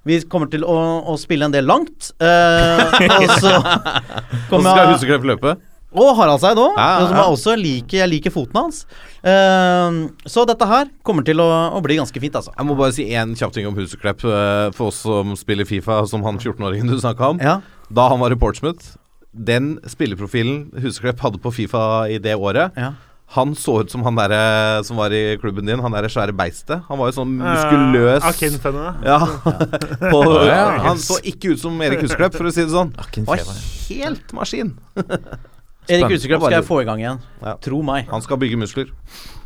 [0.05, 0.75] Vi kommer til å,
[1.09, 2.11] å spille en del langt.
[2.21, 3.55] Eh, og så
[4.53, 5.55] Og så skal jeg Huseklepp løpe.
[5.95, 7.99] Og Harald Seid òg, Ja, ja, som jeg også liker.
[8.01, 8.81] Jeg liker foten hans.
[9.23, 11.47] Uh, så dette her kommer til å,
[11.77, 12.51] å bli ganske fint, altså.
[12.57, 16.01] Jeg må bare si én kjapp ting om Huseklepp Uh, for oss som spiller Fifa,
[16.09, 17.41] som han 14-åringen du snakka om.
[17.43, 17.59] Ja.
[17.93, 18.95] Da han var i Portsmouth,
[19.35, 22.93] den spilleprofilen Huseklepp hadde på Fifa i det året Ja.
[23.33, 24.35] Han så ut som han der,
[24.85, 26.83] som var i klubben din, han derre svære beistet.
[26.87, 28.91] Han var jo sånn muskuløs Uh, Akinfene.
[29.03, 29.17] Ja.
[30.13, 30.61] på, ja.
[30.85, 32.93] Han så ikke ut som Erik Huseklepp, for å si det sånn.
[33.25, 33.43] Var
[33.89, 34.75] helt maskin.
[35.89, 36.07] Erik.
[36.15, 37.19] Huseklepp skal jeg få i gang igjen.
[37.41, 37.57] Ja.
[37.61, 38.07] Tro meg.
[38.13, 38.93] Han skal bygge muskler.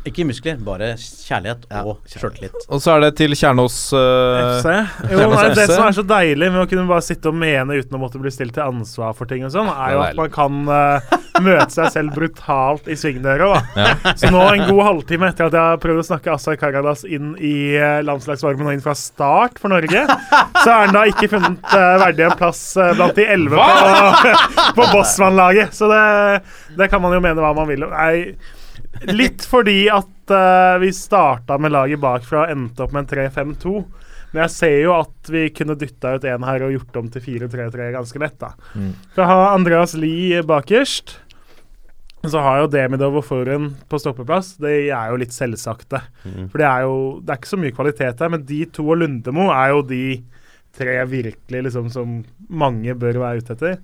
[0.08, 2.54] Ikke muskler, bare kjærlighet og sjøltillit.
[2.72, 4.68] Og så er det til Kjernås uh, FC.
[5.12, 7.98] Jo, nei, det som er så deilig med å kunne bare sitte og mene uten
[7.98, 10.62] å måtte bli stilt til ansvar for ting og sånn, er jo at man kan
[10.70, 13.60] uh, møte seg selv brutalt i svingdøra, da.
[13.76, 14.14] Ja.
[14.22, 17.34] Så nå, en god halvtime etter at jeg har prøvd å snakke Asar Karadas inn
[17.36, 21.74] i uh, landslagsvarmen og inn fra start for Norge, så er han da ikke funnet
[21.74, 24.32] uh, verdig en plass uh, blant de elleve på,
[24.80, 25.76] på Bossmann-laget.
[25.76, 26.00] Så det,
[26.80, 27.92] det kan man jo mene hva man vil om.
[27.92, 28.56] Nei,
[29.08, 33.74] Litt fordi at uh, vi starta med laget bakfra og endte opp med en 3-5-2.
[34.30, 37.24] Men jeg ser jo at vi kunne dytta ut en her og gjort om til
[37.24, 38.38] 4-3-3 ganske lett.
[38.42, 38.52] da.
[38.76, 38.92] Mm.
[39.16, 41.16] For å har Andreas Lie bakerst.
[42.20, 44.52] Så har jo Demidov og Forun på stoppeplass.
[44.60, 46.02] Det er jo litt selvsagte.
[46.52, 49.00] For det er jo det er ikke så mye kvalitet her, men de to og
[49.00, 50.04] Lundemo er jo de
[50.76, 53.80] tre virkelig liksom som mange bør være ute etter.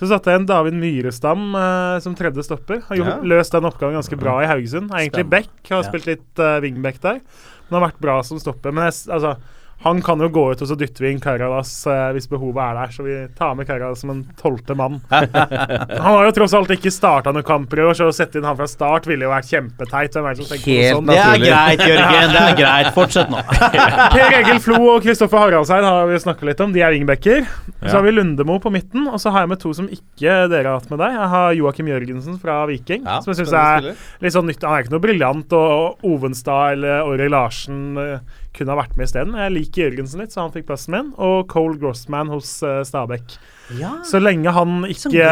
[0.00, 2.80] Så satte jeg en David Myrestam eh, som tredje stopper.
[2.88, 3.18] Har Ja.
[3.20, 4.88] løst den oppgaven ganske bra i Haugesund.
[4.90, 5.88] Er egentlig back, har Ja.
[5.90, 7.20] spilt litt uh, wingback der.
[7.68, 8.72] Men har vært bra som stopper.
[8.72, 9.36] Men jeg, altså,
[9.82, 12.74] han kan jo gå ut, og så dytter vi inn Karadas eh, hvis behovet er
[12.76, 12.90] der.
[12.92, 14.98] Så vi tar med Karadas som en tolvte mann.
[15.10, 18.48] han har jo tross alt ikke starta noen kamper i år, så å sette inn
[18.48, 20.18] han fra start ville jo vært kjempeteit.
[20.18, 21.08] Hvem er det som tenker Helt sånt?
[21.08, 22.34] Det er greit, Jørgen.
[22.34, 22.90] Det er greit.
[22.98, 23.40] Fortsett nå.
[24.16, 26.76] Per Egil Flo og Kristoffer Haraldseid har vi snakka litt om.
[26.76, 27.48] De er wingbacker.
[27.80, 30.74] Så har vi Lundemo på midten, og så har jeg med to som ikke dere
[30.74, 31.16] har hatt med deg.
[31.16, 33.88] Jeg har Joakim Jørgensen fra Viking, Ja, som jeg syns er
[34.20, 34.60] litt sånn nytt.
[34.60, 39.06] Han er ikke noe briljant, og Ovenstad eller Åre Larsen eh, kunne ha vært med
[39.06, 39.36] isteden.
[39.38, 41.10] Jeg liker Jørgensen litt, så han fikk plassen min.
[41.22, 43.36] Og Cole Grossman hos uh, Stabæk.
[43.78, 43.92] Ja.
[44.06, 45.28] Så lenge han ikke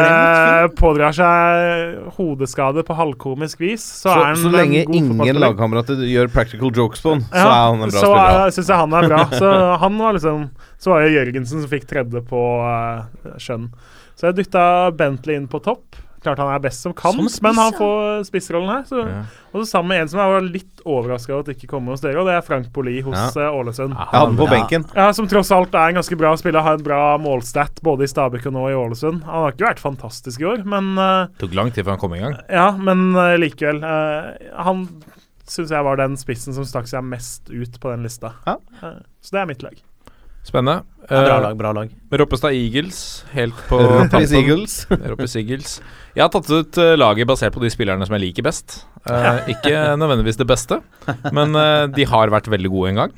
[0.79, 5.41] pådrar seg hodeskade på halvkomisk vis, så, Så, er han så en lenge god ingen
[5.43, 8.39] lagkamerater gjør practical jokes på han, så er han en bra så spiller.
[8.39, 9.21] Så syns jeg han er bra.
[9.35, 9.53] Så
[9.83, 10.45] han var liksom
[10.79, 13.67] Så var det Jørgensen som fikk tredje på uh, skjønn.
[14.15, 14.63] Så jeg dytta
[14.95, 15.99] Bentley inn på topp.
[16.19, 18.81] Klart han er best som kant, Som spiss, men han får spissrollen her.
[18.83, 19.21] Så, Ja.
[19.53, 22.01] Og så sammen med en som jeg var litt overraska over at ikke kom hos
[22.01, 23.29] dere, og det er Frank Poli hos Ja.
[23.47, 23.95] eh, Ålesund.
[23.95, 24.51] Jeg hadde den på Ja.
[24.57, 24.85] benken.
[24.95, 28.07] Ja, Som tross alt er en ganske bra spiller, har en bra målstat både i
[28.11, 29.23] Stabæk og nå i Ålesund.
[29.23, 32.13] Han har ikke vært fantastisk i år, men uh, Tok lang tid før han kom
[32.13, 32.35] i gang.
[32.49, 33.79] ja, men uh, likevel.
[33.83, 34.87] Uh, han
[35.47, 38.33] syns jeg var den spissen som stakk seg mest ut på den lista.
[38.45, 38.57] Ja.
[39.21, 39.73] Så det er mitt lag.
[40.49, 40.81] Spennende.
[41.09, 41.89] Ja, bra Eh, lag, bra lag.
[42.21, 44.33] Roppestad Eagles, helt på Roppes.
[44.33, 44.75] Eagles.
[45.11, 45.79] Roppes Eagles.
[46.13, 48.83] Jeg har tatt ut eh, laget basert på de spillerne som jeg liker best.
[49.09, 50.81] Uh, ikke nødvendigvis det beste,
[51.33, 53.17] men uh, de har vært veldig gode en gang.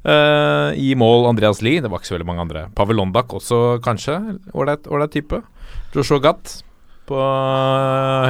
[0.00, 2.64] Uh, I mål Andreas Lie, det var ikke så veldig mange andre.
[2.78, 4.16] Pavel Londak også, kanskje.
[4.56, 5.42] Ålreit type.
[5.92, 6.60] Joshua Gatt
[7.10, 7.18] på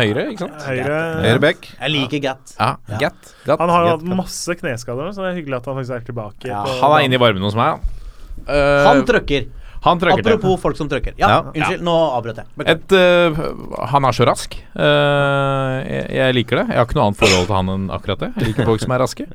[0.00, 0.62] høyre, ikke sant?
[0.64, 1.68] Høyre Høyre back.
[1.76, 2.54] Jeg liker Gatt.
[2.56, 2.98] Ja, Ja.
[3.04, 3.32] Gatt.
[3.44, 3.60] Gatt.
[3.60, 6.48] Han har jo hatt masse kneskader, så det er hyggelig at han faktisk er tilbake.
[6.48, 7.76] Ja, på Han er inne i varmen hos meg.
[7.76, 7.99] ja Han
[8.46, 9.46] trøkker.
[9.82, 10.32] han trøkker til.
[10.34, 11.14] Apropos folk som trøkker.
[11.18, 11.40] Ja, Ja.
[11.54, 12.46] unnskyld, nå avbrøt jeg.
[12.66, 14.54] Et, uh, han er så rask.
[14.76, 16.66] Uh, jeg, jeg liker det.
[16.68, 18.32] Jeg har ikke noe annet forhold til han enn akkurat det.
[18.36, 19.26] Jeg liker folk som er raske.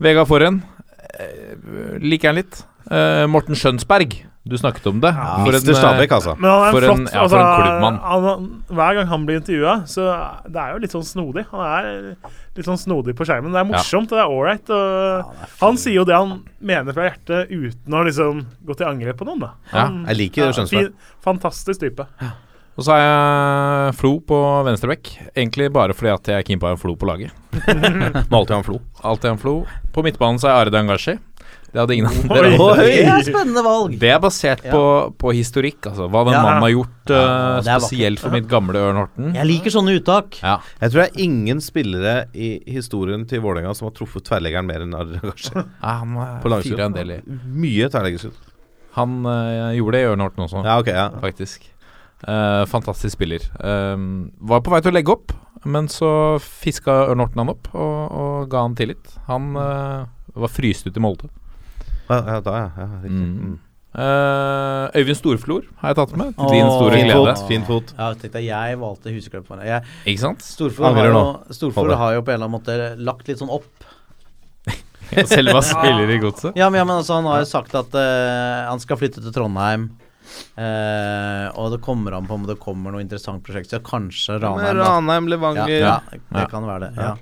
[0.00, 0.62] Vegard Forhen
[2.02, 2.62] liker han litt.
[3.30, 4.16] Morten Skjønsberg,
[4.46, 5.10] du snakket om det.
[5.14, 6.34] For en, øh, Stabæk, altså.
[6.38, 7.98] Men han er en For flott en- ja, for en klubbmann.
[8.02, 10.04] han, Hver gang han blir intervjua, så
[10.52, 11.46] det er jo litt sånn snodig.
[11.50, 12.16] Han er
[12.54, 13.52] litt sånn snodig på skjermen.
[13.56, 14.68] Det er morsomt, og det er ålreit.
[14.68, 19.16] Ja, Han sier jo det han mener fra hjertet, uten å liksom gå til angrep
[19.16, 19.40] på noen.
[19.40, 20.92] da Ja, jeg liker det fin-
[21.24, 22.06] Fantastisk type.
[22.76, 23.00] Og så har
[23.86, 25.30] jeg Flo på venstrebekk.
[25.36, 27.30] Egentlig bare fordi at jeg er keen på å ha en Flo på laget.
[28.28, 28.80] Må alltid ha en flo.
[29.02, 29.66] Alltid en Flo.
[29.94, 31.18] På midtbanen så er Arda Arde Angashi.
[31.74, 32.50] Det hadde ingen Oi.
[32.54, 32.84] oi.
[32.86, 33.94] Det er spennende valg.
[33.98, 34.82] Det er basert på,
[35.18, 36.06] på historikk, altså.
[36.12, 36.42] Hva den Ja.
[36.46, 37.82] mannen har gjort, Ja, eh, vakkert.
[37.82, 39.32] spesielt for mitt gamle Ørn Horten.
[39.34, 40.38] Jeg liker sånne uttak.
[40.40, 40.60] Ja.
[40.80, 44.86] Jeg tror det er ingen spillere i historien til Vålerenga som har truffet tverrleggeren mer
[44.86, 45.50] enn Aragashi.
[45.82, 45.96] Ja,
[46.44, 47.36] På uh, langskudd.
[47.50, 48.38] Mye tverrleggerskudd.
[48.94, 51.08] Han uh, gjorde det i Ørn Horten også, Ja, okay, ja.
[51.20, 51.66] faktisk.
[52.22, 53.42] Uh, fantastisk spiller.
[53.60, 55.34] Var på vei til å legge opp,
[55.66, 59.16] men så fiska Ørn Horten han opp og, og ga han tillit.
[59.26, 60.04] Han eh,
[60.36, 61.28] var fryst ut i Molde.
[62.08, 62.68] Ja, ja, da, ja.
[62.76, 62.86] ja.
[63.04, 63.30] Mm.
[63.44, 63.54] Mm.
[63.94, 66.32] Eh, Øyvind Storflor har jeg tatt med.
[66.34, 67.34] Til din store Fin glede.
[67.36, 67.48] fot.
[67.48, 67.92] Fin fot.
[67.94, 69.12] Ja, tenk deg, jeg valgte.
[69.14, 70.42] Jeg, Ikke sant?
[70.42, 71.24] Storflor har, jo.
[71.54, 73.86] Storflor har jo på en eller annen måte lagt litt sånn opp.
[75.30, 76.58] Selva spiller i godset.
[76.58, 79.34] Ja, men, ja, men altså, han har jo sagt at uh, han skal flytte til
[79.36, 79.92] Trondheim.
[80.58, 83.70] Uh, og det kommer an på om det kommer noe interessant prosjekt.
[83.70, 84.80] Så kanskje Ranheim.
[84.80, 86.48] Ranheim, Levanger Ja, ja, det Ja.
[86.50, 86.92] kan være det.
[86.98, 87.14] Ja.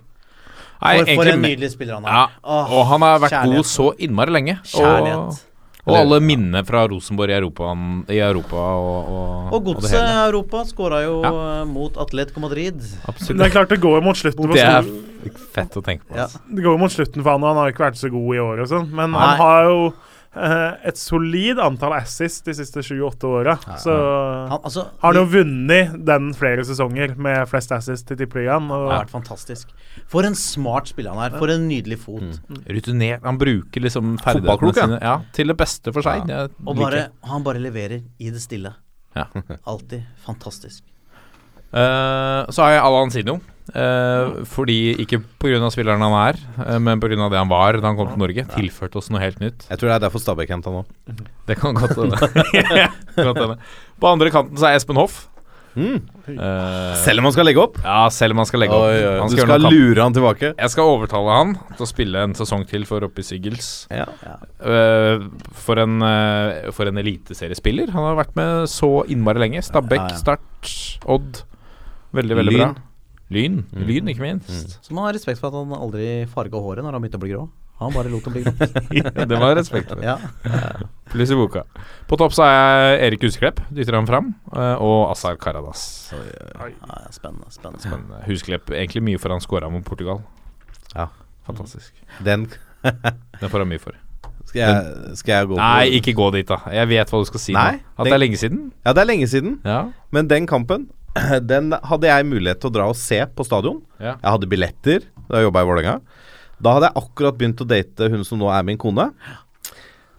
[0.83, 2.13] Nei, For, for en nydelig spiller han er.
[2.43, 3.57] Ja, og han har vært kjærlighet.
[3.63, 4.59] god så innmari lenge.
[4.63, 5.41] Og, Kjærlighet.
[5.87, 7.71] og alle minnene fra Rosenborg i Europa,
[8.11, 11.33] i Europa og, og, Og Godset i Europa skåra jo Ja.
[11.61, 12.79] eh, mot Atletico Madrid.
[12.83, 14.53] Det er klart det går mot slutten.
[14.53, 14.83] Det er
[15.55, 16.17] fett å tenke på.
[16.17, 16.25] Ja.
[16.27, 16.39] Altså.
[16.51, 18.63] Det går mot slutten for han, og han har ikke vært så god i år
[18.65, 18.89] og sånn.
[18.91, 19.21] Men Nei.
[19.27, 19.93] han har jo
[20.33, 23.57] et solid antall assist de siste 28 åra.
[23.67, 23.81] Ja, ja.
[23.83, 23.97] Så
[24.49, 28.71] Han, altså, har han jo vunnet den flere sesonger med flest assist til Tippeligaen.
[28.71, 29.75] det har vært fantastisk.
[30.09, 31.37] For en smart spiller han er.
[31.39, 32.41] For en nydelig fot.
[32.65, 33.25] Rutinert.
[33.27, 36.33] Han bruker liksom ferdighetene sine ja, til det beste for seg.
[36.65, 38.73] Og bare, han bare leverer i det stille.
[39.17, 39.29] Ja.
[39.69, 40.85] Alltid fantastisk.
[41.73, 43.39] Uh, så har jeg Alan Sinjo.
[43.71, 45.71] Eh, fordi Ikke pga.
[45.71, 47.15] spilleren han er, eh, men pga.
[47.31, 48.47] det han var da han kom til Norge.
[48.57, 49.67] Tilførte oss noe helt nytt.
[49.71, 50.85] Jeg tror det er derfor Stabæk henta nå.
[51.47, 53.59] Det kan godt hende.
[54.01, 55.29] På andre kanten så er Espen Hoff.
[55.73, 56.03] Mm.
[56.29, 57.79] Uh, Selv om han skal legge opp?
[57.81, 58.91] Ja, selv om han skal legge opp.
[58.91, 60.51] Oi, oi, Han Du skal skal lure han tilbake?
[60.59, 63.71] Jeg skal overtale han til å spille en sesong til for Oppe i Siggels.
[63.89, 64.05] Ja.
[64.61, 65.25] Uh,
[65.65, 67.93] for en, uh, for en eliteseriespiller.
[67.97, 69.65] Han har vært med så innmari lenge.
[69.65, 70.21] Stabæk, Ja, ja.
[70.21, 70.73] Start,
[71.09, 71.45] Odd.
[72.13, 72.75] Veldig, veldig Lyn.
[72.77, 72.92] bra.
[73.33, 73.63] Lyn.
[73.73, 73.83] Mm.
[73.89, 74.79] Lyn, ikke minst.
[74.85, 77.33] Så man har respekt for at han aldri farga håret når han begynte å bli
[77.35, 77.49] grå.
[77.83, 79.27] Han bare lot det bli grått.
[79.33, 80.03] det var respekt for.
[80.07, 80.15] Ja.
[81.11, 81.65] Pluss i boka.
[82.07, 84.29] På topp så er Erik Husklepp, dytter han fram.
[84.55, 86.13] eh, og Azar Karadas.
[86.15, 87.51] ja, spennende.
[87.51, 88.21] spennende.
[88.21, 90.23] Eh, Husklepp egentlig mye for han scora mot Portugal.
[90.95, 91.09] Ja.
[91.49, 91.91] Fantastisk.
[92.23, 92.47] Den
[93.41, 93.99] Den får han mye for.
[94.47, 95.97] skal jeg, skal jeg gå Nei, på.
[95.99, 96.61] ikke gå dit, da.
[96.79, 97.83] Jeg vet hva du skal si Nei, nå.
[97.97, 98.63] At det- det er lenge siden.
[98.87, 99.59] Ja, det er lenge siden.
[99.67, 99.81] Ja.
[100.15, 100.89] Men den kampen
[101.51, 103.81] Den hadde jeg mulighet til å dra og se på stadion.
[103.99, 104.17] Ja.
[104.17, 105.97] Jeg hadde billetter da jeg jobba i Vålerenga.
[106.63, 109.11] Da hadde jeg akkurat begynt å date hun som nå er min kone.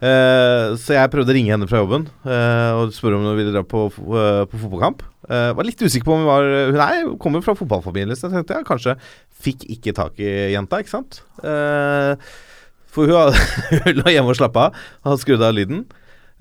[0.04, 3.54] Uh, så jeg prøvde å ringe henne fra jobben uh, og spørre om hun ville
[3.54, 5.04] dra på, uh, på fotballkamp.
[5.24, 8.58] Var litt usikker på om hun var Hun er, kommer fra fotballfamilien, så jeg tenkte
[8.58, 8.94] jeg kanskje
[9.46, 11.22] fikk ikke tak i jenta, ikke sant?
[12.92, 13.40] For hun, hadde,
[13.86, 15.86] hun lå hjemme og slappa av, hadde skrudd av lyden.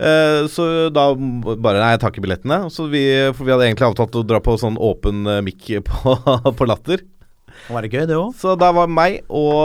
[0.01, 2.59] Eh, så da bare Nei, jeg tar ikke billettene.
[2.73, 3.03] Så vi,
[3.37, 6.15] for vi hadde egentlig avtalt å dra på sånn åpen mic mikk på,
[6.57, 7.05] på Latter.
[7.69, 8.31] Var det gøy, det òg.
[8.35, 9.59] Så da var meg og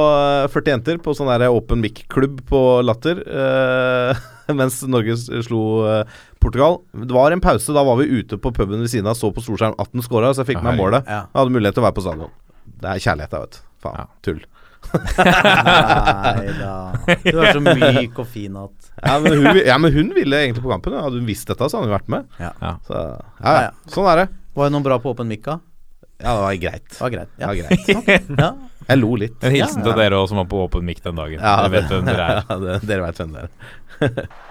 [0.45, 3.23] eh, 40 jenter på sånn åpen mic-klubb på Latter.
[3.27, 4.27] eh,
[4.59, 6.81] mens Norge slo eh, Portugal.
[6.93, 7.75] Det var en pause.
[7.75, 10.33] Da var vi ute på puben ved siden av, så på storskjerm at den scora,
[10.35, 11.09] så jeg fikk meg målet.
[11.09, 12.37] Jeg hadde mulighet til å være på stadion.
[12.79, 13.61] Det er kjærlighet, da, vet.
[13.83, 13.99] Faen.
[14.05, 14.09] Ja.
[14.27, 14.45] Tull.
[14.94, 16.74] Nei da.
[17.24, 20.65] Du er så myk og fin at Ja men, hun, ja, men hun ville egentlig
[20.65, 20.97] på kampen.
[20.98, 22.28] Hadde hun visst dette, så hadde hun vært med.
[22.40, 22.52] Ja.
[22.62, 22.73] Ja.
[22.89, 23.62] Så, ja, Ja, ja.
[23.69, 23.93] ja.
[23.94, 24.28] Sånn er det.
[24.59, 25.59] Var det noen bra på åpen mikka?
[25.59, 25.65] da?
[26.19, 26.89] Ja, det var greit.
[26.90, 27.31] Det var greit.
[27.39, 27.89] Det var greit.
[28.43, 28.51] ja.
[28.89, 29.36] Jeg lo litt.
[29.44, 29.86] En hilsen Ja.
[29.90, 31.39] til dere også som var på åpen mikk den dagen.
[31.44, 32.40] Ja, dere vet hvem dere er.
[32.48, 34.28] Ja, det, dere vet hvem dere er.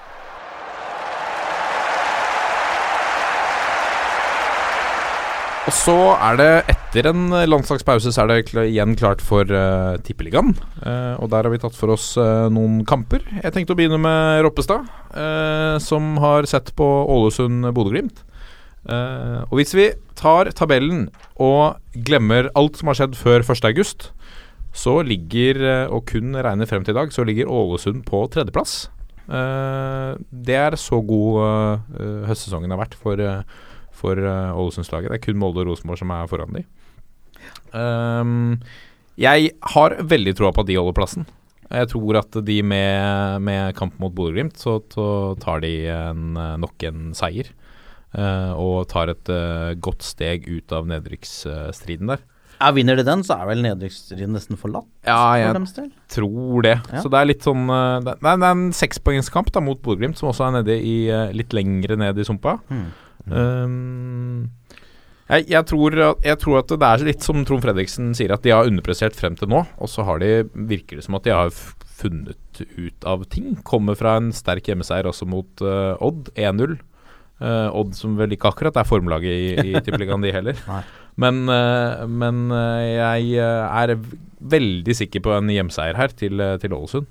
[5.67, 10.53] Og så er det etter en landslagspause så er det igjen klart for uh, Tippeligaen.
[10.79, 13.25] Uh, og der har vi tatt for oss uh, noen kamper.
[13.41, 14.87] Jeg tenkte å begynne med Roppestad,
[15.83, 18.23] som har sett på Ålesund-Bodø-Glimt.
[18.87, 19.87] Og hvis vi
[20.19, 21.07] tar tabellen
[21.41, 24.11] og glemmer alt som har skjedd før 1.8,
[24.77, 28.75] så ligger, og kun regner frem til i dag, så ligger Ålesund på tredjeplass.
[29.27, 31.81] Det er så god
[32.29, 33.41] høstsesongen har vært for uh,
[33.97, 35.11] for uh, Ålesundslaget.
[35.11, 36.63] Det er kun Molde og Rosenborg som er foran de.
[37.73, 38.59] Um,
[39.17, 41.27] jeg har veldig troa på at de holder plassen.
[41.67, 46.53] Jeg tror at de med, med kamp mot Bodø-Glimt, så, så tar de en, eh,
[46.63, 47.49] nok en seier.
[48.15, 52.23] Uh, og tar et uh, godt steg ut av nedrykksstriden der.
[52.57, 56.77] Ja, Vinner de den, så er vel nedrykksstriden nesten forlatt Ja, jeg tror det.
[56.89, 57.03] Ja.
[57.03, 60.31] Så det er litt sånn eh, Det er det er en sekspoengskamp mot Bodø-Glimt, som
[60.31, 62.57] også er nede i, eh, litt lengre ned i sumpa.
[62.71, 62.89] Hmm.
[63.31, 64.49] Um,
[65.27, 68.45] jeg, jeg, tror, at- jeg tror at det er litt som Trond Fredriksen sier, at
[68.45, 69.65] de har underpressert frem til nå.
[69.83, 70.29] Og så har de,
[70.69, 71.51] virker det som at de har
[71.97, 73.55] funnet ut av ting.
[73.67, 76.77] Kommer fra en sterk hjemmeseier også mot uh, Odd, 1-0.
[77.41, 80.63] Uh, Odd som vel ikke akkurat er formlaget i, i Tippeligaen, de heller.
[81.17, 83.95] Men, uh, men jeg er
[84.37, 87.07] veldig sikker på en hjemseier her til, til Ålesund.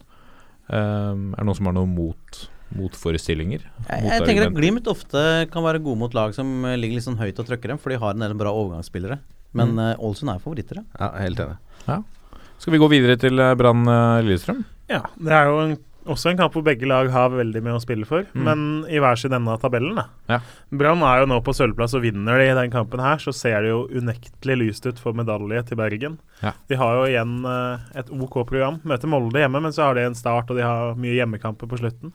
[0.70, 2.44] er det noen som har noe mot
[2.74, 3.62] motforestillinger?
[3.86, 5.22] Jeg, jeg tenker at Glimt ofte
[5.52, 8.00] kan være gode mot lag som ligger litt sånn høyt og trøkker dem, for de
[8.02, 9.20] har en del bra overgangsspillere.
[9.56, 10.02] Men mm.
[10.04, 10.82] Ålesund er favoritter.
[10.98, 11.56] Ja, helt enig.
[11.86, 12.02] Ja.
[12.58, 14.64] Skal vi gå videre til eh, Brann eh, Lillestrøm?
[14.90, 15.74] Ja, det er jo en,
[16.06, 18.44] også en kamp hvor begge lag har veldig mye å spille for, mm.
[18.46, 18.60] men
[18.92, 19.98] i hver sin ende av tabellen.
[20.30, 20.38] Ja.
[20.70, 23.66] Brann er jo nå på sølvplass, og vinner de i den kampen her, så ser
[23.66, 26.16] det jo unektelig lyst ut for medalje til Bergen.
[26.40, 26.54] Ja.
[26.70, 28.80] De har jo igjen uh, et OK program.
[28.86, 31.82] Møter Molde hjemme, men så har de en start, og de har mye hjemmekamper på
[31.82, 32.14] slutten.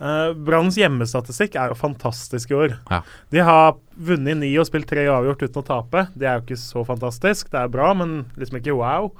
[0.00, 2.76] Uh, Branns hjemmestatistikk er jo fantastisk i år.
[2.90, 3.00] Ja.
[3.34, 6.06] De har vunnet ni og spilt tre avgjort uten å tape.
[6.18, 7.50] Det er jo ikke så fantastisk.
[7.52, 9.12] Det er bra, men liksom ikke wow.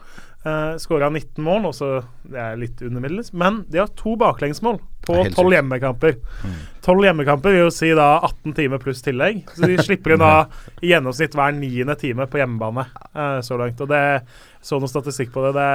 [0.44, 3.32] Uh, Skåra 19 mål, også, det er litt undermiddels.
[3.32, 4.76] Men de har to baklengsmål
[5.06, 6.18] på 12 hjemmekamper.
[6.84, 7.04] 12 mm.
[7.06, 9.40] hjemmekamper vil jo si da 18 timer pluss tillegg.
[9.54, 10.34] Så de slipper inn da
[10.82, 12.84] i gjennomsnitt hver niende time på hjemmebane
[13.16, 13.80] uh, så langt.
[13.80, 14.02] Og det
[14.64, 15.54] så noe statistikk på det.
[15.56, 15.70] Det,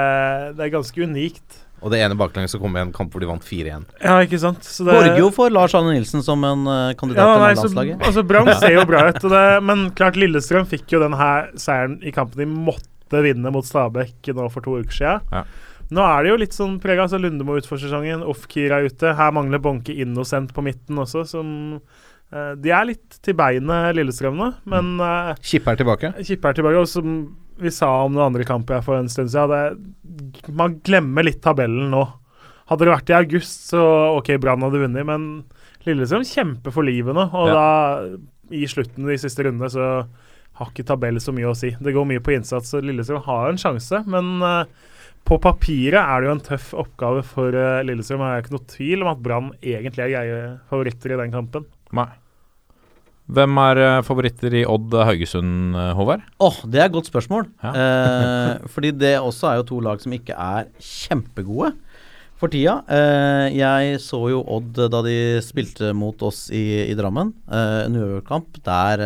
[0.60, 1.60] det er ganske unikt.
[1.80, 3.88] Og det ene baklengs så kom en kamp hvor de vant 4-1.
[4.04, 4.90] Ja, ikke sant det...
[4.90, 8.04] Borger for Lars Arne Nilsen som en uh, kandidat ja, nei, til landslaget.
[8.10, 12.00] altså Brann ser jo bra ut, det, men klart Lillestrøm fikk jo den her seieren
[12.04, 15.34] i kampen de måtte vinne mot Stabæk nå for to uker siden.
[15.34, 15.46] Ja.
[15.90, 17.08] Nå er det jo litt sånn prega.
[17.08, 19.16] Altså Lundemo ut for sesongen, Off-Kira er ute.
[19.18, 21.50] Her mangler Bonke Innocent på midten også, som
[21.80, 26.14] uh, De er litt til beinet, Lillestrøm nå, men uh, Kippe er tilbake?
[26.22, 27.16] Kippe er tilbake, og som
[27.60, 31.42] vi sa om noen andre kamper jeg for en stund siden, det, man glemmer litt
[31.44, 32.06] tabellen nå.
[32.70, 33.82] Hadde det vært i august, så
[34.18, 35.30] OK, Brann hadde vunnet, men
[35.88, 37.26] Lillestrøm kjemper for livet nå.
[37.34, 37.56] Og ja.
[37.58, 38.20] da,
[38.54, 39.90] i slutten de siste rundene, så
[40.60, 41.72] har ikke tabell så mye å si.
[41.80, 44.04] Det går mye på innsats, og Lillestrøm har en sjanse.
[44.12, 44.64] Men uh,
[45.28, 48.26] på papiret er det jo en tøff oppgave for uh, Lillestrøm.
[48.26, 50.42] Det er ikke noe tvil om at Brann egentlig er greie
[50.72, 51.66] favoritter i den kampen.
[51.96, 52.12] Nei.
[53.30, 56.24] Hvem er uh, favoritter i Odd Haugesund, Håvard?
[56.42, 57.46] Oh, det er et godt spørsmål.
[57.62, 57.74] Ja.
[57.78, 61.76] eh, fordi det også er jo to lag som ikke er kjempegode
[62.40, 62.80] for tida.
[62.90, 65.16] Eh, jeg så jo Odd da de
[65.46, 67.34] spilte mot oss i, i Drammen.
[67.52, 69.06] Eh, en uavgjort der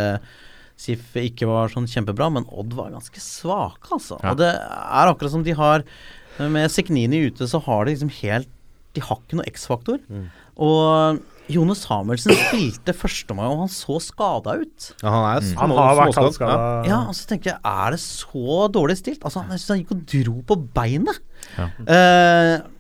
[0.80, 4.20] SIF ikke var sånn kjempebra, men Odd var ganske svake, altså.
[4.22, 4.34] Ja.
[4.34, 5.86] Og det er akkurat som de har
[6.40, 8.50] Med Seknini ute, så har de liksom helt
[8.96, 10.00] De har ikke noe X-faktor.
[10.10, 10.26] Mm.
[10.62, 11.20] Og
[11.52, 14.92] Jone Samuelsen spilte førstemann, og han så skada ut.
[15.02, 15.58] Ja, han er mm.
[15.60, 16.54] Han har vært halvskada.
[16.54, 16.84] Ja.
[16.88, 19.26] ja, og så tenker jeg, er det så dårlig stilt?
[19.26, 21.20] Altså, han, han gikk og dro på beinet.
[21.58, 21.68] Ja.
[21.84, 22.72] Uh,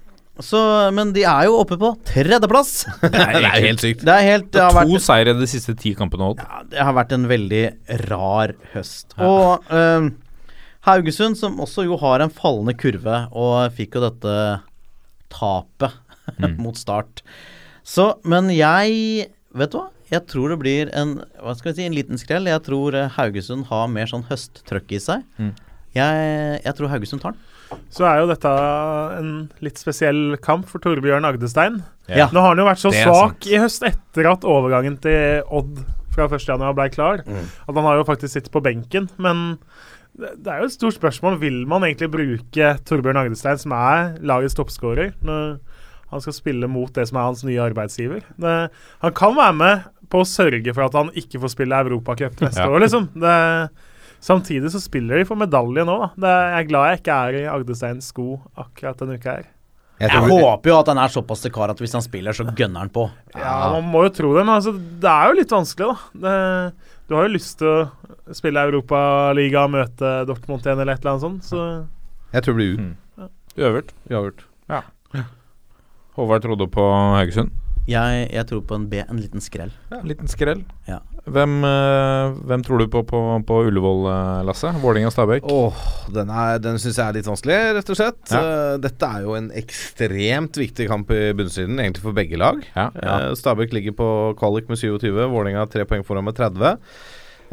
[0.41, 0.59] så,
[0.95, 2.71] men de er jo oppe på tredjeplass.
[3.13, 4.01] Det er helt sykt.
[4.07, 6.31] Det er helt, det to vært, seire de siste ti kampene.
[6.39, 7.63] Ja, det har vært en veldig
[8.07, 9.13] rar høst.
[9.19, 9.27] Ja.
[9.29, 10.09] Og uh,
[10.87, 14.37] Haugesund, som også jo har en fallende kurve, og fikk jo dette
[15.33, 15.99] tapet
[16.39, 16.57] mm.
[16.63, 17.21] mot start.
[17.83, 19.89] Så, men jeg Vet du hva?
[20.09, 22.47] Jeg tror det blir en hva skal vi si, en liten skrell.
[22.49, 25.23] Jeg tror eh, Haugesund har mer sånn høsttrøkk i seg.
[25.37, 25.51] Mm.
[25.93, 26.23] Jeg,
[26.63, 27.41] jeg tror Haugesund tar den
[27.93, 28.51] så er jo dette
[29.17, 29.31] en
[29.63, 31.81] litt spesiell kamp for Torbjørn Agdestein.
[32.09, 32.27] Ja.
[32.33, 35.83] Nå har han jo vært så svak i høst etter at overgangen til Odd
[36.13, 37.45] fra 1.1 ble klar, mm.
[37.65, 39.07] at han har jo faktisk sittet på benken.
[39.21, 39.55] Men
[40.13, 41.39] det er jo et stort spørsmål.
[41.41, 45.55] Vil man egentlig bruke Torbjørn Agdestein, som er lagets toppskårer, når
[46.13, 48.21] han skal spille mot det som er hans nye arbeidsgiver?
[48.39, 48.53] Det,
[49.03, 52.63] han kan være med på å sørge for at han ikke får spille Europacup neste
[52.63, 52.69] ja.
[52.69, 53.09] år, liksom.
[53.17, 53.33] Det
[54.23, 56.05] Samtidig så spiller de for medalje nå, da.
[56.15, 59.49] Det, jeg er glad jeg ikke er i Agdesteins sko akkurat denne uka her.
[59.99, 62.45] Jeg, jeg håper jo at han er såpass til kar at hvis han spiller, så
[62.47, 63.03] gønner han på.
[63.35, 66.23] Ja, man må jo tro det, men altså, det er jo litt vanskelig, da.
[66.23, 71.17] Det, du har jo lyst til å spille Europaliga møte Dortmund igjen eller et eller
[71.17, 71.67] annet sånt, så
[72.31, 72.79] Jeg tror det blir U.
[72.79, 72.95] Mm.
[73.19, 73.31] Ja.
[73.59, 73.95] Uavgjort.
[74.07, 74.45] Uavgjort.
[74.71, 74.83] Ja.
[76.13, 76.83] Håvard trodde på
[77.17, 77.53] Haugesund?
[77.83, 79.71] Jeg, jeg, tror på en B, en liten skrell.
[79.89, 80.61] Ja, en liten skrell.
[80.87, 81.01] Ja.
[81.23, 84.71] Hvem, uh, hvem, tror du på på, på Ullevål, uh, Lasse?
[84.79, 85.47] Vålerenga-Stabæk?
[85.51, 85.75] Oh,
[86.15, 88.21] den er, den syns jeg er litt vanskelig, rett og slett.
[88.31, 88.43] Ja.
[88.43, 92.63] Uh, dette er jo en ekstremt viktig kamp i bunnstriden, egentlig for begge lag.
[92.71, 92.87] Ja.
[93.39, 94.07] Stabæk ligger på
[94.39, 96.77] kvalik med 27, Vålerenga tre poeng foran med 30.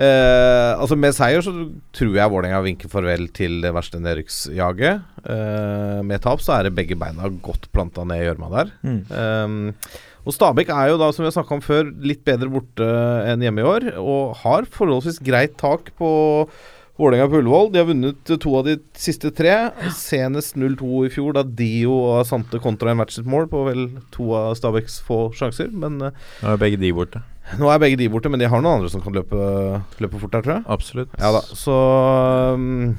[0.01, 1.53] Uh, altså Med seier så
[1.93, 5.03] tror jeg Vålerenga vinker farvel til det verste nedrykksjaget.
[5.29, 8.71] Eh, med tap så er det begge beina godt planta ned i gjørma der.
[8.81, 9.03] Mm.
[9.13, 12.87] Eh, og Stabæk er jo da, som vi har om før, litt bedre borte
[13.29, 13.89] enn hjemme i år.
[14.01, 16.11] Og har forholdsvis greit tak på
[17.01, 17.71] Vålerenga på Ullevål.
[17.73, 19.55] De har vunnet to av de siste tre.
[19.97, 24.29] Senest 0-2 i fjor, da Dio og Sante kontra en matchet mål på vel to
[24.37, 25.73] av Stabæks få sjanser.
[25.73, 26.13] Men Nå
[26.53, 27.25] er begge de borte.
[27.59, 29.37] Nå er begge de borte, men de har noen andre som kan løpe,
[30.01, 30.65] løpe fort der, tror jeg.
[30.71, 31.09] Absolutt.
[31.19, 31.75] Ja da, så
[32.55, 32.97] um,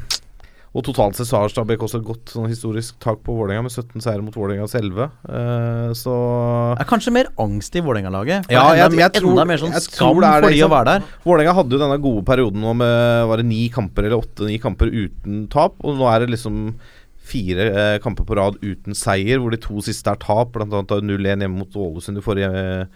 [0.72, 3.74] Og totalt sett så har Stabæk også et godt sånn historisk tak på Vålerenga, med
[3.74, 5.10] 17 seire mot Vålerenga selve.
[5.28, 6.14] Uh, så
[6.78, 8.48] Det er kanskje mer angst i Vålerenga-laget.
[8.52, 10.64] Ja, enda, jeg- jeg tror- enda mer sånn jeg tror skam det er for de
[10.64, 11.04] å være der.
[11.26, 14.88] Vålerenga hadde jo denne gode perioden nå med Var det ni kamper eller åtte-ni kamper
[14.92, 16.76] uten tap, og nå er det liksom
[17.32, 21.40] fire eh, kamper på rad uten seier, hvor de to siste er tap, annet 0-1
[21.44, 22.88] hjemme mot Ålesund i forrige,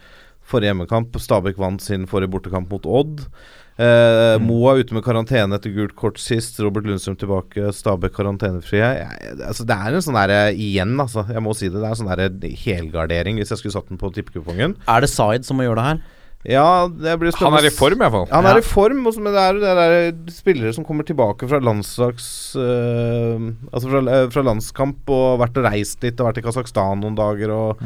[0.45, 1.15] forrige hjemmekamp.
[1.22, 3.26] Stabæk vant sin forrige bortekamp mot Odd.
[3.76, 6.59] Eh, Moa ute med karantene etter gult kort sist.
[6.63, 7.72] Robert Lundstrøm tilbake.
[7.76, 8.80] Stabæk karantenefri.
[8.80, 11.26] Jeg, altså, det er en sånn derre Igjen, altså.
[11.27, 11.81] Jeg må si det.
[11.81, 14.77] Det er en sånn derre helgardering, hvis jeg skulle satt den på tippekupongen.
[14.88, 16.03] Er det Zaid som må gjøre det her?
[16.45, 18.27] Ja, det blir Han er i form, iallfall.
[18.30, 18.51] Han Ja.
[18.53, 21.57] er i form, også, men det er jo det der spillere som kommer tilbake fra
[21.57, 26.45] landslags øh, Altså fra, øh, fra landskamp og vært og reist litt og vært i
[26.45, 27.81] Kasakhstan noen dager og,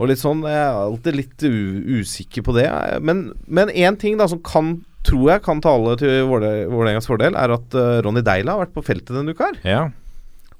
[0.00, 0.40] og litt sånn.
[0.48, 2.66] Jeg er alltid litt u usikker på det.
[3.04, 7.32] Men Men én ting da som kan tror jeg kan tale til Våle- Vålerengas fordel,
[7.36, 9.82] er at uh, Ronny Deila har vært på feltet denne uka her Ja.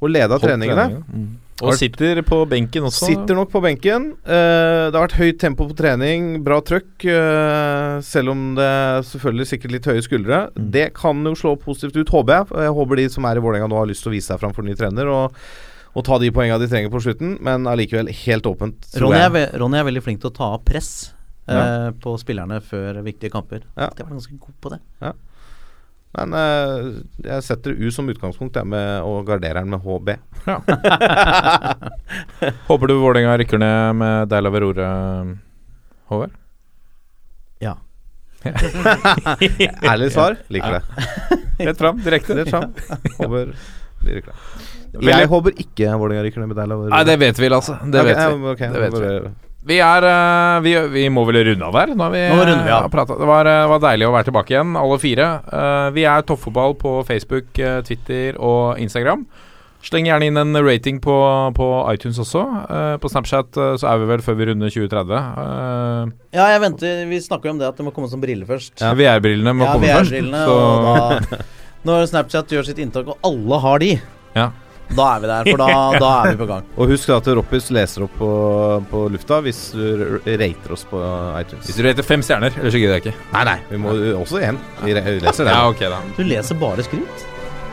[0.01, 1.03] og leda treningene.
[1.05, 1.27] Mm.
[1.61, 3.05] Og sitter på benken også.
[3.11, 4.15] Sitter nok på benken.
[4.25, 7.05] Uh, det har vært høyt tempo på trening, bra trøkk.
[7.05, 8.71] Uh, selv om det
[9.11, 10.39] selvfølgelig sikkert litt høye skuldre.
[10.57, 10.71] Mm.
[10.73, 12.63] Det kan jo slå positivt ut, håper jeg.
[12.65, 14.57] Jeg håper de som er i Vålerenga nå har lyst til å vise seg fram
[14.57, 15.13] for ny trener.
[15.13, 15.37] Og,
[15.95, 18.87] og ta de poengene de trenger på slutten, men allikevel helt åpent.
[19.03, 20.91] Ronny er, Ronny er veldig flink til å ta av press
[21.49, 21.91] eh, Ja.
[21.99, 23.65] på spillerne før viktige kamper.
[23.75, 23.89] Ja.
[23.97, 24.81] De var ganske god på det.
[26.11, 26.87] Men eh,
[27.27, 30.15] jeg setter U som utgangspunkt, jeg, med å gardere den med HB.
[30.47, 30.57] Ja.
[32.71, 34.89] Håper du Vålerenga rykker ned med Deila Verore,
[36.11, 36.35] Håvard?
[37.63, 37.77] Ja.
[39.91, 40.39] Ærlig svar.
[40.49, 40.83] Liker det.
[41.69, 42.35] Rett fram, direkte.
[42.41, 42.71] Rett fram.
[43.19, 43.53] Håper
[44.03, 44.79] de rykker ned.
[44.99, 46.75] Jeg håper ikke Vålerenga rykker ned med deg.
[46.91, 47.77] Nei, det vet vi, altså.
[47.85, 48.51] Det vet vi.
[48.55, 49.31] Okay, Det vet vi.
[49.71, 51.91] Vi er eh, vi, vi må vel runde av der?
[51.93, 52.87] Nå har vi Nå runder vi av.
[52.87, 53.19] eh, pratet.
[53.21, 55.27] Det var, eh, var deilig å være tilbake igjen, alle fire.
[55.53, 57.53] Eh, vi er Toppfotball på Facebook,
[57.85, 59.27] Twitter og Instagram.
[59.85, 61.13] Sleng gjerne inn en rating på,
[61.57, 62.41] på iTunes også.
[62.69, 65.13] Uh, på Snapchat uh, så er vi vel før vi runder 2030.
[65.41, 68.45] Uh, Ja, jeg venter Vi snakker jo om det at det må komme som briller
[68.49, 68.75] først.
[68.77, 70.13] VR-brillene må Ja, komme først.
[70.37, 71.41] Så og da
[71.89, 73.95] Når Snapchat gjør sitt inntak, og alle har de,
[74.37, 74.51] Ja.
[74.97, 75.51] Da er vi der.
[75.51, 75.69] For da,
[76.03, 76.71] da er vi på gang.
[76.77, 78.31] Og husk at Roppis leser opp på,
[78.91, 79.85] på lufta hvis du
[80.27, 81.03] rater oss på
[81.41, 81.67] iTunes.
[81.67, 83.17] hvis du rater fem stjerner, ellers gidder jeg ikke.
[83.35, 84.61] Nei, nei, vi må også én.
[84.83, 85.53] Vi leser den.
[85.55, 87.27] Ja, okay, da Du leser bare skryt.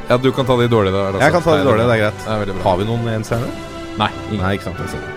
[0.07, 1.07] Ja, du kan ta de dårlige der.
[1.07, 1.23] altså.
[1.25, 2.25] Jeg kan ta de dårlige, det er greit.
[2.47, 2.63] Det er.
[2.63, 3.63] Har vi noen enstjerner?
[3.97, 4.43] Nei, ingen.
[4.45, 4.83] Nei, ikke sant.
[4.85, 5.13] Jeg ser.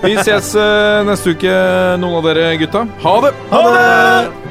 [0.00, 1.56] Vi ses uh, neste uke,
[2.00, 2.86] noen av dere gutta.
[3.04, 3.34] Ha det!
[3.52, 4.49] Ha det!